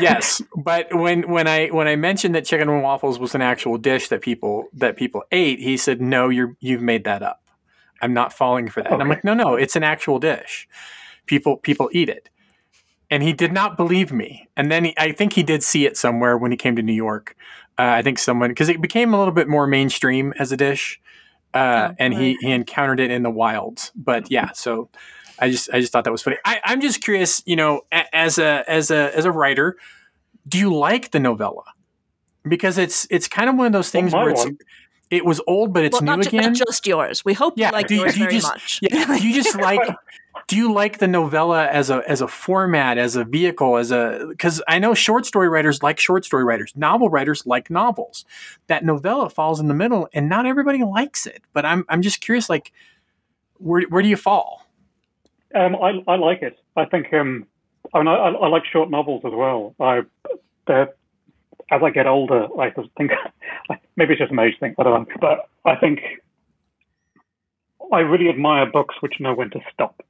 yes, 0.00 0.42
but 0.56 0.94
when 0.94 1.28
when 1.28 1.46
I 1.46 1.68
when 1.68 1.88
I 1.88 1.96
mentioned 1.96 2.34
that 2.34 2.44
chicken 2.44 2.68
and 2.68 2.82
waffles 2.82 3.18
was 3.18 3.34
an 3.34 3.42
actual 3.42 3.78
dish 3.78 4.08
that 4.08 4.22
people 4.22 4.68
that 4.74 4.96
people 4.96 5.24
ate, 5.32 5.58
he 5.58 5.76
said, 5.76 6.00
"No, 6.00 6.28
you're 6.28 6.56
you've 6.60 6.82
made 6.82 7.04
that 7.04 7.22
up. 7.22 7.42
I'm 8.00 8.14
not 8.14 8.32
falling 8.32 8.68
for 8.68 8.82
that." 8.82 8.86
Okay. 8.86 8.94
And 8.94 9.02
I'm 9.02 9.08
like, 9.08 9.24
"No, 9.24 9.34
no, 9.34 9.54
it's 9.54 9.76
an 9.76 9.82
actual 9.82 10.18
dish. 10.18 10.68
People 11.26 11.56
people 11.56 11.90
eat 11.92 12.08
it." 12.08 12.28
And 13.12 13.22
he 13.22 13.34
did 13.34 13.52
not 13.52 13.76
believe 13.76 14.10
me. 14.10 14.48
And 14.56 14.72
then 14.72 14.86
he, 14.86 14.94
I 14.96 15.12
think 15.12 15.34
he 15.34 15.42
did 15.42 15.62
see 15.62 15.84
it 15.84 15.98
somewhere 15.98 16.38
when 16.38 16.50
he 16.50 16.56
came 16.56 16.76
to 16.76 16.82
New 16.82 16.94
York. 16.94 17.36
Uh, 17.78 17.82
I 17.82 18.00
think 18.00 18.18
someone 18.18 18.48
because 18.48 18.70
it 18.70 18.80
became 18.80 19.12
a 19.12 19.18
little 19.18 19.34
bit 19.34 19.48
more 19.48 19.66
mainstream 19.66 20.32
as 20.38 20.50
a 20.50 20.56
dish, 20.56 20.98
uh, 21.52 21.88
oh, 21.90 21.94
and 21.98 22.14
he 22.14 22.38
he 22.40 22.50
encountered 22.52 23.00
it 23.00 23.10
in 23.10 23.22
the 23.22 23.30
wilds. 23.30 23.92
But 23.94 24.30
yeah, 24.30 24.52
so 24.52 24.88
I 25.38 25.50
just 25.50 25.68
I 25.74 25.80
just 25.80 25.92
thought 25.92 26.04
that 26.04 26.10
was 26.10 26.22
funny. 26.22 26.38
I, 26.46 26.60
I'm 26.64 26.80
just 26.80 27.02
curious, 27.02 27.42
you 27.44 27.54
know, 27.54 27.82
as 28.14 28.38
a 28.38 28.64
as 28.66 28.90
a 28.90 29.14
as 29.14 29.26
a 29.26 29.30
writer, 29.30 29.76
do 30.48 30.56
you 30.56 30.74
like 30.74 31.10
the 31.10 31.20
novella? 31.20 31.64
Because 32.48 32.78
it's 32.78 33.06
it's 33.10 33.28
kind 33.28 33.50
of 33.50 33.56
one 33.56 33.66
of 33.66 33.72
those 33.74 33.90
things 33.90 34.14
well, 34.14 34.22
where 34.22 34.30
it's. 34.30 34.44
One. 34.44 34.56
It 35.10 35.26
was 35.26 35.42
old, 35.46 35.74
but 35.74 35.84
it's 35.84 36.00
well, 36.00 36.16
new 36.16 36.22
not, 36.22 36.26
again. 36.26 36.42
Not 36.42 36.54
just 36.54 36.86
yours. 36.86 37.22
We 37.22 37.34
hope 37.34 37.52
yeah, 37.58 37.66
you 37.68 37.72
like 37.72 37.86
do, 37.86 37.96
yours 37.96 38.14
do 38.14 38.20
you 38.20 38.24
very 38.24 38.36
just, 38.36 38.50
much. 38.50 38.80
Yeah, 38.80 39.18
do 39.18 39.28
you 39.28 39.42
just 39.42 39.54
like 39.60 39.94
do 40.52 40.58
you 40.58 40.70
like 40.70 40.98
the 40.98 41.08
novella 41.08 41.66
as 41.66 41.88
a 41.88 42.02
as 42.06 42.20
a 42.20 42.28
format 42.28 42.98
as 42.98 43.16
a 43.16 43.24
vehicle 43.24 43.78
as 43.78 43.90
a 43.90 44.26
because 44.28 44.60
i 44.68 44.78
know 44.78 44.92
short 44.92 45.24
story 45.24 45.48
writers 45.48 45.82
like 45.82 45.98
short 45.98 46.26
story 46.26 46.44
writers 46.44 46.74
novel 46.76 47.08
writers 47.08 47.46
like 47.46 47.70
novels. 47.70 48.26
That 48.66 48.84
novella 48.84 49.30
falls 49.30 49.60
in 49.60 49.68
the 49.68 49.74
middle 49.74 50.10
and 50.12 50.28
not 50.28 50.44
everybody 50.44 50.84
likes 50.84 51.24
it 51.24 51.42
but 51.54 51.64
i'm 51.64 51.86
i'm 51.88 52.02
just 52.02 52.20
curious 52.20 52.50
like 52.50 52.70
where 53.56 53.80
where 53.88 54.02
do 54.02 54.10
you 54.10 54.16
fall? 54.16 54.66
Um, 55.54 55.74
I, 55.76 56.02
I 56.06 56.16
like 56.16 56.42
it. 56.42 56.58
I 56.76 56.84
think 56.84 57.14
um 57.14 57.46
I, 57.94 58.00
mean, 58.00 58.08
I, 58.08 58.12
I 58.12 58.48
like 58.48 58.64
short 58.70 58.90
novels 58.90 59.22
as 59.24 59.32
well. 59.32 59.74
I 59.80 60.02
as 60.68 61.80
i 61.82 61.90
get 61.90 62.06
older 62.06 62.46
i 62.60 62.70
think 62.98 63.10
maybe 63.96 64.12
it's 64.12 64.20
just 64.20 64.30
an 64.30 64.38
age 64.38 64.54
thing 64.60 64.74
i 64.78 64.82
don't 64.82 65.08
know 65.08 65.16
but 65.20 65.48
i 65.64 65.74
think 65.74 66.00
I 67.92 68.00
really 68.00 68.30
admire 68.30 68.64
books 68.64 68.94
which 69.00 69.20
know 69.20 69.34
when 69.34 69.50
to 69.50 69.60
stop. 69.72 70.02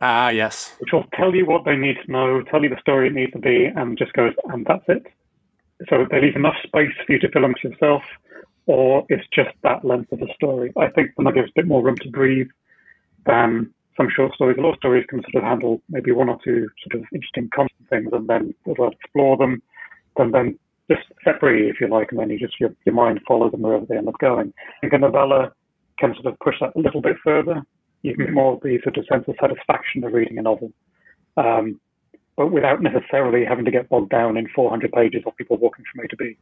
Ah, 0.00 0.30
yes. 0.30 0.76
Which 0.78 0.92
will 0.92 1.06
tell 1.14 1.34
you 1.34 1.44
what 1.44 1.64
they 1.64 1.76
need 1.76 1.96
to 2.04 2.12
know, 2.12 2.42
tell 2.42 2.62
you 2.62 2.68
the 2.68 2.80
story 2.80 3.08
it 3.08 3.14
needs 3.14 3.32
to 3.32 3.38
be, 3.38 3.64
and 3.64 3.98
just 3.98 4.12
goes, 4.12 4.32
and 4.44 4.64
that's 4.66 4.84
it. 4.88 5.06
So 5.88 6.06
they 6.10 6.20
leave 6.20 6.36
enough 6.36 6.56
space 6.64 6.92
for 7.04 7.12
you 7.12 7.18
to 7.20 7.30
fill 7.30 7.44
in 7.44 7.54
yourself, 7.62 8.02
or 8.66 9.04
it's 9.08 9.26
just 9.32 9.50
that 9.62 9.84
length 9.84 10.12
of 10.12 10.22
a 10.22 10.32
story. 10.34 10.72
I 10.76 10.88
think 10.88 11.12
that 11.16 11.34
gives 11.34 11.50
a 11.50 11.52
bit 11.54 11.66
more 11.66 11.82
room 11.82 11.96
to 12.02 12.10
breathe 12.10 12.48
than 13.26 13.72
some 13.96 14.08
short 14.14 14.34
stories. 14.34 14.56
A 14.58 14.60
lot 14.60 14.74
of 14.74 14.78
stories 14.78 15.04
can 15.08 15.22
sort 15.22 15.42
of 15.42 15.48
handle 15.48 15.82
maybe 15.88 16.12
one 16.12 16.28
or 16.28 16.38
two 16.44 16.68
sort 16.84 17.02
of 17.02 17.08
interesting 17.12 17.50
constant 17.52 17.88
things, 17.88 18.08
and 18.12 18.28
then 18.28 18.54
sort 18.64 18.78
of 18.78 18.92
explore 18.92 19.36
them, 19.36 19.60
and 20.16 20.32
then 20.32 20.58
just 20.88 21.02
separate, 21.24 21.68
if 21.68 21.80
you 21.80 21.88
like, 21.88 22.12
and 22.12 22.20
then 22.20 22.30
you 22.30 22.38
just 22.38 22.58
your, 22.60 22.70
your 22.84 22.94
mind 22.94 23.20
follows 23.26 23.50
them 23.50 23.62
wherever 23.62 23.84
they 23.84 23.96
end 23.96 24.08
up 24.08 24.18
going. 24.20 24.52
I 24.58 24.80
think 24.80 24.92
a 24.92 24.98
novella 24.98 25.52
can 25.98 26.14
sort 26.14 26.26
of 26.26 26.38
push 26.38 26.54
that 26.60 26.76
a 26.76 26.78
little 26.78 27.00
bit 27.00 27.16
further 27.24 27.62
you 28.02 28.14
can 28.14 28.26
get 28.26 28.34
more 28.34 28.54
of 28.54 28.60
the 28.60 28.78
sort 28.82 28.96
of 28.96 29.06
sense 29.06 29.24
of 29.28 29.34
satisfaction 29.40 30.04
of 30.04 30.12
reading 30.12 30.38
a 30.38 30.42
novel, 30.42 30.72
um, 31.36 31.80
but 32.36 32.52
without 32.52 32.80
necessarily 32.82 33.44
having 33.44 33.64
to 33.64 33.70
get 33.70 33.88
bogged 33.88 34.10
down 34.10 34.36
in 34.36 34.48
400 34.54 34.92
pages 34.92 35.22
of 35.26 35.36
people 35.36 35.56
walking 35.56 35.84
from 35.92 36.04
A 36.04 36.08
to 36.08 36.16
B. 36.16 36.36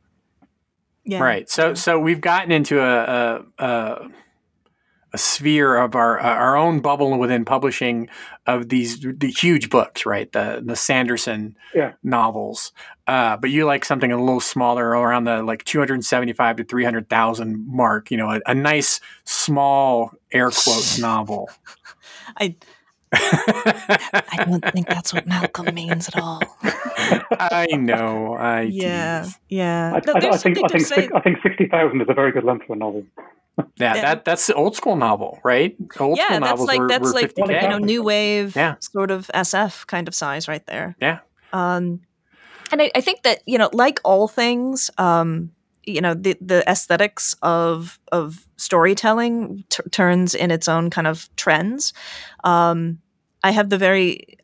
Yeah. 1.04 1.22
Right. 1.22 1.48
So, 1.48 1.74
so 1.74 1.98
we've 1.98 2.20
gotten 2.20 2.50
into 2.50 2.80
a, 2.80 3.44
a, 3.58 3.64
a 3.64 4.08
a 5.12 5.18
sphere 5.18 5.76
of 5.76 5.94
our 5.94 6.18
uh, 6.18 6.34
our 6.34 6.56
own 6.56 6.80
bubble 6.80 7.18
within 7.18 7.44
publishing 7.44 8.08
of 8.46 8.68
these 8.68 9.00
the 9.00 9.28
huge 9.28 9.70
books, 9.70 10.04
right? 10.04 10.30
The 10.32 10.62
the 10.64 10.76
Sanderson 10.76 11.56
yeah. 11.74 11.92
novels. 12.02 12.72
Uh, 13.06 13.36
but 13.36 13.50
you 13.50 13.64
like 13.64 13.84
something 13.84 14.10
a 14.10 14.18
little 14.18 14.40
smaller, 14.40 14.88
around 14.88 15.24
the 15.24 15.42
like 15.42 15.64
two 15.64 15.78
hundred 15.78 16.04
seventy 16.04 16.32
five 16.32 16.56
to 16.56 16.64
three 16.64 16.84
hundred 16.84 17.08
thousand 17.08 17.66
mark. 17.68 18.10
You 18.10 18.16
know, 18.16 18.30
a, 18.30 18.40
a 18.46 18.54
nice 18.54 19.00
small 19.24 20.12
air 20.32 20.50
quotes 20.50 20.98
novel. 21.00 21.50
I. 22.38 22.56
I 24.30 24.44
don't 24.44 24.64
think 24.72 24.88
that's 24.88 25.12
what 25.12 25.26
Malcolm 25.26 25.74
means 25.74 26.08
at 26.08 26.18
all. 26.18 26.40
I 27.38 27.68
know. 27.72 28.34
I 28.34 28.62
yeah, 28.62 29.22
tease. 29.22 29.38
yeah. 29.48 29.92
I, 29.92 30.10
I, 30.10 30.30
I 30.30 30.36
think 30.36 30.58
I 30.62 30.78
think 30.78 31.14
I 31.14 31.20
think 31.20 31.38
sixty 31.42 31.66
thousand 31.66 32.00
is 32.00 32.08
a 32.08 32.14
very 32.14 32.32
good 32.32 32.44
length 32.44 32.66
for 32.66 32.74
a 32.74 32.76
novel 32.76 33.04
yeah, 33.76 33.94
that 33.94 34.24
that's 34.24 34.46
the 34.46 34.54
old 34.54 34.76
school 34.76 34.96
novel, 34.96 35.40
right? 35.42 35.76
Old 35.98 36.18
yeah, 36.18 36.38
that's 36.38 36.60
like 36.60 36.78
were, 36.78 36.88
that's 36.88 37.12
were 37.12 37.20
like 37.20 37.34
50K. 37.34 37.62
you 37.62 37.68
know 37.68 37.78
new 37.78 38.02
wave, 38.02 38.54
yeah. 38.54 38.74
sort 38.80 39.10
of 39.10 39.28
SF 39.28 39.86
kind 39.86 40.08
of 40.08 40.14
size 40.14 40.46
right 40.48 40.64
there. 40.66 40.96
Yeah. 41.00 41.20
Um, 41.52 42.00
and 42.70 42.82
I, 42.82 42.90
I 42.94 43.00
think 43.00 43.22
that 43.22 43.42
you 43.46 43.56
know, 43.56 43.70
like 43.72 43.98
all 44.04 44.28
things, 44.28 44.90
um, 44.98 45.52
you 45.84 46.00
know, 46.00 46.12
the 46.12 46.36
the 46.40 46.68
aesthetics 46.68 47.34
of 47.42 47.98
of 48.12 48.46
storytelling 48.56 49.64
t- 49.70 49.82
turns 49.90 50.34
in 50.34 50.50
its 50.50 50.68
own 50.68 50.90
kind 50.90 51.06
of 51.06 51.34
trends. 51.36 51.94
Um, 52.44 52.98
I 53.46 53.52
have 53.52 53.70
the 53.70 53.78
very 53.78 54.38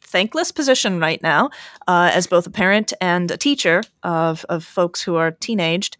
thankless 0.00 0.50
position 0.52 1.00
right 1.00 1.22
now 1.22 1.50
uh, 1.86 2.10
as 2.14 2.26
both 2.26 2.46
a 2.46 2.50
parent 2.50 2.94
and 2.98 3.30
a 3.30 3.36
teacher 3.36 3.82
of, 4.02 4.46
of 4.48 4.64
folks 4.64 5.02
who 5.02 5.16
are 5.16 5.32
teenaged 5.32 5.98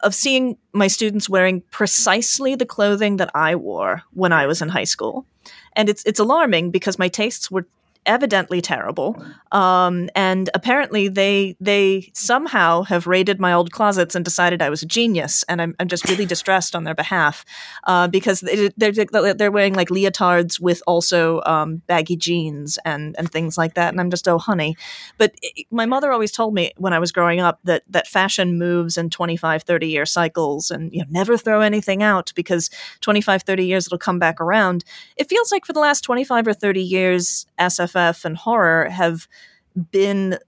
of 0.00 0.14
seeing 0.14 0.58
my 0.74 0.88
students 0.88 1.26
wearing 1.26 1.62
precisely 1.70 2.54
the 2.54 2.66
clothing 2.66 3.16
that 3.16 3.30
I 3.34 3.54
wore 3.54 4.02
when 4.12 4.30
I 4.30 4.46
was 4.46 4.60
in 4.60 4.68
high 4.68 4.84
school. 4.84 5.24
And 5.72 5.88
it's 5.88 6.02
it's 6.04 6.20
alarming 6.20 6.70
because 6.70 6.98
my 6.98 7.08
tastes 7.08 7.50
were 7.50 7.66
evidently 8.06 8.60
terrible. 8.60 9.22
Um, 9.52 10.08
and 10.14 10.48
apparently 10.54 11.08
they 11.08 11.56
they 11.60 12.10
somehow 12.14 12.82
have 12.82 13.06
raided 13.06 13.38
my 13.38 13.52
old 13.52 13.72
closets 13.72 14.14
and 14.14 14.24
decided 14.24 14.62
I 14.62 14.70
was 14.70 14.82
a 14.82 14.86
genius. 14.86 15.44
And 15.48 15.60
I'm, 15.60 15.74
I'm 15.78 15.88
just 15.88 16.08
really 16.08 16.26
distressed 16.34 16.74
on 16.74 16.84
their 16.84 16.94
behalf 16.94 17.44
uh, 17.84 18.08
because 18.08 18.40
they, 18.40 18.70
they're 18.76 19.34
they're 19.34 19.50
wearing 19.50 19.74
like 19.74 19.88
leotards 19.88 20.60
with 20.60 20.82
also 20.86 21.42
um, 21.44 21.82
baggy 21.86 22.16
jeans 22.16 22.78
and 22.84 23.14
and 23.18 23.30
things 23.30 23.58
like 23.58 23.74
that. 23.74 23.92
And 23.92 24.00
I'm 24.00 24.10
just 24.10 24.28
oh 24.28 24.38
honey. 24.38 24.76
But 25.18 25.34
it, 25.42 25.66
my 25.70 25.86
mother 25.86 26.12
always 26.12 26.32
told 26.32 26.54
me 26.54 26.72
when 26.76 26.92
I 26.92 26.98
was 26.98 27.12
growing 27.12 27.40
up 27.40 27.60
that 27.64 27.82
that 27.88 28.06
fashion 28.06 28.58
moves 28.58 28.96
in 28.96 29.10
25, 29.10 29.62
30 29.62 29.86
year 29.88 30.06
cycles, 30.06 30.70
and 30.70 30.92
you 30.92 31.00
know 31.00 31.06
never 31.10 31.36
throw 31.36 31.60
anything 31.60 32.02
out 32.02 32.32
because 32.34 32.70
25, 33.00 33.42
30 33.42 33.66
years 33.66 33.86
it'll 33.86 33.98
come 33.98 34.18
back 34.18 34.40
around. 34.40 34.84
It 35.16 35.28
feels 35.28 35.52
like 35.52 35.64
for 35.64 35.72
the 35.72 35.80
last 35.80 36.02
25 36.02 36.48
or 36.48 36.54
30 36.54 36.80
years, 36.82 37.46
SFF 37.96 38.24
and 38.24 38.36
horror 38.36 38.88
have 38.90 39.26
been 39.90 40.38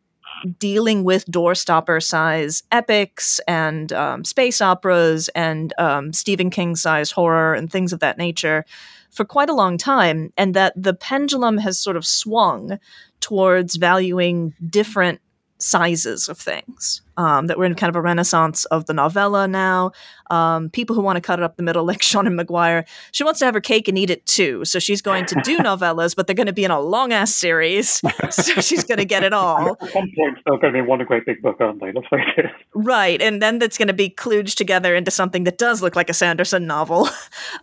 dealing 0.58 1.02
with 1.04 1.26
doorstopper 1.26 2.02
size 2.02 2.62
epics 2.70 3.40
and 3.48 3.92
um, 3.92 4.24
space 4.24 4.60
operas 4.60 5.28
and 5.34 5.72
um, 5.78 6.12
Stephen 6.12 6.50
King 6.50 6.76
sized 6.76 7.12
horror 7.12 7.54
and 7.54 7.70
things 7.70 7.92
of 7.92 8.00
that 8.00 8.18
nature 8.18 8.64
for 9.10 9.24
quite 9.24 9.48
a 9.48 9.54
long 9.54 9.78
time, 9.78 10.32
and 10.36 10.54
that 10.54 10.74
the 10.76 10.92
pendulum 10.92 11.58
has 11.58 11.78
sort 11.78 11.96
of 11.96 12.04
swung 12.04 12.78
towards 13.20 13.76
valuing 13.76 14.54
different 14.68 15.20
sizes 15.58 16.28
of 16.28 16.38
things. 16.38 17.00
Um, 17.18 17.48
that 17.48 17.58
we're 17.58 17.64
in 17.64 17.74
kind 17.74 17.90
of 17.90 17.96
a 17.96 18.00
renaissance 18.00 18.64
of 18.66 18.86
the 18.86 18.94
novella 18.94 19.48
now. 19.48 19.90
Um, 20.30 20.70
people 20.70 20.94
who 20.94 21.02
want 21.02 21.16
to 21.16 21.20
cut 21.20 21.38
it 21.38 21.42
up 21.42 21.56
the 21.56 21.62
middle, 21.62 21.84
like 21.86 22.00
Seanan 22.00 22.40
McGuire, 22.40 22.86
she 23.12 23.24
wants 23.24 23.40
to 23.40 23.44
have 23.44 23.54
her 23.54 23.60
cake 23.60 23.88
and 23.88 23.98
eat 23.98 24.10
it 24.10 24.24
too. 24.26 24.64
So 24.64 24.78
she's 24.78 25.02
going 25.02 25.26
to 25.26 25.40
do 25.42 25.58
novellas, 25.58 26.14
but 26.14 26.26
they're 26.26 26.36
going 26.36 26.46
to 26.46 26.52
be 26.52 26.64
in 26.64 26.70
a 26.70 26.80
long 26.80 27.12
ass 27.12 27.34
series. 27.34 28.00
So 28.30 28.60
she's 28.60 28.84
going 28.84 28.98
to 28.98 29.04
get 29.04 29.24
it 29.24 29.32
all. 29.32 29.76
At 29.80 29.90
some 29.90 30.10
point, 30.14 30.38
they're 30.44 30.58
going 30.58 30.72
to 30.72 30.82
be 30.82 30.86
one 30.86 31.02
great 31.04 31.24
big 31.24 31.40
book, 31.40 31.56
aren't 31.60 31.80
they? 31.80 31.92
Let's 31.92 32.06
face 32.08 32.20
it. 32.36 32.46
Right, 32.74 33.20
and 33.22 33.40
then 33.40 33.58
that's 33.58 33.78
going 33.78 33.88
to 33.88 33.94
be 33.94 34.10
kludged 34.10 34.54
together 34.56 34.94
into 34.94 35.10
something 35.10 35.44
that 35.44 35.56
does 35.56 35.82
look 35.82 35.96
like 35.96 36.10
a 36.10 36.14
Sanderson 36.14 36.66
novel. 36.66 37.08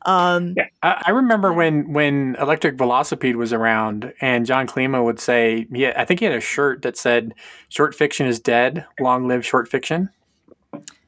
Um, 0.05 0.55
yeah, 0.57 0.65
I, 0.81 1.03
I 1.07 1.11
remember 1.11 1.53
when 1.53 1.93
when 1.93 2.35
Electric 2.39 2.77
Velocipede 2.77 3.35
was 3.35 3.53
around, 3.53 4.13
and 4.21 4.45
John 4.45 4.67
Klima 4.67 5.03
would 5.03 5.19
say, 5.19 5.67
"Yeah, 5.71 5.93
I 5.95 6.05
think 6.05 6.19
he 6.19 6.25
had 6.25 6.35
a 6.35 6.41
shirt 6.41 6.81
that 6.81 6.97
said." 6.97 7.33
Short 7.75 7.93
fiction 7.93 8.25
is 8.25 8.39
dead. 8.39 8.85
Long 9.01 9.27
live 9.27 9.44
short 9.45 9.69
fiction. 9.69 10.09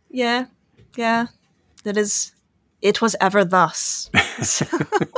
Yeah, 0.09 0.45
yeah. 0.95 1.27
That 1.83 1.97
is. 1.97 2.31
It 2.81 3.01
was 3.01 3.15
ever 3.19 3.43
thus. 3.43 4.09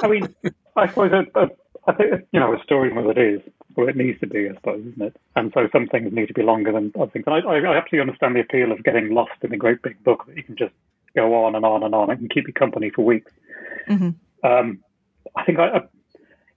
I 0.01 0.07
mean, 0.07 0.33
I 0.77 0.87
suppose 0.87 1.11
it, 1.13 1.29
uh, 1.35 1.47
I 1.87 1.93
think 1.93 2.25
you 2.31 2.39
know 2.39 2.53
a 2.53 2.63
story 2.63 2.89
as 2.91 3.05
it 3.05 3.17
is, 3.17 3.41
or 3.75 3.89
it 3.89 3.97
needs 3.97 4.19
to 4.21 4.27
be, 4.27 4.49
I 4.49 4.53
suppose, 4.53 4.85
isn't 4.85 5.01
it? 5.01 5.15
And 5.35 5.51
so 5.53 5.67
some 5.71 5.87
things 5.87 6.13
need 6.13 6.27
to 6.27 6.33
be 6.33 6.41
longer 6.41 6.71
than 6.71 6.91
other 6.99 7.11
things. 7.11 7.25
And 7.27 7.35
I, 7.35 7.39
I 7.39 7.77
absolutely 7.77 8.01
understand 8.01 8.35
the 8.35 8.41
appeal 8.41 8.71
of 8.71 8.83
getting 8.83 9.13
lost 9.13 9.31
in 9.41 9.53
a 9.53 9.57
great 9.57 9.81
big 9.81 10.01
book 10.03 10.25
that 10.27 10.37
you 10.37 10.43
can 10.43 10.55
just 10.55 10.73
go 11.15 11.43
on 11.43 11.55
and 11.55 11.65
on 11.65 11.83
and 11.83 11.93
on 11.93 12.09
and 12.09 12.19
can 12.19 12.29
keep 12.29 12.47
you 12.47 12.53
company 12.53 12.89
for 12.89 13.03
weeks. 13.03 13.31
Mm-hmm. 13.87 14.47
Um, 14.47 14.79
I 15.35 15.43
think 15.43 15.59
I, 15.59 15.81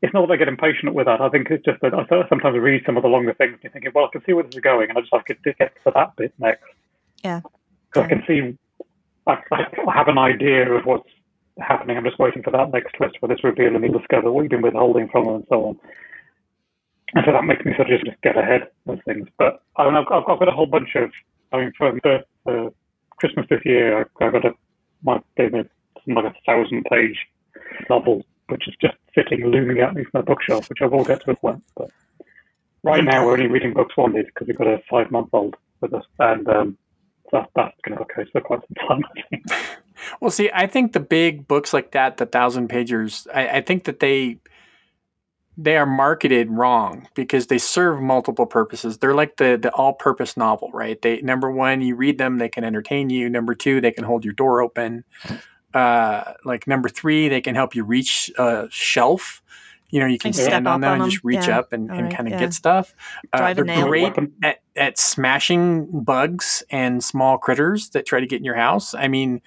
it's 0.02 0.12
not 0.12 0.26
that 0.26 0.34
I 0.34 0.36
get 0.36 0.48
impatient 0.48 0.94
with 0.94 1.06
that. 1.06 1.20
I 1.20 1.28
think 1.28 1.48
it's 1.48 1.64
just 1.64 1.80
that 1.80 1.94
I 1.94 2.04
sometimes 2.28 2.58
read 2.58 2.82
some 2.84 2.96
of 2.96 3.04
the 3.04 3.08
longer 3.08 3.34
things 3.34 3.52
and 3.54 3.62
you're 3.62 3.72
thinking, 3.72 3.92
well, 3.94 4.06
I 4.06 4.08
can 4.10 4.22
see 4.26 4.32
where 4.32 4.42
this 4.42 4.56
is 4.56 4.60
going, 4.60 4.90
and 4.90 4.98
I 4.98 5.00
just 5.00 5.12
like 5.12 5.26
to 5.26 5.34
get 5.54 5.72
to 5.84 5.92
that 5.94 6.16
bit 6.16 6.34
next. 6.38 6.64
Yeah. 7.22 7.40
Because 7.86 8.06
I 8.06 8.08
can 8.08 8.24
see, 8.26 8.58
I, 9.28 9.38
I, 9.52 9.94
have 9.94 10.08
an 10.08 10.18
idea 10.18 10.68
of 10.72 10.84
what's 10.86 11.08
happening. 11.60 11.96
I'm 11.96 12.04
just 12.04 12.18
waiting 12.18 12.42
for 12.42 12.50
that 12.50 12.72
next 12.72 12.94
twist 12.94 13.16
for 13.20 13.28
this 13.28 13.44
reveal 13.44 13.76
and 13.76 13.84
you 13.84 13.96
discover 13.96 14.32
what 14.32 14.42
you've 14.42 14.50
been 14.50 14.62
withholding 14.62 15.08
from 15.08 15.26
them 15.26 15.34
and 15.36 15.46
so 15.48 15.64
on. 15.66 15.78
And 17.14 17.24
so 17.24 17.32
that 17.32 17.44
makes 17.44 17.64
me 17.64 17.72
sort 17.76 17.92
of 17.92 18.00
just 18.00 18.20
get 18.22 18.38
ahead 18.38 18.68
of 18.88 18.98
things. 19.04 19.28
But 19.38 19.62
I 19.76 19.84
mean, 19.84 19.94
I've, 19.94 20.06
I've 20.10 20.38
got 20.38 20.48
a 20.48 20.52
whole 20.52 20.66
bunch 20.66 20.88
of, 20.96 21.10
I 21.52 21.58
mean, 21.58 21.72
for 21.76 21.92
the, 22.02 22.24
the 22.46 22.72
Christmas 23.18 23.46
this 23.50 23.60
year, 23.64 24.00
I, 24.00 24.24
I 24.24 24.30
got 24.30 24.46
a, 24.46 24.52
my, 25.04 25.20
gave 25.36 25.52
me 25.52 25.62
like 26.08 26.24
a 26.24 26.34
thousand 26.46 26.84
page 26.90 27.18
novel 27.88 28.24
which 28.48 28.68
is 28.68 28.74
just 28.80 28.96
sitting 29.14 29.46
looming 29.46 29.80
at 29.80 29.94
me 29.94 30.04
from 30.04 30.20
the 30.20 30.26
bookshelf, 30.26 30.68
which 30.68 30.82
I 30.82 30.86
will 30.86 31.04
get 31.04 31.22
to 31.24 31.30
as 31.30 31.36
well. 31.42 31.60
But 31.76 31.90
right 32.82 33.04
now, 33.04 33.24
we're 33.24 33.32
only 33.32 33.46
reading 33.46 33.72
books 33.72 33.96
one 33.96 34.12
because 34.12 34.46
we've 34.46 34.58
got 34.58 34.66
a 34.66 34.82
five 34.90 35.10
month 35.10 35.30
old 35.32 35.56
with 35.80 35.94
us, 35.94 36.04
and 36.18 36.48
um, 36.48 36.78
that, 37.32 37.48
that's 37.56 37.76
going 37.84 37.96
to 37.96 38.02
okay 38.02 38.28
for 38.30 38.40
quite 38.40 38.60
some 38.60 38.88
time, 38.88 39.04
I 39.16 39.22
think. 39.28 39.44
Well, 40.20 40.32
see, 40.32 40.50
I 40.52 40.66
think 40.66 40.94
the 40.94 41.00
big 41.00 41.46
books 41.46 41.72
like 41.72 41.92
that, 41.92 42.16
the 42.16 42.26
thousand 42.26 42.68
pagers, 42.68 43.28
I, 43.32 43.58
I 43.58 43.60
think 43.60 43.84
that 43.84 44.00
they 44.00 44.38
they 45.56 45.76
are 45.76 45.86
marketed 45.86 46.50
wrong 46.50 47.06
because 47.14 47.46
they 47.46 47.58
serve 47.58 48.00
multiple 48.00 48.46
purposes. 48.46 48.98
They're 48.98 49.14
like 49.14 49.36
the 49.36 49.58
the 49.60 49.70
all 49.72 49.92
purpose 49.92 50.36
novel, 50.36 50.70
right? 50.72 51.00
They 51.00 51.20
number 51.20 51.50
one, 51.50 51.82
you 51.82 51.94
read 51.94 52.18
them, 52.18 52.38
they 52.38 52.48
can 52.48 52.64
entertain 52.64 53.10
you. 53.10 53.28
Number 53.28 53.54
two, 53.54 53.80
they 53.80 53.92
can 53.92 54.04
hold 54.04 54.24
your 54.24 54.34
door 54.34 54.60
open 54.60 55.04
uh, 55.74 56.34
like 56.44 56.66
number 56.66 56.88
three, 56.88 57.28
they 57.28 57.40
can 57.40 57.54
help 57.54 57.74
you 57.74 57.84
reach 57.84 58.30
a 58.38 58.68
shelf. 58.70 59.42
You 59.90 60.00
know, 60.00 60.06
you 60.06 60.18
can 60.18 60.32
stand 60.32 60.66
on 60.66 60.80
them 60.80 61.02
and 61.02 61.10
just 61.10 61.22
reach 61.22 61.48
yeah. 61.48 61.58
up 61.58 61.74
and, 61.74 61.90
and 61.90 62.04
right, 62.04 62.16
kind 62.16 62.26
of 62.26 62.32
yeah. 62.32 62.40
get 62.40 62.54
stuff. 62.54 62.94
Uh, 63.30 63.52
they're 63.52 63.64
great 63.64 64.14
at, 64.42 64.60
at 64.74 64.98
smashing 64.98 66.02
bugs 66.02 66.62
and 66.70 67.04
small 67.04 67.36
critters 67.36 67.90
that 67.90 68.06
try 68.06 68.18
to 68.18 68.26
get 68.26 68.38
in 68.38 68.44
your 68.44 68.54
house. 68.54 68.94
I 68.94 69.08
mean, 69.08 69.42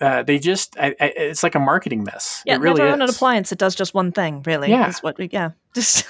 uh, 0.00 0.22
they 0.22 0.38
just 0.38 0.76
I, 0.78 0.88
I, 1.00 1.12
it's 1.16 1.42
like 1.42 1.54
a 1.54 1.60
marketing 1.60 2.04
mess. 2.04 2.42
Yeah, 2.44 2.56
it 2.56 2.60
really 2.60 2.80
never 2.80 2.92
own 2.92 3.02
an 3.02 3.08
appliance 3.08 3.50
that 3.50 3.58
does 3.58 3.74
just 3.74 3.94
one 3.94 4.12
thing. 4.12 4.42
Really, 4.44 4.70
yeah. 4.70 4.88
is 4.88 5.02
what 5.02 5.16
we 5.18 5.28
yeah. 5.32 5.50
Just 5.74 6.04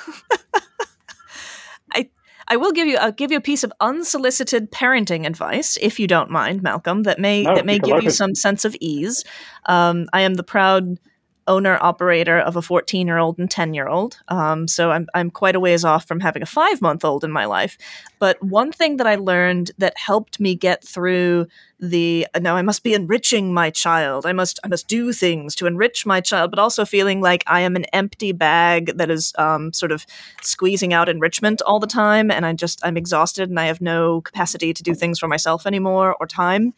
I 1.92 2.08
will 2.54 2.70
give 2.70 2.86
you 2.86 2.96
I'll 2.98 3.10
give 3.10 3.32
you 3.32 3.38
a 3.38 3.40
piece 3.40 3.64
of 3.64 3.72
unsolicited 3.80 4.70
parenting 4.70 5.26
advice, 5.26 5.76
if 5.82 5.98
you 5.98 6.06
don't 6.06 6.30
mind, 6.30 6.62
Malcolm, 6.62 7.02
that 7.02 7.18
may 7.18 7.42
no, 7.42 7.56
that 7.56 7.66
may 7.66 7.80
give 7.80 8.04
you 8.04 8.10
some 8.10 8.36
sense 8.36 8.64
of 8.64 8.76
ease. 8.80 9.24
Um, 9.64 10.06
I 10.12 10.20
am 10.20 10.34
the 10.34 10.44
proud 10.44 11.00
owner 11.48 11.78
operator 11.80 12.38
of 12.38 12.56
a 12.56 12.62
14 12.62 13.06
year 13.06 13.18
old 13.18 13.38
and 13.38 13.50
10 13.50 13.74
year 13.74 13.88
old. 13.88 14.18
Um, 14.28 14.66
so 14.68 14.90
I'm, 14.90 15.08
I'm 15.14 15.30
quite 15.30 15.56
a 15.56 15.60
ways 15.60 15.84
off 15.84 16.06
from 16.06 16.20
having 16.20 16.42
a 16.42 16.46
five 16.46 16.82
month 16.82 17.04
old 17.04 17.24
in 17.24 17.30
my 17.30 17.44
life. 17.44 17.78
But 18.18 18.42
one 18.42 18.72
thing 18.72 18.96
that 18.96 19.06
I 19.06 19.16
learned 19.16 19.70
that 19.78 19.96
helped 19.96 20.40
me 20.40 20.54
get 20.54 20.84
through 20.84 21.46
the 21.78 22.26
now 22.40 22.56
I 22.56 22.62
must 22.62 22.82
be 22.82 22.94
enriching 22.94 23.52
my 23.52 23.70
child. 23.70 24.24
I 24.24 24.32
must 24.32 24.58
I 24.64 24.68
must 24.68 24.88
do 24.88 25.12
things 25.12 25.54
to 25.56 25.66
enrich 25.66 26.06
my 26.06 26.20
child, 26.20 26.50
but 26.50 26.58
also 26.58 26.84
feeling 26.84 27.20
like 27.20 27.44
I 27.46 27.60
am 27.60 27.76
an 27.76 27.84
empty 27.92 28.32
bag 28.32 28.96
that 28.96 29.10
is 29.10 29.34
um, 29.36 29.72
sort 29.72 29.92
of 29.92 30.06
squeezing 30.40 30.94
out 30.94 31.08
enrichment 31.08 31.60
all 31.62 31.78
the 31.78 31.86
time, 31.86 32.30
and 32.30 32.46
I 32.46 32.54
just 32.54 32.80
I'm 32.84 32.96
exhausted 32.96 33.50
and 33.50 33.60
I 33.60 33.66
have 33.66 33.82
no 33.82 34.22
capacity 34.22 34.72
to 34.72 34.82
do 34.82 34.94
things 34.94 35.18
for 35.18 35.28
myself 35.28 35.66
anymore 35.66 36.16
or 36.18 36.26
time. 36.26 36.72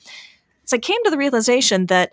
So 0.64 0.76
I 0.76 0.81
came 0.81 1.02
to 1.04 1.11
the 1.11 1.16
realization 1.16 1.87
that 1.87 2.12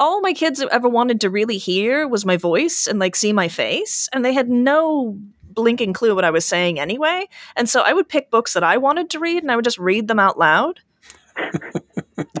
all 0.00 0.20
my 0.20 0.32
kids 0.32 0.64
ever 0.72 0.88
wanted 0.88 1.20
to 1.20 1.30
really 1.30 1.58
hear 1.58 2.08
was 2.08 2.26
my 2.26 2.36
voice 2.36 2.88
and 2.88 2.98
like 2.98 3.14
see 3.14 3.32
my 3.32 3.46
face, 3.46 4.08
and 4.12 4.24
they 4.24 4.32
had 4.32 4.48
no 4.48 5.16
blinking 5.52 5.92
clue 5.92 6.14
what 6.14 6.24
I 6.24 6.30
was 6.30 6.44
saying 6.44 6.80
anyway. 6.80 7.28
And 7.56 7.68
so 7.68 7.82
I 7.82 7.92
would 7.92 8.08
pick 8.08 8.30
books 8.30 8.54
that 8.54 8.64
I 8.64 8.76
wanted 8.78 9.10
to 9.10 9.18
read 9.18 9.42
and 9.42 9.52
I 9.52 9.56
would 9.56 9.64
just 9.64 9.78
read 9.78 10.08
them 10.08 10.18
out 10.18 10.38
loud. 10.38 10.80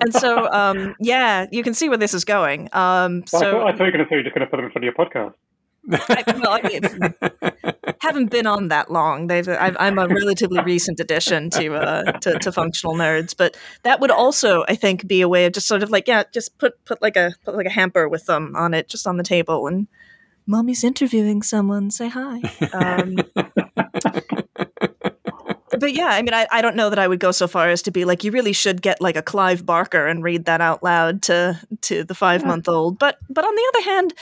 and 0.00 0.14
so, 0.14 0.50
um, 0.52 0.94
yeah, 1.00 1.46
you 1.50 1.62
can 1.62 1.74
see 1.74 1.88
where 1.88 1.98
this 1.98 2.14
is 2.14 2.24
going. 2.24 2.68
Um, 2.72 3.24
well, 3.32 3.40
so 3.42 3.48
I 3.48 3.50
thought, 3.50 3.62
I 3.62 3.72
thought 3.72 3.78
you 3.78 3.84
were 3.84 3.90
going 3.92 4.04
to 4.04 4.08
say 4.08 4.14
you're 4.16 4.22
just 4.22 4.34
going 4.34 4.46
to 4.46 4.50
put 4.50 4.56
them 4.56 4.66
in 4.66 4.72
front 4.72 4.86
of 4.86 4.94
your 4.94 4.94
podcast. 4.94 5.34
I, 5.92 6.24
well, 6.26 6.52
I 6.52 6.62
mean, 6.62 7.52
haven't 8.00 8.30
been 8.30 8.46
on 8.46 8.68
that 8.68 8.90
long. 8.90 9.26
They've, 9.26 9.48
i 9.48 9.72
am 9.78 9.98
a 9.98 10.06
relatively 10.08 10.60
recent 10.62 11.00
addition 11.00 11.50
to, 11.50 11.74
uh, 11.74 12.12
to, 12.20 12.38
to 12.38 12.52
functional 12.52 12.94
nerds, 12.94 13.34
but 13.36 13.56
that 13.82 14.00
would 14.00 14.10
also, 14.10 14.64
I 14.68 14.74
think, 14.74 15.06
be 15.06 15.20
a 15.20 15.28
way 15.28 15.46
of 15.46 15.52
just 15.52 15.66
sort 15.66 15.82
of 15.82 15.90
like 15.90 16.08
yeah, 16.08 16.24
just 16.32 16.58
put 16.58 16.84
put 16.84 17.00
like 17.02 17.16
a 17.16 17.34
put 17.44 17.56
like 17.56 17.66
a 17.66 17.70
hamper 17.70 18.08
with 18.08 18.26
them 18.26 18.54
on 18.56 18.74
it, 18.74 18.88
just 18.88 19.06
on 19.06 19.16
the 19.16 19.22
table, 19.22 19.66
and 19.66 19.86
mommy's 20.46 20.84
interviewing 20.84 21.42
someone. 21.42 21.90
Say 21.90 22.08
hi. 22.08 22.40
Um, 22.72 23.16
but 25.80 25.94
yeah, 25.94 26.08
I 26.08 26.22
mean, 26.22 26.34
I, 26.34 26.46
I 26.50 26.62
don't 26.62 26.76
know 26.76 26.90
that 26.90 26.98
I 26.98 27.08
would 27.08 27.20
go 27.20 27.32
so 27.32 27.48
far 27.48 27.70
as 27.70 27.82
to 27.82 27.90
be 27.90 28.04
like, 28.04 28.22
you 28.22 28.30
really 28.30 28.52
should 28.52 28.82
get 28.82 29.00
like 29.00 29.16
a 29.16 29.22
Clive 29.22 29.64
Barker 29.64 30.06
and 30.06 30.22
read 30.22 30.44
that 30.44 30.60
out 30.60 30.82
loud 30.82 31.22
to 31.22 31.60
to 31.82 32.04
the 32.04 32.14
five 32.14 32.44
month 32.44 32.68
old. 32.68 32.98
But 32.98 33.18
but 33.28 33.44
on 33.44 33.54
the 33.54 33.72
other 33.74 33.90
hand, 33.90 34.14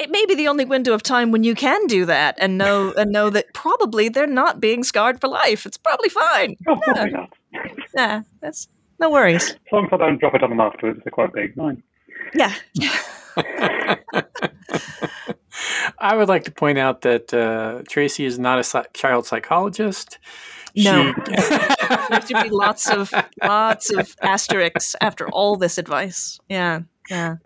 it 0.00 0.10
may 0.10 0.26
be 0.26 0.34
the 0.34 0.48
only 0.48 0.64
window 0.64 0.92
of 0.92 1.02
time 1.02 1.30
when 1.30 1.44
you 1.44 1.54
can 1.54 1.86
do 1.86 2.04
that 2.06 2.36
and 2.38 2.58
know 2.58 2.92
and 2.96 3.12
know 3.12 3.30
that 3.30 3.52
probably 3.54 4.08
they're 4.08 4.26
not 4.26 4.60
being 4.60 4.82
scarred 4.82 5.20
for 5.20 5.28
life. 5.28 5.66
It's 5.66 5.76
probably 5.76 6.08
fine. 6.08 6.56
Oh, 6.66 6.76
probably 6.76 7.10
yeah. 7.10 7.16
not. 7.16 7.32
yeah, 7.94 8.22
that's 8.40 8.68
no 8.98 9.10
worries. 9.10 9.50
As 9.50 9.58
long 9.72 9.86
as 9.86 9.92
I 9.92 9.96
don't 9.98 10.18
drop 10.18 10.34
it 10.34 10.42
on 10.42 10.50
them 10.50 10.60
afterwards, 10.60 11.00
they're 11.04 11.10
quite 11.10 11.32
big. 11.32 11.56
Nine. 11.56 11.82
Yeah. 12.34 12.54
I 15.98 16.16
would 16.16 16.28
like 16.28 16.44
to 16.44 16.52
point 16.52 16.78
out 16.78 17.02
that 17.02 17.32
uh, 17.34 17.82
Tracy 17.88 18.24
is 18.24 18.38
not 18.38 18.58
a 18.58 18.84
child 18.94 19.26
psychologist. 19.26 20.18
No, 20.76 21.12
she... 21.12 21.32
there 22.10 22.20
should 22.26 22.42
be 22.42 22.50
lots 22.50 22.88
of 22.90 23.12
lots 23.42 23.90
of 23.90 24.16
asterisks 24.22 24.96
after 25.00 25.28
all 25.28 25.56
this 25.56 25.78
advice. 25.78 26.40
Yeah, 26.48 26.80
yeah. 27.10 27.36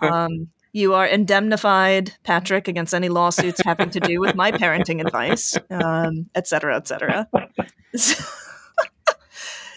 Um, 0.00 0.48
You 0.76 0.92
are 0.92 1.06
indemnified, 1.06 2.12
Patrick, 2.22 2.68
against 2.68 2.92
any 2.92 3.08
lawsuits 3.08 3.62
having 3.64 3.88
to 3.88 3.98
do 3.98 4.20
with 4.20 4.34
my 4.34 4.52
parenting 4.52 5.00
advice, 5.00 5.56
um, 5.70 6.28
et 6.34 6.46
cetera, 6.46 6.76
et 6.76 6.86
cetera. 6.86 7.26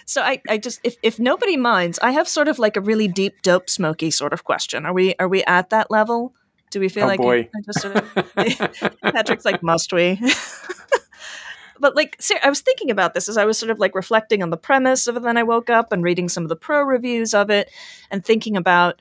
So 0.06 0.24
I, 0.24 0.42
I 0.50 0.58
just 0.58 0.80
if, 0.84 0.96
if 1.04 1.20
nobody 1.20 1.56
minds, 1.56 2.00
I 2.02 2.12
have 2.12 2.28
sort 2.28 2.48
of 2.48 2.58
like 2.58 2.76
a 2.76 2.82
really 2.82 3.08
deep 3.08 3.44
dope 3.44 3.70
smoky 3.70 4.10
sort 4.10 4.34
of 4.34 4.44
question. 4.44 4.88
Are 4.88 4.92
we 4.92 5.14
are 5.20 5.28
we 5.28 5.44
at 5.44 5.70
that 5.70 5.92
level? 5.92 6.34
Do 6.72 6.80
we 6.80 6.90
feel 6.90 7.04
Oh, 7.04 7.08
like 7.08 7.20
boy. 7.20 7.48
I 7.56 7.62
just 7.64 7.80
sort 7.80 7.96
of 7.96 8.92
Patrick's 9.04 9.46
like 9.46 9.62
must 9.62 9.94
we? 9.94 10.20
but 11.80 11.96
like 11.96 12.20
I 12.44 12.50
was 12.50 12.62
thinking 12.62 12.90
about 12.90 13.14
this 13.14 13.30
as 13.30 13.38
I 13.38 13.46
was 13.46 13.60
sort 13.60 13.70
of 13.70 13.78
like 13.78 13.94
reflecting 13.94 14.42
on 14.42 14.50
the 14.50 14.58
premise 14.58 15.06
of 15.06 15.16
it. 15.16 15.22
Then 15.22 15.38
I 15.38 15.44
woke 15.44 15.70
up 15.70 15.92
and 15.92 16.04
reading 16.04 16.28
some 16.28 16.42
of 16.44 16.50
the 16.50 16.56
pro 16.56 16.82
reviews 16.82 17.36
of 17.36 17.52
it 17.52 17.70
and 18.10 18.26
thinking 18.26 18.58
about 18.58 19.00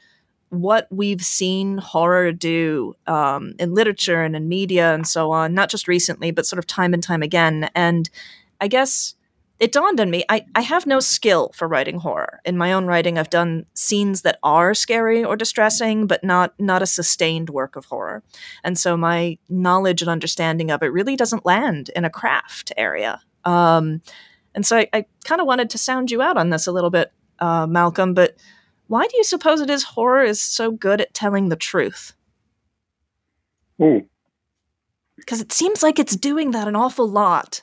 what 0.51 0.87
we've 0.91 1.23
seen 1.23 1.79
horror 1.79 2.33
do 2.33 2.95
um, 3.07 3.55
in 3.59 3.75
literature 3.75 4.23
and 4.23 4.35
in 4.35 4.49
media 4.49 4.95
and 4.95 5.07
so 5.07 5.31
on, 5.31 5.55
not 5.55 5.71
just 5.71 5.89
recently, 5.89 6.31
but 6.31 6.47
sort 6.47 6.59
of 6.59 6.67
time 6.67 6.95
and 6.95 7.03
time 7.03 7.23
again. 7.23 7.71
And 7.75 8.09
I 8.61 8.69
guess 8.69 9.15
it 9.61 9.73
dawned 9.73 10.01
on 10.01 10.11
me 10.11 10.25
I, 10.29 10.47
I 10.55 10.61
have 10.61 10.87
no 10.87 11.01
skill 11.01 11.51
for 11.55 11.67
writing 11.67 11.99
horror. 11.99 12.41
In 12.45 12.57
my 12.57 12.73
own 12.73 12.87
writing, 12.87 13.19
I've 13.19 13.31
done 13.31 13.67
scenes 13.75 14.23
that 14.23 14.39
are 14.43 14.73
scary 14.75 15.25
or 15.25 15.37
distressing, 15.37 16.07
but 16.07 16.23
not 16.23 16.55
not 16.59 16.83
a 16.83 16.87
sustained 16.87 17.51
work 17.51 17.77
of 17.77 17.87
horror. 17.87 18.23
And 18.63 18.79
so 18.79 18.97
my 18.97 19.39
knowledge 19.49 20.01
and 20.01 20.11
understanding 20.11 20.71
of 20.71 20.83
it 20.83 20.93
really 20.93 21.17
doesn't 21.17 21.45
land 21.45 21.91
in 21.97 22.05
a 22.05 22.11
craft 22.11 22.73
area. 22.77 23.21
Um, 23.45 24.03
and 24.55 24.65
so 24.65 24.79
I, 24.79 24.89
I 24.93 25.07
kind 25.25 25.41
of 25.41 25.47
wanted 25.47 25.71
to 25.71 25.79
sound 25.79 26.11
you 26.11 26.23
out 26.23 26.37
on 26.37 26.51
this 26.51 26.67
a 26.67 26.73
little 26.73 26.91
bit, 26.91 27.13
uh, 27.39 27.67
Malcolm. 27.67 28.15
But 28.15 28.37
why 28.89 29.07
do 29.07 29.17
you 29.17 29.25
suppose 29.25 29.61
it 29.61 29.71
is 29.71 29.83
horror 29.85 30.23
is 30.25 30.41
so 30.41 30.71
good 30.71 31.01
at 31.01 31.15
telling 31.15 31.49
the 31.49 31.57
truth? 31.57 32.13
Ooh, 33.81 34.05
Because 35.17 35.41
it 35.41 35.53
seems 35.53 35.83
like 35.83 35.99
it's 35.99 36.17
doing 36.17 36.51
that 36.51 36.67
an 36.69 36.75
awful 36.77 37.09
lot. 37.09 37.63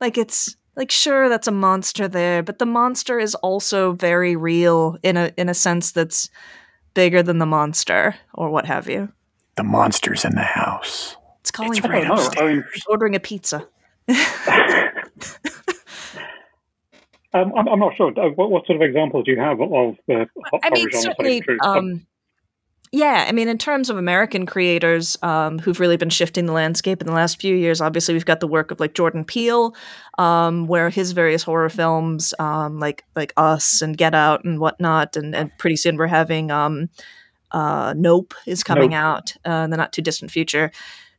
Like 0.00 0.16
it's 0.16 0.56
like 0.76 0.90
sure 0.90 1.28
that's 1.28 1.48
a 1.48 1.52
monster 1.52 2.06
there, 2.06 2.42
but 2.42 2.58
the 2.58 2.66
monster 2.66 3.18
is 3.18 3.34
also 3.36 3.92
very 3.92 4.36
real 4.36 4.96
in 5.02 5.16
a 5.16 5.32
in 5.36 5.48
a 5.48 5.54
sense 5.54 5.90
that's 5.92 6.30
bigger 6.94 7.22
than 7.22 7.38
the 7.38 7.46
monster 7.46 8.14
or 8.34 8.50
what 8.50 8.66
have 8.66 8.88
you. 8.88 9.10
The 9.56 9.64
monster's 9.64 10.24
in 10.24 10.34
the 10.34 10.42
house. 10.42 11.16
It's 11.40 11.50
calling 11.50 11.72
It's 11.72 11.80
for 11.80 11.88
right 11.88 12.04
it. 12.04 12.10
I 12.10 12.14
don't. 12.16 12.38
I 12.38 12.46
mean, 12.46 12.58
upstairs. 12.58 12.84
ordering 12.88 13.16
a 13.16 13.20
pizza. 13.20 13.66
um, 17.36 17.52
I'm, 17.56 17.68
I'm 17.68 17.78
not 17.78 17.96
sure. 17.96 18.08
Uh, 18.08 18.30
What, 18.30 18.50
what 18.50 18.66
sort 18.66 18.76
of 18.76 18.82
examples 18.82 19.24
do 19.24 19.32
you 19.32 19.40
have 19.40 19.60
of 19.60 19.96
the 20.06 20.26
I 20.62 20.70
mean, 20.70 20.90
certainly. 20.92 21.42
Um, 21.64 22.06
yeah, 22.92 23.26
I 23.28 23.32
mean, 23.32 23.48
in 23.48 23.58
terms 23.58 23.90
of 23.90 23.96
American 23.96 24.46
creators 24.46 25.18
um, 25.22 25.58
who've 25.58 25.80
really 25.80 25.96
been 25.96 26.10
shifting 26.10 26.46
the 26.46 26.52
landscape 26.52 27.00
in 27.00 27.06
the 27.06 27.12
last 27.12 27.40
few 27.40 27.54
years, 27.54 27.80
obviously 27.80 28.14
we've 28.14 28.24
got 28.24 28.40
the 28.40 28.46
work 28.46 28.70
of 28.70 28.78
like 28.78 28.94
Jordan 28.94 29.24
Peele, 29.24 29.74
um, 30.18 30.66
where 30.66 30.88
his 30.88 31.12
various 31.12 31.42
horror 31.42 31.68
films, 31.68 32.32
um, 32.38 32.78
like 32.78 33.04
like 33.16 33.32
Us 33.36 33.82
and 33.82 33.96
Get 33.96 34.14
Out 34.14 34.44
and 34.44 34.60
whatnot, 34.60 35.16
and, 35.16 35.34
and 35.34 35.50
pretty 35.58 35.76
soon 35.76 35.96
we're 35.96 36.06
having 36.06 36.50
um, 36.50 36.88
uh, 37.50 37.92
Nope 37.96 38.34
is 38.46 38.62
coming 38.62 38.90
Nope. 38.90 39.00
out 39.00 39.34
uh, 39.44 39.64
in 39.64 39.70
the 39.70 39.76
not 39.76 39.92
too 39.92 40.02
distant 40.02 40.30
future. 40.30 40.70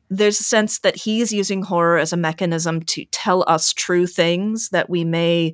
There's 0.09 0.39
a 0.39 0.43
sense 0.43 0.79
that 0.79 0.95
he's 0.95 1.33
using 1.33 1.63
horror 1.63 1.97
as 1.97 2.13
a 2.13 2.17
mechanism 2.17 2.81
to 2.83 3.03
tell 3.11 3.43
us 3.45 3.73
true 3.73 4.07
things 4.07 4.69
that 4.69 4.89
we 4.89 5.03
may 5.03 5.53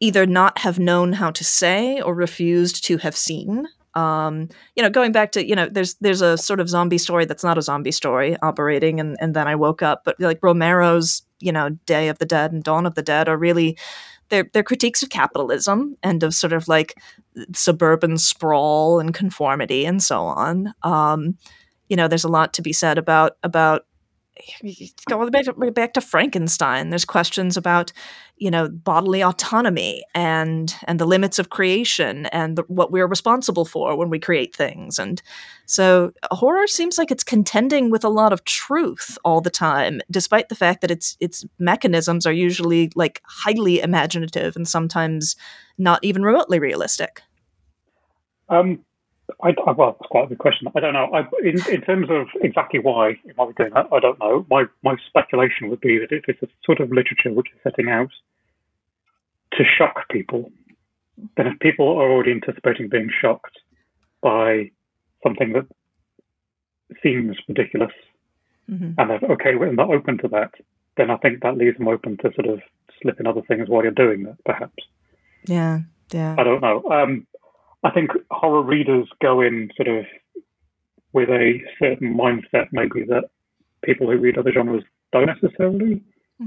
either 0.00 0.26
not 0.26 0.58
have 0.58 0.78
known 0.78 1.12
how 1.12 1.30
to 1.30 1.44
say 1.44 2.00
or 2.00 2.14
refused 2.14 2.84
to 2.84 2.96
have 2.98 3.16
seen. 3.16 3.66
Um, 3.94 4.48
you 4.76 4.82
know, 4.82 4.90
going 4.90 5.12
back 5.12 5.32
to 5.32 5.46
you 5.46 5.54
know, 5.54 5.68
there's 5.68 5.94
there's 5.94 6.22
a 6.22 6.38
sort 6.38 6.60
of 6.60 6.68
zombie 6.68 6.98
story 6.98 7.24
that's 7.24 7.44
not 7.44 7.58
a 7.58 7.62
zombie 7.62 7.92
story 7.92 8.36
operating, 8.42 9.00
and 9.00 9.16
and 9.20 9.34
then 9.34 9.46
I 9.48 9.54
woke 9.56 9.82
up. 9.82 10.02
But 10.04 10.16
like 10.20 10.42
Romero's, 10.42 11.22
you 11.40 11.52
know, 11.52 11.70
Day 11.86 12.08
of 12.08 12.18
the 12.18 12.26
Dead 12.26 12.52
and 12.52 12.62
Dawn 12.62 12.86
of 12.86 12.94
the 12.94 13.02
Dead 13.02 13.28
are 13.28 13.36
really 13.36 13.76
they're 14.28 14.48
they're 14.52 14.62
critiques 14.62 15.02
of 15.02 15.10
capitalism 15.10 15.96
and 16.02 16.22
of 16.22 16.34
sort 16.34 16.52
of 16.52 16.68
like 16.68 16.94
suburban 17.54 18.16
sprawl 18.16 19.00
and 19.00 19.12
conformity 19.12 19.84
and 19.84 20.02
so 20.02 20.22
on. 20.22 20.72
Um, 20.82 21.36
you 21.88 21.96
know, 21.96 22.08
there's 22.08 22.24
a 22.24 22.28
lot 22.28 22.54
to 22.54 22.62
be 22.62 22.72
said 22.72 22.96
about 22.96 23.36
about 23.42 23.86
going 25.08 25.30
back 25.30 25.44
to, 25.44 25.70
back 25.70 25.92
to 25.94 26.00
Frankenstein. 26.00 26.90
There's 26.90 27.04
questions 27.04 27.56
about 27.56 27.92
you 28.40 28.50
know 28.50 28.68
bodily 28.68 29.22
autonomy 29.22 30.02
and 30.14 30.74
and 30.84 30.98
the 30.98 31.06
limits 31.06 31.38
of 31.38 31.50
creation 31.50 32.26
and 32.26 32.56
the, 32.56 32.62
what 32.66 32.90
we're 32.90 33.06
responsible 33.06 33.64
for 33.64 33.96
when 33.96 34.10
we 34.10 34.18
create 34.18 34.56
things 34.56 34.98
and 34.98 35.22
so 35.66 36.10
horror 36.32 36.66
seems 36.66 36.98
like 36.98 37.10
it's 37.10 37.22
contending 37.22 37.90
with 37.90 38.02
a 38.02 38.08
lot 38.08 38.32
of 38.32 38.42
truth 38.44 39.16
all 39.24 39.40
the 39.40 39.50
time 39.50 40.00
despite 40.10 40.48
the 40.48 40.54
fact 40.54 40.80
that 40.80 40.90
its 40.90 41.16
its 41.20 41.44
mechanisms 41.58 42.26
are 42.26 42.32
usually 42.32 42.90
like 42.96 43.20
highly 43.26 43.80
imaginative 43.80 44.56
and 44.56 44.66
sometimes 44.66 45.36
not 45.78 46.02
even 46.02 46.22
remotely 46.22 46.58
realistic 46.58 47.22
Um, 48.48 48.84
I, 49.42 49.48
I, 49.66 49.72
well, 49.72 49.96
that's 49.98 50.08
quite 50.10 50.24
a 50.24 50.28
good 50.28 50.38
question. 50.38 50.68
I 50.76 50.80
don't 50.80 50.92
know. 50.92 51.10
I, 51.12 51.20
in, 51.42 51.56
in 51.72 51.80
terms 51.82 52.08
of 52.10 52.26
exactly 52.42 52.80
why 52.80 53.10
it 53.24 53.36
might 53.36 53.48
be 53.48 53.54
doing 53.62 53.72
that, 53.74 53.86
I 53.92 54.00
don't 54.00 54.18
know. 54.18 54.46
My 54.50 54.64
my 54.82 54.96
speculation 55.08 55.68
would 55.70 55.80
be 55.80 55.98
that 55.98 56.12
if 56.12 56.24
it's 56.28 56.42
a 56.42 56.48
sort 56.64 56.80
of 56.80 56.90
literature 56.90 57.32
which 57.32 57.48
is 57.54 57.60
setting 57.62 57.88
out 57.88 58.10
to 59.54 59.64
shock 59.64 60.08
people, 60.10 60.50
then 61.36 61.46
if 61.46 61.58
people 61.60 61.88
are 61.88 62.10
already 62.10 62.30
anticipating 62.32 62.88
being 62.88 63.10
shocked 63.20 63.58
by 64.22 64.70
something 65.22 65.52
that 65.52 65.66
seems 67.02 67.36
ridiculous 67.48 67.92
Mhm. 68.70 68.94
and 68.98 69.10
they're 69.10 69.30
okay 69.32 69.54
with 69.56 69.68
and 69.70 69.78
they're 69.78 69.92
open 69.92 70.18
to 70.18 70.28
that, 70.28 70.52
then 70.96 71.10
I 71.10 71.16
think 71.16 71.40
that 71.42 71.56
leaves 71.56 71.76
them 71.78 71.88
open 71.88 72.16
to 72.18 72.32
sort 72.34 72.46
of 72.46 72.60
slipping 73.02 73.26
other 73.26 73.42
things 73.42 73.68
while 73.68 73.82
you're 73.82 73.90
doing 73.92 74.24
that, 74.24 74.36
perhaps. 74.44 74.82
yeah 75.44 75.80
yeah 76.12 76.34
I 76.38 76.42
don't 76.44 76.60
know. 76.60 76.84
Um, 76.90 77.26
I 77.82 77.90
think 77.90 78.10
horror 78.30 78.62
readers 78.62 79.08
go 79.20 79.40
in 79.40 79.70
sort 79.76 79.88
of 79.88 80.06
with 81.12 81.28
a 81.30 81.60
certain 81.78 82.14
mindset, 82.14 82.68
maybe 82.72 83.04
that 83.04 83.24
people 83.82 84.10
who 84.10 84.18
read 84.18 84.38
other 84.38 84.52
genres 84.52 84.84
don't 85.12 85.26
necessarily, 85.26 86.02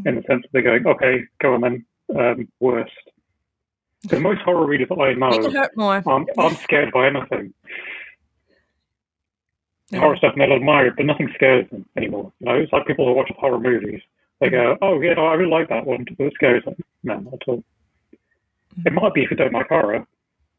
in 0.06 0.16
the 0.16 0.24
sense 0.28 0.44
that 0.44 0.50
they're 0.54 0.62
going, 0.62 0.86
okay, 0.88 1.24
go 1.42 1.54
on 1.56 1.62
then, 1.62 1.86
um, 2.16 2.48
worst. 2.60 2.92
Because 4.04 4.20
most 4.22 4.42
horror 4.42 4.66
readers 4.66 4.90
that 4.90 5.00
I 5.00 5.14
know 5.14 5.72
aren't, 6.06 6.30
aren't 6.38 6.60
scared 6.60 6.92
by 6.92 7.08
anything. 7.08 7.54
Yeah. 9.90 10.00
Horror 10.00 10.18
stuff, 10.18 10.34
and 10.34 10.42
they'll 10.42 10.54
admire 10.54 10.88
it, 10.88 10.96
but 10.98 11.06
nothing 11.06 11.30
scares 11.36 11.70
them 11.70 11.86
anymore. 11.96 12.32
You 12.40 12.46
know, 12.46 12.56
it's 12.56 12.74
like 12.74 12.88
people 12.88 13.06
who 13.06 13.14
watch 13.14 13.32
horror 13.38 13.60
movies. 13.60 14.02
They 14.40 14.50
go, 14.50 14.78
oh, 14.82 15.00
yeah, 15.02 15.14
no, 15.14 15.28
I 15.28 15.34
really 15.36 15.52
like 15.52 15.70
that 15.70 15.86
one, 15.86 16.06
but 16.18 16.26
it 16.26 16.34
scares 16.34 16.66
them. 16.66 16.76
No, 17.04 17.20
not 17.20 17.34
at 17.34 17.48
all. 17.48 17.64
It 18.86 18.94
might 18.94 19.14
be 19.14 19.24
if 19.24 19.32
you 19.32 19.38
don't 19.38 19.54
like 19.54 19.70
horror, 19.70 20.06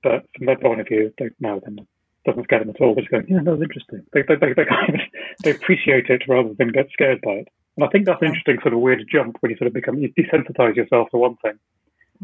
but 0.04 0.24
from 0.36 0.46
their 0.46 0.56
point 0.58 0.80
of 0.80 0.86
view, 0.86 1.12
they 1.18 1.30
no, 1.40 1.60
then 1.64 1.78
it 1.80 1.86
doesn't 2.30 2.44
scare 2.44 2.60
them 2.60 2.70
at 2.70 2.80
all. 2.80 2.94
They're 2.94 3.02
just 3.02 3.10
going, 3.10 3.26
yeah, 3.28 3.40
no, 3.40 3.54
it's 3.54 3.62
interesting. 3.62 4.02
They 4.12 4.22
they, 4.22 4.36
they, 4.36 4.52
they 4.52 4.64
kind 4.64 4.94
of 4.94 5.00
they 5.42 5.50
appreciate 5.50 6.08
it 6.10 6.22
rather 6.28 6.54
than 6.54 6.68
get 6.68 6.88
scared 6.92 7.20
by 7.22 7.32
it. 7.32 7.48
And 7.76 7.84
I 7.84 7.88
think 7.88 8.06
that's 8.06 8.22
an 8.22 8.28
interesting 8.28 8.58
sort 8.62 8.72
of 8.74 8.78
weird 8.80 9.04
jump 9.10 9.36
when 9.40 9.50
you 9.50 9.56
sort 9.56 9.66
of 9.66 9.72
become 9.74 9.98
you 9.98 10.12
desensitize 10.16 10.76
yourself 10.76 11.10
to 11.10 11.16
one 11.16 11.36
thing, 11.42 11.58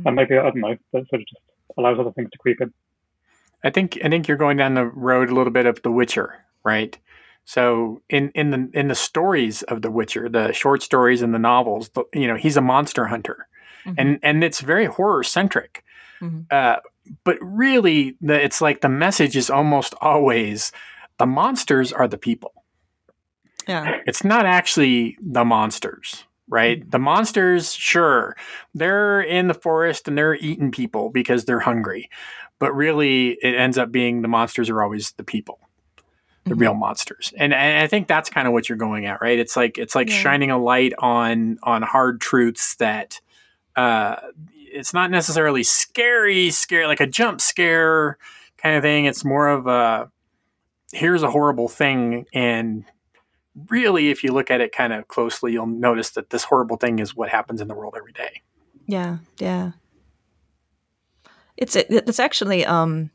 and 0.06 0.14
maybe 0.14 0.38
I 0.38 0.42
don't 0.44 0.56
know 0.56 0.76
that 0.92 1.08
sort 1.08 1.20
of 1.22 1.26
just 1.26 1.42
allows 1.76 1.98
other 1.98 2.12
things 2.12 2.30
to 2.30 2.38
creep 2.38 2.60
in. 2.60 2.72
I 3.64 3.70
think 3.70 3.98
I 4.04 4.08
think 4.08 4.28
you're 4.28 4.36
going 4.36 4.56
down 4.58 4.74
the 4.74 4.86
road 4.86 5.30
a 5.30 5.34
little 5.34 5.52
bit 5.52 5.66
of 5.66 5.82
The 5.82 5.90
Witcher, 5.90 6.44
right? 6.64 6.96
So 7.44 8.00
in 8.08 8.30
in 8.34 8.50
the 8.50 8.70
in 8.78 8.88
the 8.88 8.94
stories 8.94 9.62
of 9.64 9.82
The 9.82 9.90
Witcher, 9.90 10.28
the 10.28 10.52
short 10.52 10.82
stories 10.82 11.20
and 11.22 11.34
the 11.34 11.38
novels, 11.38 11.88
the, 11.90 12.05
you 12.14 12.26
know, 12.28 12.36
he's 12.36 12.57
a 12.57 12.61
monster 12.62 13.07
hunter, 13.07 13.48
Mhm. 13.86 13.94
and 13.98 14.18
and 14.22 14.44
it's 14.44 14.61
very 14.61 14.84
horror 14.86 15.22
centric. 15.24 15.82
Mhm. 16.20 16.46
Uh, 16.50 16.76
but 17.24 17.38
really, 17.40 18.16
the, 18.20 18.34
it's 18.42 18.60
like 18.60 18.80
the 18.80 18.88
message 18.88 19.36
is 19.36 19.50
almost 19.50 19.94
always 20.00 20.72
the 21.18 21.26
monsters 21.26 21.92
are 21.92 22.08
the 22.08 22.18
people. 22.18 22.52
yeah 23.66 23.98
It's 24.06 24.24
not 24.24 24.46
actually 24.46 25.16
the 25.20 25.44
monsters, 25.44 26.24
right? 26.48 26.88
The 26.90 26.98
monsters, 26.98 27.72
sure, 27.72 28.36
they're 28.74 29.20
in 29.20 29.48
the 29.48 29.54
forest 29.54 30.08
and 30.08 30.16
they're 30.16 30.34
eating 30.36 30.70
people 30.70 31.10
because 31.10 31.44
they're 31.44 31.60
hungry. 31.60 32.08
But 32.58 32.74
really, 32.74 33.38
it 33.42 33.54
ends 33.54 33.78
up 33.78 33.90
being 33.90 34.22
the 34.22 34.28
monsters 34.28 34.68
are 34.70 34.82
always 34.82 35.12
the 35.12 35.24
people, 35.24 35.58
the 36.44 36.54
Mhm. 36.54 36.60
real 36.60 36.74
monsters. 36.74 37.32
And, 37.38 37.54
and 37.54 37.82
I 37.82 37.86
think 37.86 38.06
that's 38.08 38.28
kind 38.30 38.46
of 38.46 38.52
what 38.52 38.68
you're 38.68 38.78
going 38.78 39.06
at, 39.06 39.20
right? 39.22 39.38
It's 39.38 39.56
like 39.56 39.78
it's 39.78 39.94
like 39.94 40.08
Yeah. 40.08 40.14
shining 40.16 40.50
a 40.50 40.58
light 40.58 40.92
on 40.98 41.58
on 41.62 41.82
hard 41.82 42.20
truths 42.20 42.76
that 42.76 43.20
uh, 43.76 44.16
it's 44.72 44.94
not 44.94 45.10
necessarily 45.10 45.62
scary, 45.62 46.50
scary 46.50 46.86
like 46.86 47.00
a 47.00 47.06
jump 47.06 47.40
scare 47.40 48.18
kind 48.56 48.76
of 48.76 48.82
thing. 48.82 49.04
It's 49.04 49.24
more 49.24 49.48
of 49.48 49.66
a 49.66 50.10
here's 50.92 51.22
a 51.22 51.30
horrible 51.30 51.68
thing 51.68 52.26
and 52.32 52.84
really, 53.68 54.10
if 54.10 54.22
you 54.22 54.32
look 54.32 54.50
at 54.50 54.60
it 54.60 54.72
kind 54.72 54.92
of 54.92 55.08
closely, 55.08 55.52
you'll 55.52 55.66
notice 55.66 56.10
that 56.10 56.30
this 56.30 56.44
horrible 56.44 56.76
thing 56.76 56.98
is 56.98 57.16
what 57.16 57.28
happens 57.28 57.60
in 57.60 57.68
the 57.68 57.74
world 57.74 57.94
every 57.96 58.12
day. 58.12 58.42
Yeah, 58.86 59.18
yeah. 59.38 59.72
It's 61.56 61.76
it's 61.76 62.20
actually 62.20 62.64
um 62.64 63.10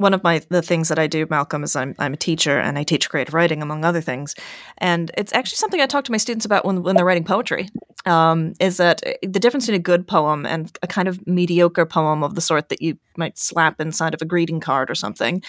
one 0.00 0.14
of 0.14 0.24
my 0.24 0.40
the 0.48 0.62
things 0.62 0.88
that 0.88 0.98
I 0.98 1.06
do, 1.06 1.26
Malcolm, 1.28 1.62
is 1.62 1.76
I'm 1.76 1.94
I'm 1.98 2.14
a 2.14 2.16
teacher 2.16 2.58
and 2.58 2.78
I 2.78 2.84
teach 2.84 3.10
creative 3.10 3.34
writing 3.34 3.60
among 3.60 3.84
other 3.84 4.00
things, 4.00 4.34
and 4.78 5.10
it's 5.16 5.32
actually 5.34 5.56
something 5.56 5.80
I 5.80 5.86
talk 5.86 6.04
to 6.04 6.12
my 6.12 6.16
students 6.16 6.46
about 6.46 6.64
when 6.64 6.82
when 6.82 6.96
they're 6.96 7.04
writing 7.04 7.24
poetry. 7.24 7.68
Um, 8.06 8.54
is 8.60 8.78
that 8.78 9.02
the 9.22 9.38
difference 9.38 9.66
between 9.66 9.80
a 9.80 9.82
good 9.82 10.08
poem 10.08 10.46
and 10.46 10.76
a 10.82 10.86
kind 10.86 11.06
of 11.06 11.26
mediocre 11.26 11.84
poem 11.84 12.24
of 12.24 12.34
the 12.34 12.40
sort 12.40 12.70
that 12.70 12.80
you 12.80 12.96
might 13.18 13.38
slap 13.38 13.78
inside 13.78 14.14
of 14.14 14.22
a 14.22 14.24
greeting 14.24 14.58
card 14.58 14.90
or 14.90 14.94
something, 14.94 15.42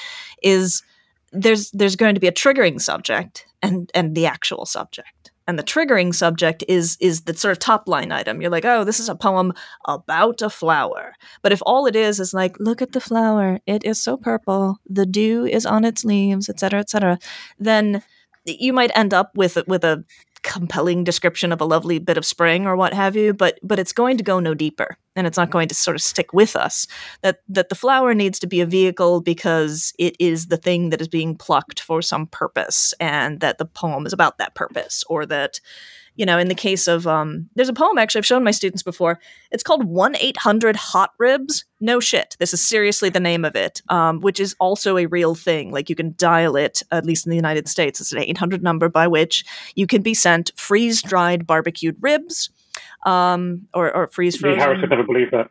is 0.43 0.83
there's 1.31 1.71
there's 1.71 1.95
going 1.95 2.15
to 2.15 2.21
be 2.21 2.27
a 2.27 2.33
triggering 2.33 2.81
subject 2.81 3.45
and 3.61 3.89
and 3.95 4.15
the 4.15 4.25
actual 4.25 4.65
subject 4.65 5.30
and 5.51 5.59
the 5.59 5.63
triggering 5.63 6.15
subject 6.15 6.63
is 6.69 6.95
is 7.01 7.23
the 7.23 7.33
sort 7.33 7.51
of 7.51 7.59
top 7.59 7.85
line 7.85 8.13
item. 8.13 8.41
You're 8.41 8.49
like, 8.49 8.63
oh, 8.63 8.85
this 8.85 9.01
is 9.01 9.09
a 9.09 9.15
poem 9.15 9.51
about 9.85 10.41
a 10.41 10.49
flower. 10.49 11.13
But 11.41 11.51
if 11.51 11.61
all 11.65 11.87
it 11.87 11.95
is 11.95 12.21
is 12.21 12.33
like, 12.33 12.55
look 12.57 12.81
at 12.81 12.93
the 12.93 13.01
flower, 13.01 13.59
it 13.67 13.83
is 13.83 14.01
so 14.01 14.15
purple, 14.15 14.77
the 14.89 15.05
dew 15.05 15.45
is 15.45 15.65
on 15.65 15.83
its 15.83 16.05
leaves, 16.05 16.47
etc., 16.47 16.79
etc., 16.79 17.19
then 17.59 18.01
you 18.45 18.71
might 18.71 18.95
end 18.95 19.13
up 19.13 19.35
with 19.35 19.57
with 19.67 19.83
a 19.83 20.05
compelling 20.43 21.03
description 21.03 21.51
of 21.51 21.61
a 21.61 21.65
lovely 21.65 21.99
bit 21.99 22.17
of 22.17 22.25
spring 22.25 22.65
or 22.65 22.75
what 22.75 22.93
have 22.93 23.15
you 23.15 23.31
but 23.31 23.59
but 23.61 23.77
it's 23.77 23.93
going 23.93 24.17
to 24.17 24.23
go 24.23 24.39
no 24.39 24.55
deeper 24.55 24.97
and 25.15 25.27
it's 25.27 25.37
not 25.37 25.51
going 25.51 25.67
to 25.67 25.75
sort 25.75 25.95
of 25.95 26.01
stick 26.01 26.33
with 26.33 26.55
us. 26.55 26.87
That 27.21 27.41
that 27.49 27.69
the 27.69 27.75
flower 27.75 28.13
needs 28.13 28.39
to 28.39 28.47
be 28.47 28.61
a 28.61 28.65
vehicle 28.65 29.21
because 29.21 29.93
it 29.99 30.15
is 30.19 30.47
the 30.47 30.57
thing 30.57 30.89
that 30.89 31.01
is 31.01 31.07
being 31.07 31.35
plucked 31.35 31.79
for 31.79 32.01
some 32.01 32.27
purpose 32.27 32.93
and 32.99 33.39
that 33.41 33.57
the 33.57 33.65
poem 33.65 34.05
is 34.05 34.13
about 34.13 34.37
that 34.37 34.55
purpose 34.55 35.03
or 35.09 35.25
that 35.25 35.59
you 36.15 36.25
know, 36.25 36.37
in 36.37 36.47
the 36.47 36.55
case 36.55 36.87
of 36.87 37.07
um, 37.07 37.49
there's 37.55 37.69
a 37.69 37.73
poem 37.73 37.97
actually 37.97 38.19
I've 38.19 38.25
shown 38.25 38.43
my 38.43 38.51
students 38.51 38.83
before. 38.83 39.19
It's 39.51 39.63
called 39.63 39.85
one 39.85 40.15
eight 40.17 40.37
hundred 40.37 40.75
hot 40.75 41.11
ribs. 41.17 41.65
No 41.79 41.99
shit, 41.99 42.35
this 42.39 42.53
is 42.53 42.65
seriously 42.65 43.09
the 43.09 43.19
name 43.19 43.45
of 43.45 43.55
it, 43.55 43.81
um, 43.89 44.19
which 44.19 44.39
is 44.39 44.55
also 44.59 44.97
a 44.97 45.05
real 45.07 45.35
thing. 45.35 45.71
Like 45.71 45.89
you 45.89 45.95
can 45.95 46.13
dial 46.17 46.55
it, 46.55 46.83
at 46.91 47.05
least 47.05 47.25
in 47.25 47.29
the 47.29 47.35
United 47.35 47.67
States. 47.67 48.01
It's 48.01 48.11
an 48.11 48.19
eight 48.19 48.37
hundred 48.37 48.61
number 48.61 48.89
by 48.89 49.07
which 49.07 49.45
you 49.75 49.87
can 49.87 50.01
be 50.01 50.13
sent 50.13 50.51
freeze 50.55 51.01
dried 51.01 51.47
barbecued 51.47 51.97
ribs, 52.01 52.49
um, 53.05 53.67
or, 53.73 53.95
or 53.95 54.07
freeze 54.07 54.37
frozen. 54.37 54.59
Harris 54.59 54.81
would 54.81 54.89
never 54.89 55.03
believe 55.03 55.31
that. 55.31 55.49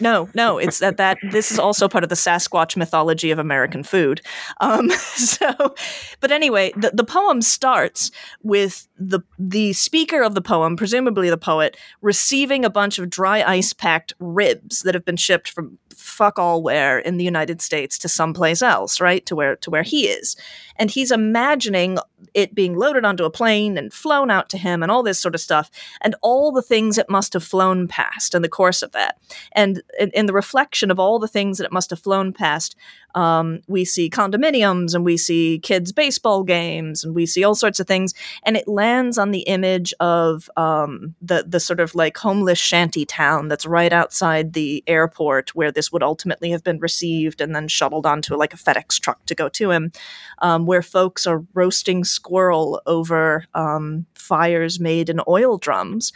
No, 0.00 0.28
no, 0.34 0.58
it's 0.58 0.78
that 0.78 0.96
that 0.96 1.18
this 1.30 1.50
is 1.50 1.58
also 1.58 1.88
part 1.88 2.04
of 2.04 2.10
the 2.10 2.16
Sasquatch 2.16 2.76
mythology 2.76 3.30
of 3.30 3.38
American 3.38 3.82
food. 3.82 4.20
Um, 4.60 4.90
so, 4.90 5.74
but 6.20 6.30
anyway, 6.30 6.72
the, 6.76 6.90
the 6.94 7.04
poem 7.04 7.42
starts 7.42 8.10
with 8.42 8.88
the 8.98 9.20
the 9.38 9.72
speaker 9.74 10.22
of 10.22 10.34
the 10.34 10.40
poem, 10.40 10.76
presumably 10.76 11.30
the 11.30 11.36
poet, 11.36 11.76
receiving 12.00 12.64
a 12.64 12.70
bunch 12.70 12.98
of 12.98 13.10
dry 13.10 13.42
ice 13.42 13.72
packed 13.72 14.14
ribs 14.18 14.82
that 14.82 14.94
have 14.94 15.04
been 15.04 15.16
shipped 15.16 15.48
from 15.48 15.78
fuck 15.94 16.38
all 16.38 16.62
where 16.62 16.98
in 16.98 17.16
the 17.16 17.24
United 17.24 17.60
States 17.60 17.98
to 17.98 18.08
someplace 18.08 18.62
else, 18.62 19.00
right? 19.00 19.24
To 19.26 19.36
where 19.36 19.56
to 19.56 19.70
where 19.70 19.82
he 19.82 20.08
is. 20.08 20.36
And 20.76 20.90
he's 20.90 21.10
imagining 21.10 21.98
it 22.34 22.54
being 22.54 22.76
loaded 22.76 23.04
onto 23.04 23.24
a 23.24 23.30
plane 23.30 23.76
and 23.76 23.92
flown 23.92 24.30
out 24.30 24.48
to 24.50 24.58
him 24.58 24.82
and 24.82 24.90
all 24.90 25.02
this 25.02 25.18
sort 25.18 25.34
of 25.34 25.40
stuff 25.40 25.70
and 26.00 26.14
all 26.22 26.52
the 26.52 26.62
things 26.62 26.98
it 26.98 27.10
must 27.10 27.32
have 27.32 27.44
flown 27.44 27.88
past 27.88 28.34
in 28.34 28.42
the 28.42 28.48
course 28.48 28.82
of 28.82 28.92
that. 28.92 29.18
And 29.52 29.82
in, 29.98 30.10
in 30.10 30.26
the 30.26 30.32
reflection 30.32 30.90
of 30.90 30.98
all 30.98 31.18
the 31.18 31.28
things 31.28 31.58
that 31.58 31.64
it 31.64 31.72
must 31.72 31.90
have 31.90 32.00
flown 32.00 32.32
past, 32.32 32.76
um, 33.14 33.60
we 33.68 33.84
see 33.84 34.08
condominiums 34.10 34.94
and 34.94 35.04
we 35.04 35.16
see 35.16 35.58
kids' 35.58 35.92
baseball 35.92 36.42
games 36.42 37.04
and 37.04 37.14
we 37.14 37.26
see 37.26 37.44
all 37.44 37.54
sorts 37.54 37.80
of 37.80 37.86
things. 37.86 38.14
And 38.44 38.56
it 38.56 38.68
lands 38.68 39.18
on 39.18 39.30
the 39.30 39.40
image 39.40 39.92
of 40.00 40.48
um, 40.56 41.14
the 41.20 41.44
the 41.46 41.60
sort 41.60 41.80
of 41.80 41.94
like 41.94 42.16
homeless 42.16 42.58
shanty 42.58 43.04
town 43.04 43.48
that's 43.48 43.66
right 43.66 43.92
outside 43.92 44.52
the 44.52 44.82
airport 44.86 45.54
where 45.54 45.72
this 45.72 45.92
would 45.92 46.02
ultimately 46.02 46.50
have 46.50 46.64
been 46.64 46.78
received 46.78 47.40
and 47.40 47.54
then 47.54 47.68
shuttled 47.68 48.06
onto 48.06 48.34
like 48.36 48.54
a 48.54 48.56
FedEx 48.56 49.00
truck 49.00 49.24
to 49.26 49.34
go 49.34 49.48
to 49.48 49.70
him, 49.70 49.92
um, 50.40 50.66
where 50.66 50.82
folks 50.82 51.26
are 51.26 51.44
roasting 51.54 52.04
squirrel 52.04 52.80
over 52.86 53.44
um, 53.54 54.06
fires 54.14 54.80
made 54.80 55.08
in 55.08 55.20
oil 55.28 55.58
drums 55.58 56.12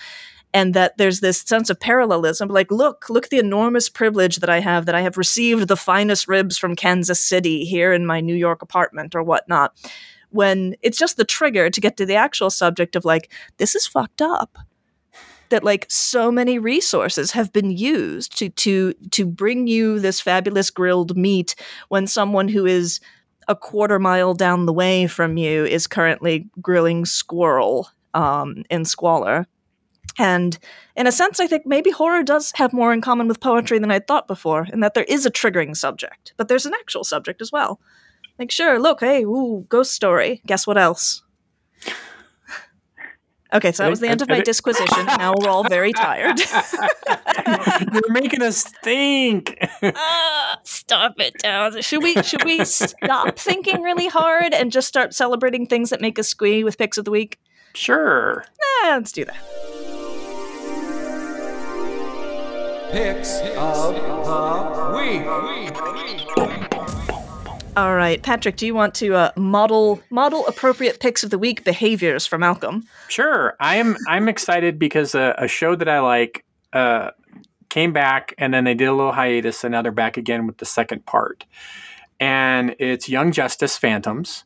and 0.54 0.74
that 0.74 0.96
there's 0.96 1.20
this 1.20 1.40
sense 1.40 1.70
of 1.70 1.78
parallelism 1.80 2.48
like 2.48 2.70
look 2.70 3.08
look 3.08 3.24
at 3.24 3.30
the 3.30 3.38
enormous 3.38 3.88
privilege 3.88 4.36
that 4.36 4.50
i 4.50 4.60
have 4.60 4.86
that 4.86 4.94
i 4.94 5.00
have 5.00 5.16
received 5.16 5.68
the 5.68 5.76
finest 5.76 6.28
ribs 6.28 6.56
from 6.56 6.76
kansas 6.76 7.22
city 7.22 7.64
here 7.64 7.92
in 7.92 8.06
my 8.06 8.20
new 8.20 8.34
york 8.34 8.62
apartment 8.62 9.14
or 9.14 9.22
whatnot 9.22 9.74
when 10.30 10.76
it's 10.82 10.98
just 10.98 11.16
the 11.16 11.24
trigger 11.24 11.70
to 11.70 11.80
get 11.80 11.96
to 11.96 12.06
the 12.06 12.14
actual 12.14 12.50
subject 12.50 12.96
of 12.96 13.04
like 13.04 13.32
this 13.56 13.74
is 13.74 13.86
fucked 13.86 14.22
up. 14.22 14.58
That 15.48 15.62
like 15.62 15.86
so 15.88 16.32
many 16.32 16.58
resources 16.58 17.30
have 17.32 17.52
been 17.52 17.70
used 17.70 18.36
to 18.38 18.48
to 18.48 18.94
to 19.12 19.24
bring 19.24 19.68
you 19.68 20.00
this 20.00 20.20
fabulous 20.20 20.70
grilled 20.70 21.16
meat 21.16 21.54
when 21.88 22.08
someone 22.08 22.48
who 22.48 22.66
is 22.66 23.00
a 23.46 23.54
quarter 23.54 24.00
mile 24.00 24.34
down 24.34 24.66
the 24.66 24.72
way 24.72 25.06
from 25.06 25.36
you 25.36 25.64
is 25.64 25.86
currently 25.86 26.50
grilling 26.60 27.04
squirrel 27.04 27.88
um, 28.12 28.64
in 28.70 28.84
squalor 28.84 29.46
and 30.18 30.58
in 30.96 31.06
a 31.06 31.12
sense, 31.12 31.40
I 31.40 31.46
think 31.46 31.66
maybe 31.66 31.90
horror 31.90 32.22
does 32.22 32.52
have 32.56 32.72
more 32.72 32.92
in 32.92 33.00
common 33.00 33.28
with 33.28 33.40
poetry 33.40 33.78
than 33.78 33.90
I'd 33.90 34.06
thought 34.06 34.26
before, 34.26 34.66
in 34.72 34.80
that 34.80 34.94
there 34.94 35.04
is 35.04 35.26
a 35.26 35.30
triggering 35.30 35.76
subject, 35.76 36.32
but 36.36 36.48
there's 36.48 36.66
an 36.66 36.74
actual 36.74 37.04
subject 37.04 37.42
as 37.42 37.52
well. 37.52 37.80
Like, 38.38 38.50
sure, 38.50 38.78
look, 38.78 39.00
hey, 39.00 39.24
ooh, 39.24 39.66
ghost 39.68 39.92
story. 39.92 40.42
Guess 40.46 40.66
what 40.66 40.78
else? 40.78 41.22
Okay, 43.54 43.70
so 43.70 43.84
that 43.84 43.90
was 43.90 44.00
the 44.00 44.08
end 44.08 44.22
of 44.22 44.28
my 44.28 44.40
disquisition. 44.40 45.06
Now 45.06 45.32
we're 45.38 45.48
all 45.48 45.62
very 45.68 45.92
tired. 45.92 46.40
You're 47.92 48.10
making 48.10 48.42
us 48.42 48.64
think. 48.82 49.56
uh, 49.82 50.56
stop 50.64 51.14
it, 51.20 51.38
down. 51.38 51.80
Should 51.80 52.02
we 52.02 52.14
should 52.22 52.44
we 52.44 52.64
stop 52.64 53.38
thinking 53.38 53.82
really 53.82 54.08
hard 54.08 54.52
and 54.52 54.72
just 54.72 54.88
start 54.88 55.14
celebrating 55.14 55.64
things 55.64 55.90
that 55.90 56.00
make 56.00 56.18
us 56.18 56.26
squee 56.26 56.64
with 56.64 56.76
picks 56.76 56.98
of 56.98 57.04
the 57.04 57.12
week? 57.12 57.38
Sure. 57.72 58.44
Eh, 58.82 58.96
let's 58.96 59.12
do 59.12 59.24
that. 59.24 59.36
Picks 62.92 63.40
of 63.56 63.94
the 63.94 64.96
Week. 64.96 65.26
All 67.76 67.94
right, 67.94 68.22
Patrick, 68.22 68.56
do 68.56 68.64
you 68.64 68.74
want 68.74 68.94
to 68.94 69.14
uh, 69.14 69.32
model 69.36 70.00
model 70.08 70.46
appropriate 70.46 70.98
picks 70.98 71.22
of 71.22 71.28
the 71.28 71.38
week 71.38 71.62
behaviors 71.62 72.26
for 72.26 72.38
Malcolm? 72.38 72.86
Sure. 73.08 73.54
I'm 73.60 73.98
I'm 74.08 74.30
excited 74.30 74.78
because 74.78 75.14
a, 75.14 75.34
a 75.36 75.46
show 75.46 75.76
that 75.76 75.88
I 75.88 76.00
like 76.00 76.46
uh, 76.72 77.10
came 77.68 77.92
back 77.92 78.34
and 78.38 78.54
then 78.54 78.64
they 78.64 78.72
did 78.72 78.86
a 78.86 78.94
little 78.94 79.12
hiatus 79.12 79.62
and 79.62 79.72
now 79.72 79.82
they're 79.82 79.92
back 79.92 80.16
again 80.16 80.46
with 80.46 80.56
the 80.56 80.64
second 80.64 81.04
part. 81.04 81.44
And 82.18 82.74
it's 82.78 83.10
Young 83.10 83.30
Justice 83.30 83.76
Phantoms. 83.76 84.44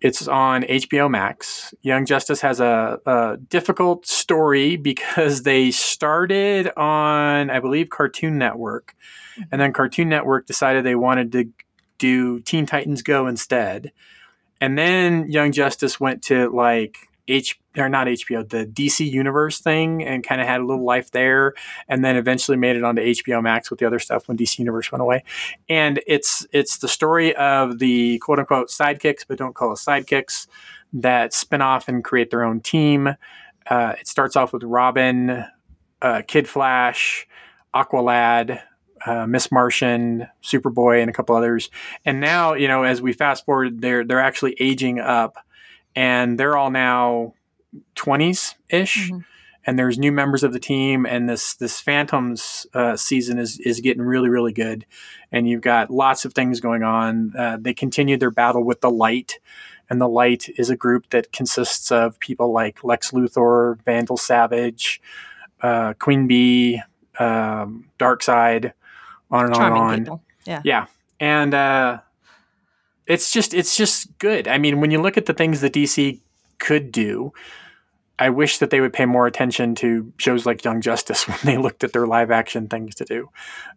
It's 0.00 0.28
on 0.28 0.62
HBO 0.62 1.10
Max. 1.10 1.74
Young 1.82 2.04
Justice 2.04 2.40
has 2.42 2.60
a, 2.60 3.00
a, 3.06 3.36
difficult 3.48 4.06
story 4.06 4.76
because 4.90 5.42
they 5.42 5.70
started 5.70 6.70
on, 6.76 7.50
I 7.50 7.60
believe, 7.60 7.88
Cartoon 7.88 8.38
Network. 8.38 8.94
Mm-hmm. 9.38 9.42
And 9.52 9.60
then 9.60 9.72
Cartoon 9.72 10.08
Network 10.08 10.46
decided 10.46 10.84
they 10.84 10.94
wanted 10.94 11.32
to 11.32 11.50
do 11.98 12.40
Teen 12.40 12.66
Titans 12.66 13.02
Go 13.02 13.26
instead. 13.26 13.92
And 14.60 14.76
then 14.78 15.30
Young 15.30 15.52
Justice 15.52 16.00
went 16.00 16.22
to 16.24 16.50
like 16.50 17.08
H 17.28 17.58
or 17.76 17.88
not 17.88 18.06
HBO, 18.06 18.48
the 18.48 18.66
DC 18.66 19.10
Universe 19.10 19.60
thing, 19.60 20.02
and 20.02 20.24
kind 20.24 20.40
of 20.40 20.46
had 20.46 20.60
a 20.60 20.64
little 20.64 20.84
life 20.84 21.10
there, 21.10 21.54
and 21.88 22.04
then 22.04 22.16
eventually 22.16 22.56
made 22.56 22.76
it 22.76 22.84
onto 22.84 23.02
HBO 23.02 23.42
Max 23.42 23.70
with 23.70 23.80
the 23.80 23.86
other 23.86 23.98
stuff 23.98 24.28
when 24.28 24.36
DC 24.36 24.58
Universe 24.58 24.90
went 24.90 25.02
away. 25.02 25.24
And 25.68 26.00
it's 26.06 26.46
it's 26.52 26.78
the 26.78 26.88
story 26.88 27.34
of 27.36 27.78
the 27.78 28.18
quote 28.18 28.38
unquote 28.38 28.68
sidekicks, 28.68 29.24
but 29.26 29.38
don't 29.38 29.54
call 29.54 29.72
us 29.72 29.84
sidekicks, 29.84 30.46
that 30.92 31.32
spin 31.32 31.62
off 31.62 31.88
and 31.88 32.04
create 32.04 32.30
their 32.30 32.44
own 32.44 32.60
team. 32.60 33.08
Uh, 33.68 33.94
it 33.98 34.06
starts 34.06 34.36
off 34.36 34.52
with 34.52 34.62
Robin, 34.62 35.44
uh, 36.00 36.22
Kid 36.26 36.48
Flash, 36.48 37.26
Aqualad, 37.74 38.60
uh, 39.04 39.26
Miss 39.26 39.52
Martian, 39.52 40.28
Superboy, 40.42 41.00
and 41.00 41.10
a 41.10 41.12
couple 41.12 41.36
others. 41.36 41.70
And 42.04 42.20
now, 42.20 42.54
you 42.54 42.68
know, 42.68 42.82
as 42.82 43.02
we 43.02 43.12
fast 43.12 43.44
forward, 43.44 43.80
they're 43.80 44.04
they're 44.04 44.20
actually 44.20 44.56
aging 44.60 45.00
up 45.00 45.36
and 45.96 46.38
they're 46.38 46.56
all 46.56 46.70
now 46.70 47.32
20s 47.96 48.54
ish. 48.68 49.10
Mm-hmm. 49.10 49.20
And 49.68 49.76
there's 49.76 49.98
new 49.98 50.12
members 50.12 50.44
of 50.44 50.52
the 50.52 50.60
team, 50.60 51.06
and 51.06 51.28
this 51.28 51.54
this 51.56 51.80
Phantoms 51.80 52.68
uh, 52.72 52.94
season 52.94 53.36
is 53.36 53.58
is 53.58 53.80
getting 53.80 54.00
really 54.00 54.28
really 54.28 54.52
good. 54.52 54.86
And 55.32 55.48
you've 55.48 55.60
got 55.60 55.90
lots 55.90 56.24
of 56.24 56.34
things 56.34 56.60
going 56.60 56.84
on. 56.84 57.32
Uh, 57.36 57.58
they 57.60 57.74
continue 57.74 58.16
their 58.16 58.30
battle 58.30 58.62
with 58.62 58.80
the 58.80 58.92
Light, 58.92 59.40
and 59.90 60.00
the 60.00 60.08
Light 60.08 60.48
is 60.56 60.70
a 60.70 60.76
group 60.76 61.10
that 61.10 61.32
consists 61.32 61.90
of 61.90 62.16
people 62.20 62.52
like 62.52 62.84
Lex 62.84 63.10
Luthor, 63.10 63.82
Vandal 63.82 64.16
Savage, 64.16 65.02
uh, 65.60 65.94
Queen 65.98 66.28
Bee, 66.28 66.80
um, 67.18 67.90
Side, 68.20 68.72
on 69.32 69.46
and 69.46 69.54
Charming 69.56 69.82
on 69.82 69.90
and 69.90 69.92
on. 69.92 70.04
People. 70.04 70.22
Yeah, 70.46 70.62
yeah, 70.64 70.86
and 71.18 71.52
uh, 71.54 71.98
it's 73.06 73.32
just 73.32 73.54
it's 73.54 73.76
just 73.76 74.18
good. 74.18 74.48
I 74.48 74.58
mean, 74.58 74.80
when 74.80 74.90
you 74.90 75.00
look 75.00 75.16
at 75.16 75.26
the 75.26 75.34
things 75.34 75.60
that 75.60 75.72
DC 75.72 76.20
could 76.58 76.90
do, 76.92 77.32
I 78.18 78.30
wish 78.30 78.58
that 78.58 78.70
they 78.70 78.80
would 78.80 78.92
pay 78.92 79.04
more 79.04 79.26
attention 79.26 79.74
to 79.76 80.12
shows 80.18 80.46
like 80.46 80.64
Young 80.64 80.80
Justice 80.80 81.24
when 81.28 81.38
they 81.44 81.56
looked 81.58 81.84
at 81.84 81.92
their 81.92 82.06
live 82.06 82.30
action 82.30 82.68
things 82.68 82.94
to 82.96 83.04
do. 83.04 83.30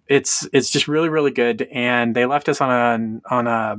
It's 0.07 0.47
it's 0.53 0.69
just 0.69 0.87
really 0.87 1.09
really 1.09 1.31
good, 1.31 1.67
and 1.71 2.15
they 2.15 2.25
left 2.25 2.49
us 2.49 2.61
on 2.61 3.21
a 3.29 3.33
on 3.35 3.47
a 3.47 3.77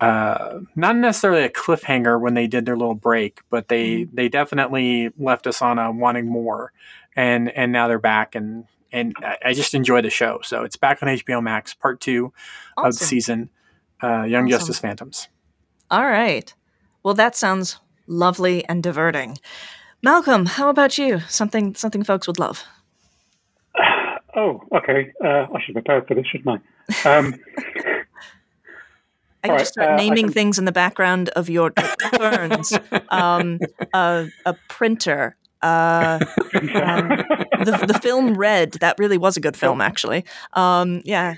uh, 0.00 0.60
not 0.74 0.96
necessarily 0.96 1.44
a 1.44 1.48
cliffhanger 1.48 2.20
when 2.20 2.34
they 2.34 2.46
did 2.46 2.66
their 2.66 2.76
little 2.76 2.94
break, 2.94 3.40
but 3.48 3.68
they 3.68 4.04
they 4.12 4.28
definitely 4.28 5.10
left 5.18 5.46
us 5.46 5.62
on 5.62 5.78
a 5.78 5.90
wanting 5.90 6.26
more, 6.26 6.72
and 7.16 7.48
and 7.50 7.72
now 7.72 7.88
they're 7.88 7.98
back 7.98 8.34
and. 8.34 8.66
And 8.92 9.12
I- 9.18 9.38
I 9.46 9.52
just 9.54 9.74
enjoy 9.74 10.02
the 10.02 10.10
show. 10.10 10.38
So 10.44 10.62
it's 10.62 10.76
back 10.76 11.02
on 11.02 11.08
HBO 11.08 11.42
Max, 11.42 11.74
part 11.74 12.00
two 12.00 12.32
of 12.76 12.84
the 12.96 13.04
season, 13.08 13.50
uh, 14.04 14.24
Young 14.24 14.44
Awesome. 14.44 14.48
Justice 14.58 14.78
Phantoms. 14.78 15.28
All 15.90 16.04
right. 16.04 16.52
Well, 17.02 17.14
that 17.14 17.36
sounds 17.36 17.78
lovely 18.06 18.64
and 18.68 18.82
diverting. 18.82 19.38
Malcolm, 20.02 20.46
how 20.46 20.68
about 20.68 20.98
you? 20.98 21.20
Something 21.28 21.74
something 21.74 22.04
folks 22.04 22.26
would 22.26 22.38
love. 22.38 22.64
Oh, 24.36 24.60
okay. 24.74 25.12
Uh, 25.24 25.46
I 25.54 25.62
should 25.64 25.74
prepare 25.74 26.02
for 26.02 26.14
this, 26.16 26.26
shouldn't 26.26 26.60
I? 27.04 27.08
Um, 27.18 27.34
I 29.44 29.46
can 29.46 29.50
All 29.52 29.58
just 29.58 29.74
start 29.74 29.90
uh, 29.90 29.96
naming 29.96 30.24
can- 30.24 30.32
things 30.32 30.58
in 30.58 30.64
the 30.64 30.72
background 30.72 31.28
of 31.36 31.48
your 31.48 31.72
ferns. 32.16 32.76
um, 33.10 33.60
a, 33.92 34.26
a 34.44 34.54
printer. 34.68 35.36
Uh, 35.62 36.18
um, 36.74 37.08
the, 37.62 37.84
the 37.86 38.00
film 38.02 38.34
Red. 38.34 38.72
That 38.80 38.98
really 38.98 39.18
was 39.18 39.36
a 39.36 39.40
good 39.40 39.56
film, 39.56 39.80
actually. 39.80 40.24
Um, 40.54 41.00
yeah. 41.04 41.34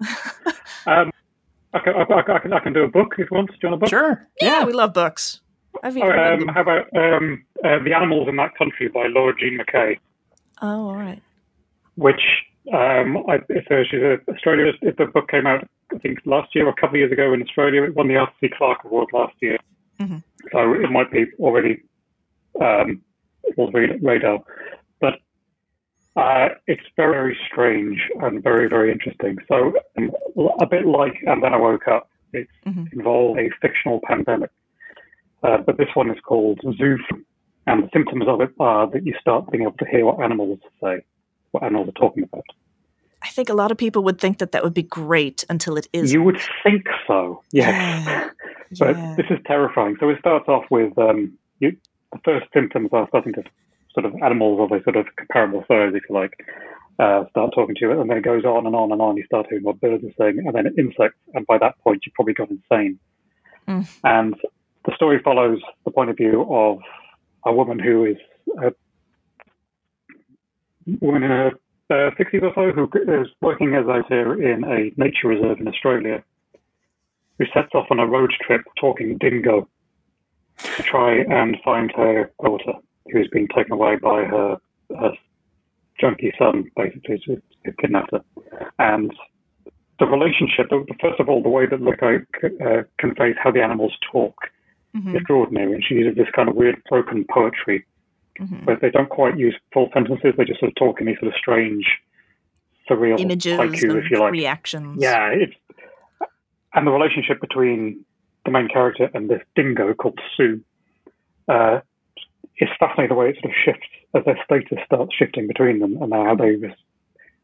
um, 0.86 1.10
okay, 1.76 1.90
I, 1.90 2.02
I, 2.02 2.36
I, 2.36 2.38
can, 2.38 2.52
I 2.52 2.58
can 2.60 2.72
do 2.72 2.82
a 2.84 2.88
book 2.88 3.14
if 3.18 3.30
you 3.30 3.36
want. 3.36 3.50
Do 3.50 3.56
you 3.62 3.68
want 3.70 3.74
a 3.74 3.78
book? 3.78 3.88
Sure. 3.88 4.26
yeah, 4.40 4.64
we 4.64 4.72
love 4.72 4.92
books. 4.94 5.40
I've 5.82 5.96
even 5.96 6.08
Oh, 6.10 6.32
um, 6.34 6.48
how 6.48 6.62
about 6.62 6.86
um, 6.96 7.44
uh, 7.64 7.78
The 7.84 7.92
Animals 7.94 8.28
in 8.28 8.36
That 8.36 8.56
Country 8.56 8.88
by 8.88 9.06
Laura 9.08 9.34
Jean 9.38 9.58
McKay, 9.58 9.98
Oh, 10.62 10.88
all 10.88 10.96
right. 10.96 11.20
which 11.96 12.22
um, 12.72 13.18
I, 13.28 13.40
it's 13.50 13.70
a, 13.70 13.84
she's 13.88 14.00
a 14.00 14.18
Australia. 14.32 14.72
The 14.82 15.04
book 15.06 15.28
came 15.28 15.46
out, 15.46 15.68
I 15.94 15.98
think, 15.98 16.20
last 16.24 16.54
year 16.54 16.66
or 16.66 16.70
a 16.70 16.74
couple 16.74 16.96
of 16.96 17.00
years 17.00 17.12
ago 17.12 17.32
in 17.34 17.42
Australia. 17.42 17.82
It 17.82 17.94
won 17.94 18.08
the 18.08 18.16
Arthur 18.16 18.32
C. 18.40 18.48
Clarke 18.56 18.84
Award 18.84 19.08
last 19.12 19.34
year. 19.40 19.58
Mhm. 20.00 20.22
So 20.52 20.72
it 20.74 20.90
might 20.90 21.10
be 21.10 21.26
already 21.38 21.82
um, 22.60 23.02
on 23.58 23.72
the 23.72 23.98
radar. 24.02 24.42
Uh, 26.16 26.48
it's 26.66 26.82
very, 26.96 27.36
strange 27.50 28.00
and 28.22 28.42
very, 28.42 28.68
very 28.68 28.90
interesting. 28.90 29.36
So 29.48 29.74
um, 29.98 30.10
a 30.60 30.66
bit 30.66 30.86
like 30.86 31.14
And 31.26 31.42
Then 31.42 31.52
I 31.52 31.58
Woke 31.58 31.86
Up, 31.88 32.08
it 32.32 32.48
Mhm. 32.66 32.92
involved 32.94 33.38
a 33.38 33.50
fictional 33.60 34.00
pandemic. 34.06 34.50
Uh, 35.42 35.58
but 35.58 35.76
this 35.76 35.88
one 35.94 36.10
is 36.10 36.18
called 36.20 36.58
Zoo, 36.78 36.98
and 37.66 37.82
the 37.84 37.90
symptoms 37.92 38.24
of 38.26 38.40
it 38.40 38.50
are 38.58 38.86
that 38.90 39.04
you 39.06 39.14
start 39.20 39.50
being 39.50 39.62
able 39.64 39.76
to 39.76 39.84
hear 39.86 40.06
what 40.06 40.20
animals 40.22 40.58
say, 40.82 41.02
what 41.50 41.62
animals 41.62 41.88
are 41.90 41.92
talking 42.00 42.22
about. 42.24 42.44
I 43.22 43.28
think 43.28 43.48
a 43.50 43.54
lot 43.54 43.70
of 43.70 43.76
people 43.76 44.02
would 44.04 44.18
think 44.18 44.38
that 44.38 44.52
that 44.52 44.62
would 44.64 44.74
be 44.74 44.82
great 44.84 45.44
until 45.50 45.76
it 45.76 45.86
is. 45.92 46.12
You 46.14 46.22
would 46.22 46.40
think 46.62 46.86
so, 47.06 47.42
yes. 47.52 47.66
Yeah. 48.06 48.30
but 48.78 48.96
Yeah. 48.96 49.14
this 49.16 49.26
is 49.30 49.38
terrifying. 49.46 49.96
So 50.00 50.08
it 50.08 50.18
starts 50.20 50.48
off 50.48 50.64
with 50.70 50.96
um, 50.98 51.36
you, 51.60 51.76
the 52.12 52.18
first 52.24 52.46
symptoms 52.54 52.88
are 52.92 53.06
starting 53.08 53.34
to 53.34 53.42
sort 53.96 54.06
of 54.06 54.14
animals 54.22 54.60
of 54.60 54.78
a 54.78 54.82
sort 54.84 54.96
of 54.96 55.06
comparable 55.16 55.64
size, 55.66 55.92
if 55.94 56.02
you 56.08 56.14
like, 56.14 56.34
uh, 56.98 57.24
start 57.30 57.52
talking 57.54 57.74
to 57.74 57.80
you, 57.80 58.00
and 58.00 58.10
then 58.10 58.18
it 58.18 58.24
goes 58.24 58.44
on 58.44 58.66
and 58.66 58.76
on 58.76 58.92
and 58.92 59.00
on. 59.00 59.16
You 59.16 59.24
start 59.24 59.46
hearing 59.48 59.64
what 59.64 59.80
birds 59.80 60.04
are 60.04 60.12
saying, 60.18 60.44
and 60.44 60.54
then 60.54 60.74
insects, 60.78 61.18
and 61.34 61.46
by 61.46 61.58
that 61.58 61.78
point, 61.80 62.02
you've 62.04 62.14
probably 62.14 62.34
gone 62.34 62.60
insane. 62.70 62.98
Mm. 63.66 63.88
And 64.04 64.34
the 64.84 64.94
story 64.94 65.20
follows 65.22 65.60
the 65.84 65.90
point 65.90 66.10
of 66.10 66.16
view 66.16 66.46
of 66.48 66.78
a 67.44 67.52
woman 67.52 67.78
who 67.78 68.04
is 68.04 68.16
a 68.62 68.72
woman 71.00 71.22
in 71.22 71.30
her 71.30 71.50
uh, 71.90 72.10
60s 72.18 72.42
or 72.42 72.52
so 72.54 72.72
who 72.72 72.88
is 73.20 73.28
working 73.40 73.74
as 73.74 73.86
out 73.86 74.06
here 74.08 74.34
in 74.40 74.64
a 74.64 74.92
nature 74.96 75.28
reserve 75.28 75.58
in 75.60 75.68
Australia, 75.68 76.22
who 77.38 77.46
sets 77.52 77.70
off 77.74 77.86
on 77.90 77.98
a 77.98 78.06
road 78.06 78.32
trip 78.44 78.62
talking 78.78 79.16
dingo 79.18 79.68
to 80.58 80.82
try 80.82 81.18
and 81.18 81.56
find 81.64 81.92
her 81.94 82.30
daughter, 82.42 82.72
who's 83.12 83.28
been 83.28 83.48
taken 83.48 83.72
away 83.72 83.96
by 83.96 84.24
her, 84.24 84.58
her 84.90 85.12
junkie 86.00 86.32
son, 86.38 86.70
basically, 86.76 87.22
who 87.26 87.72
kidnapped 87.80 88.12
her. 88.12 88.22
And 88.78 89.12
the 89.98 90.06
relationship, 90.06 90.68
first 91.00 91.20
of 91.20 91.28
all, 91.28 91.42
the 91.42 91.48
way 91.48 91.66
that 91.66 91.80
Luca 91.80 92.20
uh, 92.64 92.82
conveys 92.98 93.36
how 93.42 93.50
the 93.50 93.62
animals 93.62 93.96
talk 94.12 94.34
Mhm, 94.96 95.10
is 95.10 95.16
extraordinary. 95.16 95.72
And 95.74 95.84
she 95.84 95.94
uses 95.94 96.16
this 96.16 96.28
kind 96.34 96.48
of 96.48 96.54
weird 96.54 96.82
broken 96.88 97.24
poetry 97.30 97.84
mhm. 98.40 98.64
where 98.64 98.76
they 98.76 98.90
don't 98.90 99.08
quite 99.08 99.36
use 99.36 99.54
full 99.72 99.90
sentences, 99.92 100.34
they 100.36 100.44
just 100.44 100.60
sort 100.60 100.70
of 100.70 100.76
talk 100.76 101.00
in 101.00 101.06
these 101.06 101.18
sort 101.18 101.32
of 101.32 101.38
strange, 101.38 101.86
surreal 102.88 103.18
Images 103.20 103.58
haiku, 103.58 103.90
and 103.90 103.98
if 103.98 104.10
you 104.10 104.18
like. 104.18 104.32
reactions. 104.32 104.98
Yeah, 105.00 105.28
it's 105.28 105.54
and 106.74 106.86
the 106.86 106.90
relationship 106.90 107.40
between 107.40 108.04
the 108.44 108.50
main 108.50 108.68
character 108.68 109.10
and 109.14 109.28
this 109.30 109.42
dingo 109.54 109.94
called 109.94 110.18
Sue 110.36 110.60
uh, 111.48 111.80
is 112.58 112.68
fascinating. 112.78 113.14
The 113.14 113.20
way 113.20 113.30
it 113.30 113.36
sort 113.36 113.52
of 113.52 113.58
shifts 113.64 113.88
as 114.14 114.24
their 114.24 114.38
status 114.44 114.78
starts 114.86 115.14
shifting 115.14 115.46
between 115.46 115.78
them, 115.80 116.00
and 116.00 116.12
how 116.12 116.34
they 116.34 116.56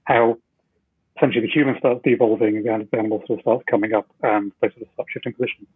how 0.04 0.38
essentially 1.16 1.46
the 1.46 1.52
human 1.52 1.78
starts 1.78 2.00
devolving 2.04 2.66
and 2.68 2.88
the 2.90 2.98
animal 2.98 3.22
sort 3.26 3.38
of 3.38 3.42
starts 3.42 3.64
coming 3.70 3.92
up, 3.94 4.08
and 4.22 4.52
they 4.60 4.68
sort 4.68 4.82
of 4.82 4.88
start 4.94 5.08
shifting 5.12 5.32
position. 5.34 5.66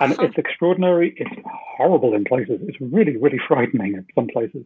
And 0.00 0.14
Huh. 0.14 0.24
it's 0.24 0.38
extraordinary. 0.38 1.14
It's 1.16 1.30
horrible 1.44 2.14
in 2.14 2.24
places. 2.24 2.60
It's 2.68 2.80
really, 2.80 3.16
really 3.16 3.40
frightening 3.48 3.94
in 3.94 4.06
some 4.14 4.28
places. 4.28 4.64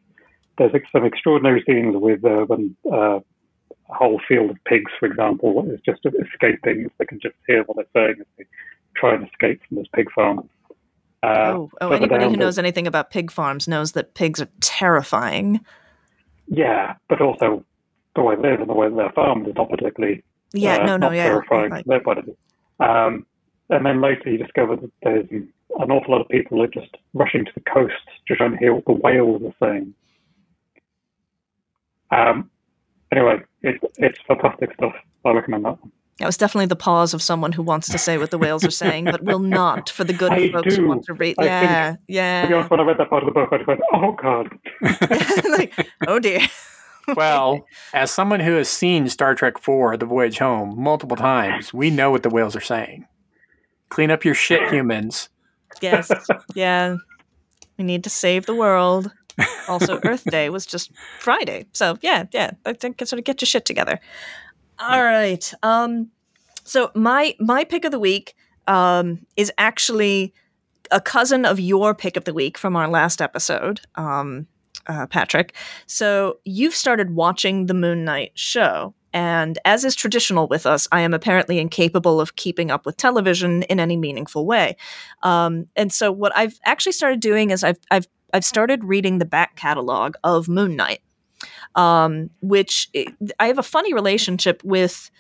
There's 0.59 0.73
some 0.93 1.05
extraordinary 1.05 1.63
scenes 1.67 1.97
with 1.97 2.23
uh, 2.25 2.45
when 2.45 2.77
uh, 2.91 3.21
a 3.21 3.95
whole 3.95 4.21
field 4.29 4.51
of 4.51 4.57
pigs, 4.65 4.93
for 4.99 5.07
example, 5.07 5.71
is 5.71 5.81
just 5.81 6.05
escaping. 6.05 6.91
They 6.99 7.07
can 7.07 7.21
just 7.21 7.35
hear 7.47 7.63
what 7.65 7.77
they're 7.77 8.05
saying 8.05 8.17
as 8.21 8.27
they 8.37 8.45
try 8.95 9.15
and 9.15 9.27
escape 9.27 9.61
from 9.69 9.79
this 9.79 9.87
pig 9.95 10.11
farm. 10.13 10.49
Uh, 11.23 11.53
oh, 11.55 11.71
oh 11.81 11.91
anybody 11.93 12.25
who 12.25 12.37
knows 12.37 12.59
anything 12.59 12.87
about 12.87 13.11
pig 13.11 13.31
farms 13.31 13.69
knows 13.69 13.93
that 13.93 14.15
pigs 14.15 14.41
are 14.41 14.49
terrifying. 14.61 15.61
Yeah, 16.49 16.95
but 17.09 17.21
also 17.21 17.65
the 18.17 18.23
way 18.23 18.37
they 18.37 18.51
live 18.51 18.61
and 18.61 18.69
the 18.69 18.75
way 18.75 18.89
they're 18.91 19.13
farmed 19.13 19.47
is 19.47 19.55
not 19.55 19.71
particularly 19.71 20.23
Yeah, 20.53 20.79
uh, 20.79 20.87
no, 20.87 20.97
no, 20.97 21.11
yeah. 21.11 21.25
terrifying 21.25 21.71
right. 21.71 21.87
their 21.87 22.01
point 22.01 22.19
of 22.19 22.25
view. 22.25 22.37
Um, 22.81 23.27
and 23.71 23.87
then 23.87 24.01
later 24.01 24.31
you 24.31 24.39
discover 24.39 24.77
that 24.77 24.91
there's 25.03 25.27
an 25.31 25.91
awful 25.91 26.13
lot 26.13 26.21
of 26.21 26.29
people 26.29 26.59
who 26.59 26.65
are 26.65 26.69
just 26.69 26.95
rushing 27.15 27.45
to 27.45 27.53
the 27.55 27.61
coast 27.61 27.95
to 28.27 28.37
try 28.37 28.47
and 28.47 28.59
hear 28.59 28.75
what 28.75 28.85
the 28.85 28.93
whales 28.93 29.43
are 29.43 29.67
saying. 29.67 29.95
Um, 32.11 32.51
anyway, 33.11 33.41
it, 33.63 33.81
it's 33.97 34.19
fantastic 34.27 34.75
stuff. 34.75 34.93
I 35.25 35.31
recommend 35.31 35.65
that 35.65 35.81
one. 35.81 35.93
That 36.19 36.27
was 36.27 36.37
definitely 36.37 36.67
the 36.67 36.77
pause 36.77 37.15
of 37.15 37.23
someone 37.23 37.53
who 37.53 37.63
wants 37.63 37.89
to 37.89 37.99
say 37.99 38.19
what 38.19 38.31
the 38.31 38.39
whales 38.39 38.65
are 38.65 38.71
saying, 38.71 39.07
but 39.07 39.25
will 39.25 39.39
not 39.39 39.89
for 39.89 40.05
the 40.05 40.13
good 40.13 40.31
I 40.31 40.53
folks 40.53 40.77
who 40.77 40.87
want 40.87 41.05
to 41.05 41.15
read. 41.15 41.37
I 41.39 41.45
Yeah, 41.45 41.93
To 41.93 41.99
be 42.07 42.15
yeah. 42.15 42.49
honest, 42.55 42.71
when 42.71 42.81
I 42.81 42.83
read 42.85 42.99
that 42.99 43.09
part 43.11 43.23
of 43.23 43.27
the 43.27 43.33
book, 43.33 43.49
I 43.51 43.57
just 43.57 43.67
went, 43.67 43.81
oh, 43.93 44.13
God. 44.13 44.49
like, 45.51 45.89
oh 46.07 46.19
dear. 46.19 46.41
well, 47.17 47.65
as 47.93 48.11
someone 48.11 48.41
who 48.41 48.53
has 48.53 48.69
seen 48.69 49.09
Star 49.09 49.35
Trek 49.35 49.57
IV, 49.57 49.99
The 49.99 50.07
Voyage 50.07 50.39
Home, 50.39 50.75
multiple 50.81 51.17
times, 51.17 51.73
we 51.73 51.91
know 51.91 52.11
what 52.11 52.23
the 52.23 52.31
whales 52.31 52.55
are 52.55 52.61
saying. 52.61 53.07
Clean 53.89 54.11
up 54.11 54.25
your 54.25 54.35
shit, 54.35 54.71
humans. 54.71 55.29
Yes, 55.81 56.11
yeah. 56.55 56.97
We 57.79 57.85
need 57.85 58.05
to 58.05 58.11
save 58.11 58.47
the 58.47 58.55
world. 58.55 59.11
Also, 59.67 59.99
Earth 60.05 60.25
Day 60.25 60.51
was 60.51 60.67
just 60.67 60.93
Friday, 61.19 61.67
so 61.73 61.97
yeah, 62.03 62.25
yeah. 62.33 62.53
I 62.67 62.75
think 62.75 63.01
sort 63.01 63.19
of 63.19 63.25
get 63.25 63.41
your 63.41 63.47
shit 63.47 63.65
together. 63.65 63.99
All 64.83 65.05
right. 65.05 65.53
Um, 65.63 66.11
so 66.65 66.91
my 66.95 67.35
my 67.39 67.65
pick 67.65 67.85
of 67.85 67.93
the 67.93 67.99
week 67.99 68.35
um 68.67 69.27
is 69.37 69.53
actually 69.59 70.35
a 70.91 71.01
cousin 71.01 71.45
of 71.45 71.59
your 71.59 71.95
pick 71.95 72.17
of 72.17 72.25
the 72.25 72.35
week 72.35 72.59
from 72.59 72.77
our 72.77 72.89
last 72.89 73.23
episode, 73.23 73.81
um, 73.95 74.47
uh, 74.87 75.07
Patrick. 75.07 75.55
So 75.87 76.39
you've 76.45 76.75
started 76.75 77.15
watching 77.15 77.67
the 77.67 77.75
Moon 77.75 78.05
Knight 78.05 78.33
show. 78.35 78.95
And 79.15 79.59
as 79.67 79.85
is 79.85 79.95
traditional 79.95 80.49
with 80.49 80.65
us, 80.65 80.89
I 80.91 81.03
am 81.03 81.13
apparently 81.13 81.59
incapable 81.59 82.19
of 82.21 82.37
keeping 82.37 82.71
up 82.71 82.87
with 82.87 82.97
television 82.97 83.63
in 83.65 83.79
any 83.79 83.97
meaningful 83.97 84.47
way. 84.47 84.77
Um, 85.23 85.67
and 85.77 85.93
so 85.93 86.11
what 86.11 86.35
I've 86.35 86.59
actually 86.65 86.93
started 86.93 87.21
doing 87.21 87.51
is 87.51 87.63
I've 87.63 87.79
I've 87.91 88.09
I've 88.33 88.45
started 88.45 88.85
reading 88.85 89.19
the 89.19 89.27
back 89.27 89.57
catalog 89.57 90.15
of 90.25 90.49
Moon 90.49 90.77
Knight, 90.77 91.01
um, 91.75 92.31
which 92.41 92.89
I 93.39 93.47
have 93.47 93.59
a 93.59 93.63
funny 93.63 93.95
relationship 93.95 94.63
with 94.65 95.11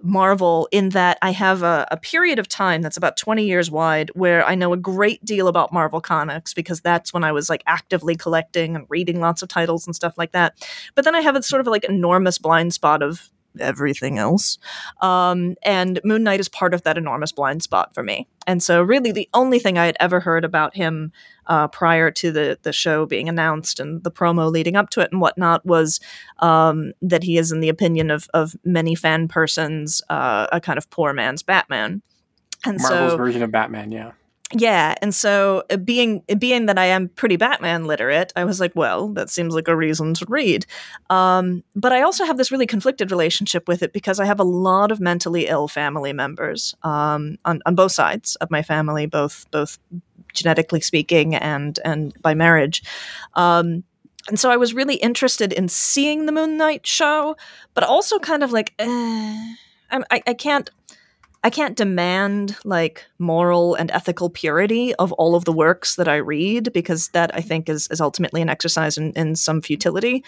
Marvel 0.00 0.68
in 0.70 0.90
that 0.90 1.18
I 1.22 1.32
have 1.32 1.62
a, 1.62 1.86
a 1.90 1.96
period 1.96 2.38
of 2.38 2.46
time 2.46 2.82
that's 2.82 2.96
about 2.96 3.16
20 3.16 3.44
years 3.44 3.70
wide 3.70 4.10
where 4.14 4.46
I 4.46 4.54
know 4.54 4.72
a 4.72 4.76
great 4.76 5.24
deal 5.24 5.48
about 5.48 5.72
Marvel 5.72 6.00
comics 6.00 6.54
because 6.54 6.80
that's 6.80 7.12
when 7.12 7.24
I 7.24 7.32
was 7.32 7.50
like 7.50 7.64
actively 7.66 8.14
collecting 8.14 8.76
and 8.76 8.86
reading 8.88 9.20
lots 9.20 9.42
of 9.42 9.48
titles 9.48 9.86
and 9.86 9.96
stuff 9.96 10.16
like 10.16 10.32
that. 10.32 10.54
But 10.94 11.04
then 11.04 11.14
I 11.14 11.20
have 11.20 11.34
a 11.34 11.42
sort 11.42 11.60
of 11.60 11.66
like 11.66 11.84
enormous 11.84 12.38
blind 12.38 12.74
spot 12.74 13.02
of 13.02 13.28
everything 13.58 14.18
else. 14.18 14.58
Um, 15.00 15.56
and 15.62 16.00
Moon 16.04 16.22
Knight 16.22 16.40
is 16.40 16.48
part 16.48 16.74
of 16.74 16.82
that 16.82 16.98
enormous 16.98 17.32
blind 17.32 17.62
spot 17.62 17.94
for 17.94 18.02
me. 18.02 18.28
And 18.46 18.62
so, 18.62 18.82
really, 18.82 19.12
the 19.12 19.28
only 19.34 19.58
thing 19.58 19.76
I 19.76 19.86
had 19.86 19.96
ever 20.00 20.20
heard 20.20 20.44
about 20.44 20.74
him 20.74 21.12
uh, 21.46 21.68
prior 21.68 22.10
to 22.10 22.32
the 22.32 22.58
the 22.62 22.72
show 22.72 23.06
being 23.06 23.28
announced 23.28 23.80
and 23.80 24.02
the 24.04 24.10
promo 24.10 24.50
leading 24.50 24.76
up 24.76 24.90
to 24.90 25.00
it 25.00 25.10
and 25.12 25.20
whatnot 25.20 25.64
was 25.66 26.00
um, 26.38 26.92
that 27.02 27.22
he 27.22 27.38
is, 27.38 27.52
in 27.52 27.60
the 27.60 27.68
opinion 27.68 28.10
of 28.10 28.28
of 28.34 28.56
many 28.64 28.94
fan 28.94 29.28
persons, 29.28 30.02
uh, 30.08 30.46
a 30.52 30.60
kind 30.60 30.78
of 30.78 30.88
poor 30.90 31.12
man's 31.12 31.42
Batman. 31.42 32.02
And 32.64 32.78
Marvel's 32.80 33.12
so, 33.12 33.16
version 33.16 33.42
of 33.42 33.52
Batman, 33.52 33.92
yeah. 33.92 34.12
Yeah, 34.54 34.94
and 35.02 35.14
so 35.14 35.62
uh, 35.70 35.76
being 35.76 36.22
being 36.38 36.66
that 36.66 36.78
I 36.78 36.86
am 36.86 37.08
pretty 37.08 37.36
Batman 37.36 37.84
literate, 37.86 38.32
I 38.34 38.44
was 38.44 38.60
like, 38.60 38.72
well, 38.74 39.08
that 39.08 39.28
seems 39.28 39.54
like 39.54 39.68
a 39.68 39.76
reason 39.76 40.14
to 40.14 40.26
read. 40.26 40.64
Um, 41.10 41.62
but 41.76 41.92
I 41.92 42.00
also 42.00 42.24
have 42.24 42.38
this 42.38 42.50
really 42.50 42.66
conflicted 42.66 43.10
relationship 43.10 43.68
with 43.68 43.82
it 43.82 43.92
because 43.92 44.18
I 44.20 44.24
have 44.24 44.40
a 44.40 44.44
lot 44.44 44.90
of 44.90 45.00
mentally 45.00 45.46
ill 45.48 45.68
family 45.68 46.14
members 46.14 46.74
um, 46.82 47.36
on 47.44 47.60
on 47.66 47.74
both 47.74 47.92
sides 47.92 48.36
of 48.36 48.50
my 48.50 48.62
family, 48.62 49.04
both 49.04 49.44
both 49.50 49.78
genetically 50.32 50.80
speaking 50.80 51.34
and 51.34 51.78
and 51.84 52.14
by 52.22 52.32
marriage. 52.32 52.82
Um, 53.34 53.84
and 54.28 54.38
so 54.38 54.50
I 54.50 54.56
was 54.56 54.74
really 54.74 54.96
interested 54.96 55.52
in 55.52 55.68
seeing 55.68 56.26
the 56.26 56.32
Moon 56.32 56.56
Knight 56.56 56.86
show, 56.86 57.36
but 57.74 57.84
also 57.84 58.18
kind 58.18 58.42
of 58.42 58.52
like, 58.52 58.74
eh, 58.78 59.54
I, 59.90 60.22
I 60.26 60.34
can't. 60.34 60.70
I 61.44 61.50
can't 61.50 61.76
demand 61.76 62.56
like 62.64 63.06
moral 63.18 63.74
and 63.76 63.90
ethical 63.92 64.28
purity 64.28 64.94
of 64.96 65.12
all 65.12 65.34
of 65.34 65.44
the 65.44 65.52
works 65.52 65.94
that 65.96 66.08
I 66.08 66.16
read 66.16 66.72
because 66.72 67.08
that 67.10 67.34
I 67.34 67.40
think 67.40 67.68
is, 67.68 67.86
is 67.90 68.00
ultimately 68.00 68.42
an 68.42 68.48
exercise 68.48 68.98
in, 68.98 69.12
in 69.12 69.36
some 69.36 69.62
futility. 69.62 70.24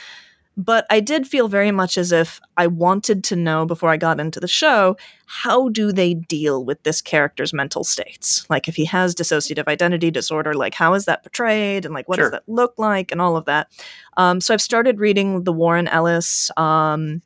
But 0.57 0.85
I 0.91 1.01
did 1.01 1.27
feel 1.27 1.49
very 1.49 1.71
much 1.71 1.97
as 1.97 2.13
if 2.13 2.41
I 2.57 2.67
wanted 2.67 3.25
to 3.25 3.37
know 3.37 3.65
before 3.65 3.89
I 3.91 3.97
got 3.97 4.21
into 4.21 4.41
the 4.41 4.49
show 4.49 4.97
how 5.27 5.69
do 5.69 5.93
they 5.93 6.15
deal 6.15 6.65
with 6.65 6.83
this 6.83 7.01
character's 7.01 7.53
mental 7.53 7.83
states? 7.85 8.45
Like 8.51 8.69
if 8.69 8.77
he 8.77 8.85
has 8.87 9.15
dissociative 9.15 9.69
identity 9.69 10.11
disorder, 10.11 10.55
like 10.55 10.75
how 10.75 10.95
is 10.95 11.05
that 11.07 11.23
portrayed 11.23 11.85
and 11.85 11.95
like 11.95 12.09
what 12.09 12.17
Sure. 12.17 12.27
does 12.27 12.33
that 12.33 12.49
look 12.49 12.75
like 12.79 13.11
and 13.11 13.21
all 13.21 13.37
of 13.37 13.47
that. 13.47 13.69
Um, 14.17 14.41
so 14.41 14.53
I've 14.53 14.61
started 14.61 15.01
reading 15.01 15.45
the 15.45 15.53
Warren 15.53 15.89
Ellis 15.89 16.51
um, 16.57 17.23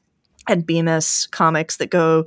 and 0.47 0.67
Bendis 0.67 1.29
comics 1.31 1.79
that 1.79 1.91
go 1.91 2.27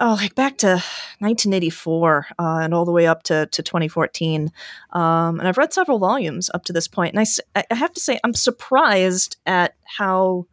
oh 0.00 0.14
like 0.14 0.34
back 0.34 0.56
to 0.58 0.82
1984 1.18 2.26
uh, 2.38 2.58
and 2.62 2.74
all 2.74 2.84
the 2.84 2.92
way 2.92 3.06
up 3.06 3.22
to, 3.24 3.46
to 3.46 3.62
2014 3.62 4.50
um, 4.92 5.38
and 5.38 5.46
i've 5.48 5.58
read 5.58 5.72
several 5.72 5.98
volumes 5.98 6.50
up 6.54 6.64
to 6.64 6.72
this 6.72 6.88
point 6.88 7.14
and 7.14 7.26
I, 7.54 7.64
I 7.70 7.74
have 7.74 7.92
to 7.92 8.00
say 8.00 8.18
i'm 8.24 8.34
surprised 8.34 9.36
at 9.46 9.74
how 9.84 10.46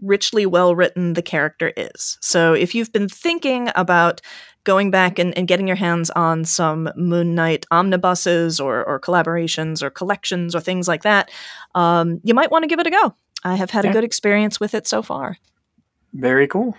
richly 0.00 0.46
well 0.46 0.74
written 0.74 1.14
the 1.14 1.22
character 1.22 1.72
is 1.76 2.18
so 2.20 2.52
if 2.54 2.74
you've 2.74 2.92
been 2.92 3.08
thinking 3.08 3.68
about 3.74 4.20
going 4.64 4.90
back 4.90 5.18
and, 5.18 5.36
and 5.38 5.48
getting 5.48 5.66
your 5.66 5.76
hands 5.76 6.10
on 6.10 6.44
some 6.44 6.90
moon 6.96 7.34
knight 7.34 7.64
omnibuses 7.70 8.60
or, 8.60 8.84
or 8.84 9.00
collaborations 9.00 9.82
or 9.82 9.88
collections 9.90 10.54
or 10.54 10.60
things 10.60 10.86
like 10.88 11.02
that 11.02 11.30
um, 11.74 12.20
you 12.24 12.34
might 12.34 12.50
want 12.50 12.62
to 12.62 12.68
give 12.68 12.78
it 12.78 12.86
a 12.86 12.90
go 12.90 13.14
i 13.44 13.54
have 13.56 13.70
had 13.70 13.84
Yeah. 13.84 13.90
a 13.90 13.92
good 13.94 14.04
experience 14.04 14.60
with 14.60 14.74
it 14.74 14.86
so 14.86 15.02
far 15.02 15.36
Very 16.12 16.46
cool. 16.48 16.76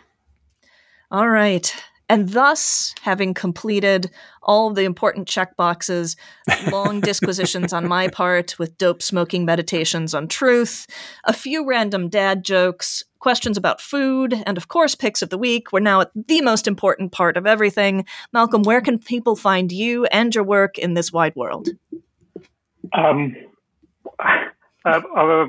all 1.12 1.30
right. 1.30 1.74
And 2.10 2.30
thus, 2.30 2.95
having 3.01 3.36
completed 3.36 4.10
all 4.41 4.70
of 4.70 4.76
the 4.76 4.84
important 4.84 5.28
check 5.28 5.55
boxes, 5.55 6.16
long 6.72 6.99
disquisitions 7.01 7.72
on 7.72 7.88
my 7.88 8.07
part 8.07 8.57
with 8.57 8.78
dope 8.80 9.03
smoking 9.03 9.45
meditations 9.45 10.16
on 10.16 10.28
truth, 10.28 10.88
a 11.26 11.34
few 11.34 11.66
random 11.66 12.10
dad 12.10 12.43
jokes, 12.43 13.03
questions 13.20 13.57
about 13.57 13.80
food, 13.80 14.41
and 14.47 14.57
of 14.57 14.68
course, 14.70 14.95
picks 14.95 15.22
of 15.22 15.30
the 15.30 15.38
week, 15.38 15.72
we're 15.72 15.80
now 15.80 16.01
at 16.01 16.12
the 16.16 16.41
most 16.41 16.68
important 16.68 17.12
part 17.12 17.38
of 17.38 17.45
everything. 17.45 18.05
Malcolm, 18.34 18.64
where 18.64 18.82
can 18.82 18.97
people 18.97 19.36
find 19.36 19.72
you 19.72 20.05
and 20.05 20.34
your 20.34 20.43
work 20.43 20.80
in 20.80 20.95
this 20.95 21.14
wide 21.14 21.36
world? 21.36 21.70
Um, 22.93 23.36
uh, 24.20 25.01
uh, 25.16 25.45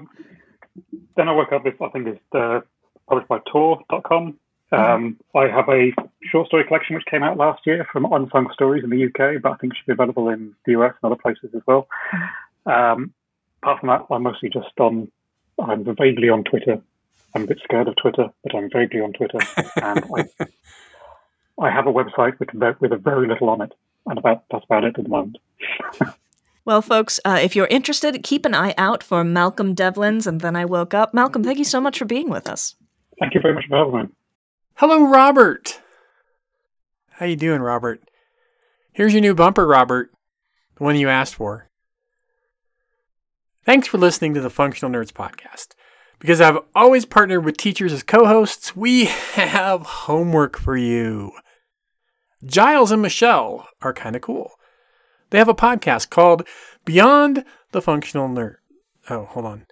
then 1.17 1.29
I 1.29 1.33
woke 1.33 1.53
up 1.53 1.65
with, 1.65 1.81
I 1.81 1.89
think 1.89 2.07
it's 2.09 2.21
uh, 2.35 2.61
published 3.09 3.29
by 3.29 3.39
Tor.com. 3.51 4.39
Um, 4.73 5.19
I 5.35 5.49
have 5.49 5.69
a 5.69 5.93
short 6.23 6.47
story 6.47 6.65
collection 6.65 6.95
which 6.95 7.05
came 7.07 7.23
out 7.23 7.37
last 7.37 7.67
year 7.67 7.87
from 7.91 8.11
Unsung 8.13 8.51
Stories 8.53 8.85
in 8.85 8.91
the 8.91 9.07
UK, 9.07 9.43
but 9.43 9.53
I 9.53 9.57
think 9.57 9.75
should 9.75 9.87
be 9.87 9.93
available 9.93 10.29
in 10.29 10.55
the 10.65 10.73
US 10.73 10.95
and 11.03 11.13
other 11.13 11.21
places 11.21 11.51
as 11.55 11.63
well. 11.67 11.89
Um, 12.67 13.13
apart 13.63 13.81
from 13.81 13.89
that, 13.89 14.07
I'm 14.11 14.23
mostly 14.23 14.49
just 14.49 14.69
on, 14.79 15.11
I'm 15.59 15.85
vaguely 15.85 16.29
on 16.29 16.45
Twitter. 16.45 16.81
I'm 17.35 17.45
a 17.45 17.47
bit 17.47 17.61
scared 17.65 17.89
of 17.89 17.97
Twitter, 17.97 18.29
but 18.45 18.55
I'm 18.55 18.71
vaguely 18.71 19.01
on 19.01 19.13
Twitter. 19.13 19.39
and 19.83 20.05
I, 20.17 20.47
I 21.59 21.71
have 21.71 21.87
a 21.87 21.93
website 21.93 22.39
with, 22.39 22.51
with 22.81 22.93
a 22.93 22.97
very 22.97 23.27
little 23.27 23.51
on 23.51 23.63
it. 23.63 23.73
And 24.07 24.19
about 24.19 24.45
that's 24.51 24.65
about 24.65 24.85
it 24.85 24.99
at 24.99 25.05
the 25.05 25.11
moment. 25.11 25.39
Well, 26.67 26.83
folks, 26.83 27.19
uh, 27.25 27.39
if 27.43 27.57
you're 27.57 27.67
interested, 27.67 28.23
keep 28.23 28.45
an 28.45 28.55
eye 28.55 28.75
out 28.77 29.03
for 29.03 29.25
Malcolm 29.25 29.75
Devlin's 29.75 30.27
and 30.27 30.43
Then 30.43 30.55
I 30.55 30.67
Woke 30.67 30.93
Up. 30.93 31.15
Malcolm, 31.15 31.43
thank 31.43 31.59
you 31.59 31.65
so 31.65 31.81
much 31.81 31.99
for 31.99 32.05
being 32.05 32.29
with 32.29 32.47
us. 32.47 32.77
Thank 33.19 33.35
you 33.35 33.41
very 33.41 33.55
much 33.55 33.65
for 33.67 33.79
having 33.79 33.95
me. 33.95 34.09
Hello, 34.81 35.07
Robert. 35.07 35.79
How 37.11 37.27
you 37.27 37.37
doing, 37.37 37.61
Robert? 37.61 38.01
Here's 38.95 39.13
your 39.13 39.21
new 39.21 39.35
bumper, 39.35 39.67
Robert. 39.67 40.11
The 40.79 40.85
one 40.85 40.97
you 40.97 41.07
asked 41.07 41.35
for. 41.35 41.69
Thanks 43.67 43.87
for 43.87 43.99
listening 43.99 44.33
to 44.33 44.41
the 44.41 44.49
Functional 44.49 44.91
Nerds 44.91 45.13
podcast. 45.13 45.75
Because 46.19 46.41
I've 46.41 46.61
always 46.75 47.05
partnered 47.05 47.45
with 47.45 47.59
teachers 47.59 47.93
as 47.93 48.03
co-hosts, 48.03 48.75
we 48.75 49.05
have 49.35 49.83
homework 49.83 50.59
for 50.59 50.79
you. 50.79 51.33
Giles 52.43 52.91
and 52.91 53.03
Michelle 53.03 53.69
are 53.83 53.93
kind 53.93 54.17
of 54.17 54.23
cool. 54.23 54.53
They 55.29 55.37
have 55.37 55.49
a 55.49 55.55
podcast 55.55 56.09
called 56.09 56.49
Beyond 56.87 57.45
the 57.73 57.83
Functional 57.83 58.31
Nerd. 58.31 58.55
Oh, 59.11 59.27
hold 59.27 59.45
on. 59.45 59.67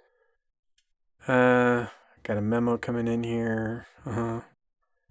Uh, 1.27 1.87
got 2.21 2.37
a 2.37 2.41
memo 2.41 2.77
coming 2.77 3.07
in 3.07 3.23
here. 3.23 3.87
Uh 4.05 4.11
huh. 4.11 4.41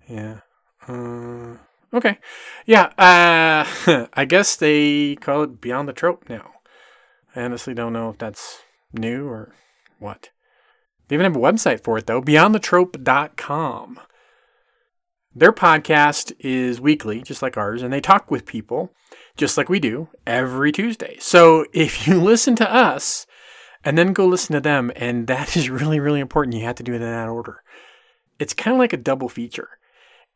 Yeah. 0.08 0.40
Uh, 0.86 1.56
okay. 1.92 2.18
Yeah. 2.66 2.86
Uh, 2.98 4.06
I 4.14 4.24
guess 4.24 4.56
they 4.56 5.16
call 5.16 5.42
it 5.42 5.60
Beyond 5.60 5.88
the 5.88 5.92
Trope 5.92 6.28
now. 6.28 6.52
I 7.36 7.42
honestly 7.42 7.74
don't 7.74 7.92
know 7.92 8.10
if 8.10 8.18
that's 8.18 8.62
new 8.92 9.28
or 9.28 9.54
what. 9.98 10.30
They 11.08 11.16
even 11.16 11.24
have 11.24 11.36
a 11.36 11.40
website 11.40 11.82
for 11.82 11.98
it 11.98 12.06
though, 12.06 12.20
beyondthetrope.com. 12.20 14.00
Their 15.34 15.52
podcast 15.52 16.32
is 16.40 16.80
weekly, 16.80 17.22
just 17.22 17.42
like 17.42 17.56
ours, 17.56 17.82
and 17.82 17.92
they 17.92 18.00
talk 18.00 18.30
with 18.30 18.44
people, 18.44 18.92
just 19.36 19.56
like 19.56 19.68
we 19.68 19.78
do, 19.78 20.08
every 20.26 20.72
Tuesday. 20.72 21.16
So 21.20 21.64
if 21.72 22.06
you 22.06 22.20
listen 22.22 22.56
to 22.56 22.70
us 22.72 23.26
and 23.84 23.96
then 23.96 24.12
go 24.12 24.26
listen 24.26 24.54
to 24.54 24.60
them, 24.60 24.90
and 24.96 25.26
that 25.28 25.56
is 25.56 25.70
really, 25.70 26.00
really 26.00 26.20
important, 26.20 26.56
you 26.56 26.64
have 26.64 26.76
to 26.76 26.82
do 26.82 26.92
it 26.92 27.02
in 27.02 27.10
that 27.10 27.28
order. 27.28 27.62
It's 28.38 28.54
kind 28.54 28.74
of 28.74 28.78
like 28.78 28.92
a 28.92 28.98
double 28.98 29.28
feature, 29.28 29.78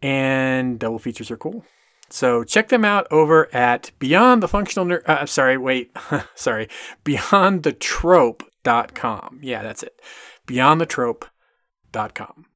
and 0.02 0.78
double 0.78 0.98
features 0.98 1.30
are 1.30 1.36
cool. 1.36 1.64
So 2.10 2.44
check 2.44 2.68
them 2.68 2.84
out 2.84 3.06
over 3.10 3.48
at 3.54 3.90
Beyond 3.98 4.42
the 4.42 4.48
Functional 4.48 4.86
Nerd. 4.86 5.08
Uh, 5.08 5.24
sorry, 5.24 5.56
wait, 5.56 5.96
sorry, 6.34 6.68
BeyondTheTrope.com. 7.04 9.40
Yeah, 9.42 9.62
that's 9.62 9.82
it. 9.82 9.98
Beyond 10.44 10.80
the 10.80 10.86
BeyondTheTrope.com. 10.86 12.46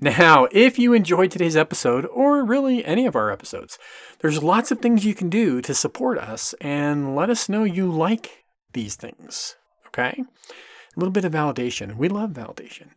Now, 0.00 0.48
if 0.50 0.78
you 0.80 0.94
enjoyed 0.94 1.30
today's 1.30 1.56
episode, 1.56 2.06
or 2.06 2.44
really 2.44 2.84
any 2.84 3.06
of 3.06 3.14
our 3.14 3.30
episodes, 3.30 3.78
there's 4.18 4.42
lots 4.42 4.72
of 4.72 4.80
things 4.80 5.04
you 5.04 5.14
can 5.14 5.30
do 5.30 5.62
to 5.62 5.74
support 5.74 6.18
us 6.18 6.56
and 6.60 7.14
let 7.14 7.30
us 7.30 7.48
know 7.48 7.62
you 7.62 7.88
like 7.90 8.44
these 8.72 8.96
things. 8.96 9.54
Okay? 9.86 10.20
A 10.20 10.98
little 10.98 11.12
bit 11.12 11.24
of 11.24 11.32
validation. 11.32 11.96
We 11.96 12.08
love 12.08 12.30
validation. 12.30 12.88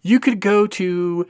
You 0.00 0.18
could 0.18 0.40
go 0.40 0.66
to 0.66 1.26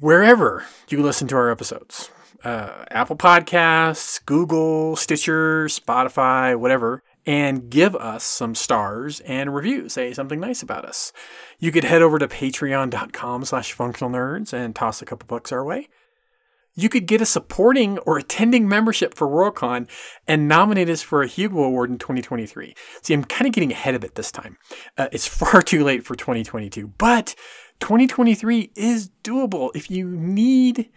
wherever 0.00 0.64
you 0.88 1.02
listen 1.02 1.28
to 1.28 1.36
our 1.36 1.50
episodes 1.50 2.10
uh, 2.44 2.84
Apple 2.90 3.16
Podcasts, 3.16 4.24
Google, 4.24 4.96
Stitcher, 4.96 5.66
Spotify, 5.66 6.54
whatever, 6.56 7.02
and 7.26 7.70
give 7.70 7.96
us 7.96 8.22
some 8.22 8.54
stars 8.54 9.20
and 9.20 9.54
reviews. 9.54 9.94
Say 9.94 10.12
something 10.12 10.40
nice 10.40 10.62
about 10.62 10.84
us. 10.84 11.12
You 11.58 11.72
could 11.72 11.84
head 11.84 12.02
over 12.02 12.18
to 12.18 12.28
patreon.com 12.28 13.44
slash 13.46 13.72
functional 13.72 14.12
nerds 14.12 14.52
and 14.52 14.76
toss 14.76 15.00
a 15.00 15.06
couple 15.06 15.26
bucks 15.26 15.52
our 15.52 15.64
way. 15.64 15.88
You 16.76 16.88
could 16.88 17.06
get 17.06 17.20
a 17.20 17.26
supporting 17.26 17.98
or 17.98 18.18
attending 18.18 18.68
membership 18.68 19.14
for 19.14 19.28
Worldcon 19.28 19.88
and 20.26 20.48
nominate 20.48 20.90
us 20.90 21.02
for 21.02 21.22
a 21.22 21.28
Hugo 21.28 21.62
Award 21.62 21.88
in 21.88 21.98
2023. 21.98 22.74
See, 23.00 23.14
I'm 23.14 23.24
kind 23.24 23.46
of 23.46 23.54
getting 23.54 23.70
ahead 23.70 23.94
of 23.94 24.02
it 24.02 24.16
this 24.16 24.32
time. 24.32 24.58
Uh, 24.98 25.08
it's 25.12 25.26
far 25.38 25.62
too 25.62 25.84
late 25.84 26.04
for 26.04 26.16
2022, 26.16 26.88
but 26.98 27.36
2023 27.80 28.72
is 28.74 29.10
doable. 29.22 29.70
If 29.74 29.90
you 29.90 30.08
need, 30.08 30.90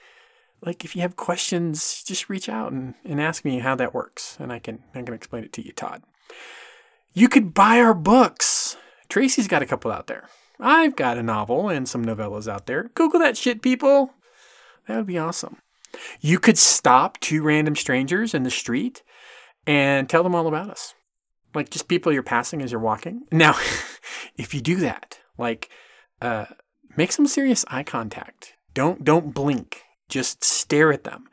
like, 0.62 0.86
if 0.86 0.96
you 0.96 1.02
have 1.02 1.16
questions, 1.16 2.04
just 2.04 2.30
reach 2.30 2.50
out 2.50 2.72
and, 2.72 2.96
and 3.04 3.22
ask 3.22 3.44
me 3.44 3.60
how 3.60 3.76
that 3.76 3.94
works, 3.94 4.38
and 4.40 4.52
I 4.52 4.60
can 4.60 4.84
I 4.94 5.02
can 5.02 5.14
explain 5.14 5.44
it 5.44 5.54
to 5.54 5.66
you, 5.66 5.74
Todd. 5.74 6.04
You 7.14 7.28
could 7.30 7.54
buy 7.54 7.80
our 7.80 7.94
books. 7.94 8.78
Tracy's 9.10 9.48
got 9.48 9.62
a 9.62 9.66
couple 9.66 9.92
out 9.92 10.08
there. 10.08 10.30
I've 10.60 10.96
got 10.96 11.18
a 11.18 11.24
novel 11.24 11.70
and 11.70 11.88
some 11.88 12.06
novellas 12.06 12.52
out 12.52 12.66
there. 12.66 12.90
Google 12.96 13.20
that 13.20 13.38
shit, 13.38 13.62
people. 13.62 14.12
That 14.88 14.98
would 14.98 15.08
be 15.08 15.18
awesome. 15.18 15.58
You 16.22 16.40
could 16.40 16.58
stop 16.58 17.20
two 17.20 17.42
random 17.42 17.76
strangers 17.76 18.34
in 18.34 18.44
the 18.44 18.52
street 18.52 19.04
and 19.66 20.10
tell 20.10 20.24
them 20.24 20.36
all 20.36 20.48
about 20.48 20.70
us. 20.70 20.94
Like 21.54 21.70
just 21.70 21.88
people 21.88 22.12
you're 22.12 22.24
passing 22.24 22.62
as 22.62 22.72
you're 22.72 22.82
walking. 22.82 23.24
Now, 23.32 23.56
if 24.38 24.54
you 24.54 24.62
do 24.62 24.78
that, 24.78 25.20
like 25.38 25.70
uh, 26.22 26.46
make 26.98 27.12
some 27.12 27.28
serious 27.28 27.64
eye 27.70 27.84
contact. 27.84 28.56
Don't 28.74 29.04
don't 29.04 29.34
blink. 29.34 29.84
Just 30.10 30.43
stare 30.43 30.91
at 30.91 31.04
them 31.04 31.30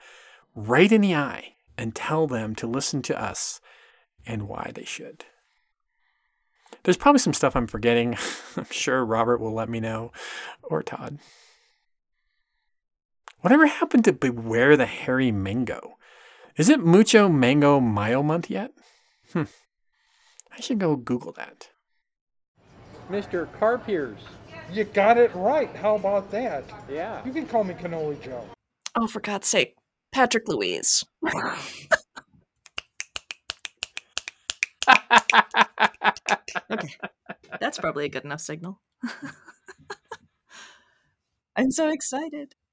right 0.54 0.92
in 0.92 1.00
the 1.00 1.14
eye 1.14 1.54
and 1.76 1.94
tell 1.94 2.26
them 2.26 2.54
to 2.54 2.66
listen 2.66 3.02
to 3.02 3.20
us 3.20 3.60
and 4.26 4.48
why 4.48 4.70
they 4.74 4.84
should. 4.84 5.24
There's 6.84 6.96
probably 6.96 7.18
some 7.18 7.32
stuff 7.32 7.56
I'm 7.56 7.66
forgetting. 7.66 8.16
I'm 8.56 8.70
sure 8.70 9.04
Robert 9.04 9.40
will 9.40 9.54
let 9.54 9.68
me 9.68 9.80
know 9.80 10.12
or 10.62 10.82
Todd. 10.82 11.18
Whatever 13.40 13.66
happened 13.66 14.04
to 14.04 14.12
Beware 14.12 14.76
the 14.76 14.86
Hairy 14.86 15.30
Mango? 15.30 15.96
Is 16.56 16.68
it 16.68 16.80
Mucho 16.80 17.28
Mango 17.28 17.80
Mayo 17.80 18.22
Month 18.22 18.48
yet? 18.48 18.70
Hmm. 19.32 19.44
I 20.56 20.60
should 20.60 20.78
go 20.78 20.96
Google 20.96 21.32
that. 21.32 21.68
Mr. 23.10 23.46
Carpiers. 23.58 24.20
You 24.72 24.84
got 24.84 25.18
it 25.18 25.34
right. 25.34 25.74
How 25.76 25.96
about 25.96 26.30
that? 26.30 26.64
Yeah. 26.90 27.24
You 27.24 27.32
can 27.32 27.46
call 27.46 27.64
me 27.64 27.74
Cannoli 27.74 28.20
Joe. 28.22 28.44
Oh, 28.96 29.06
for 29.06 29.20
God's 29.20 29.46
sake, 29.46 29.76
Patrick 30.12 30.48
Louise. 30.48 31.04
okay, 36.70 36.94
that's 37.60 37.78
probably 37.78 38.04
a 38.04 38.08
good 38.08 38.24
enough 38.24 38.40
signal. 38.40 38.80
I'm 41.56 41.70
so 41.70 41.88
excited. 41.88 42.54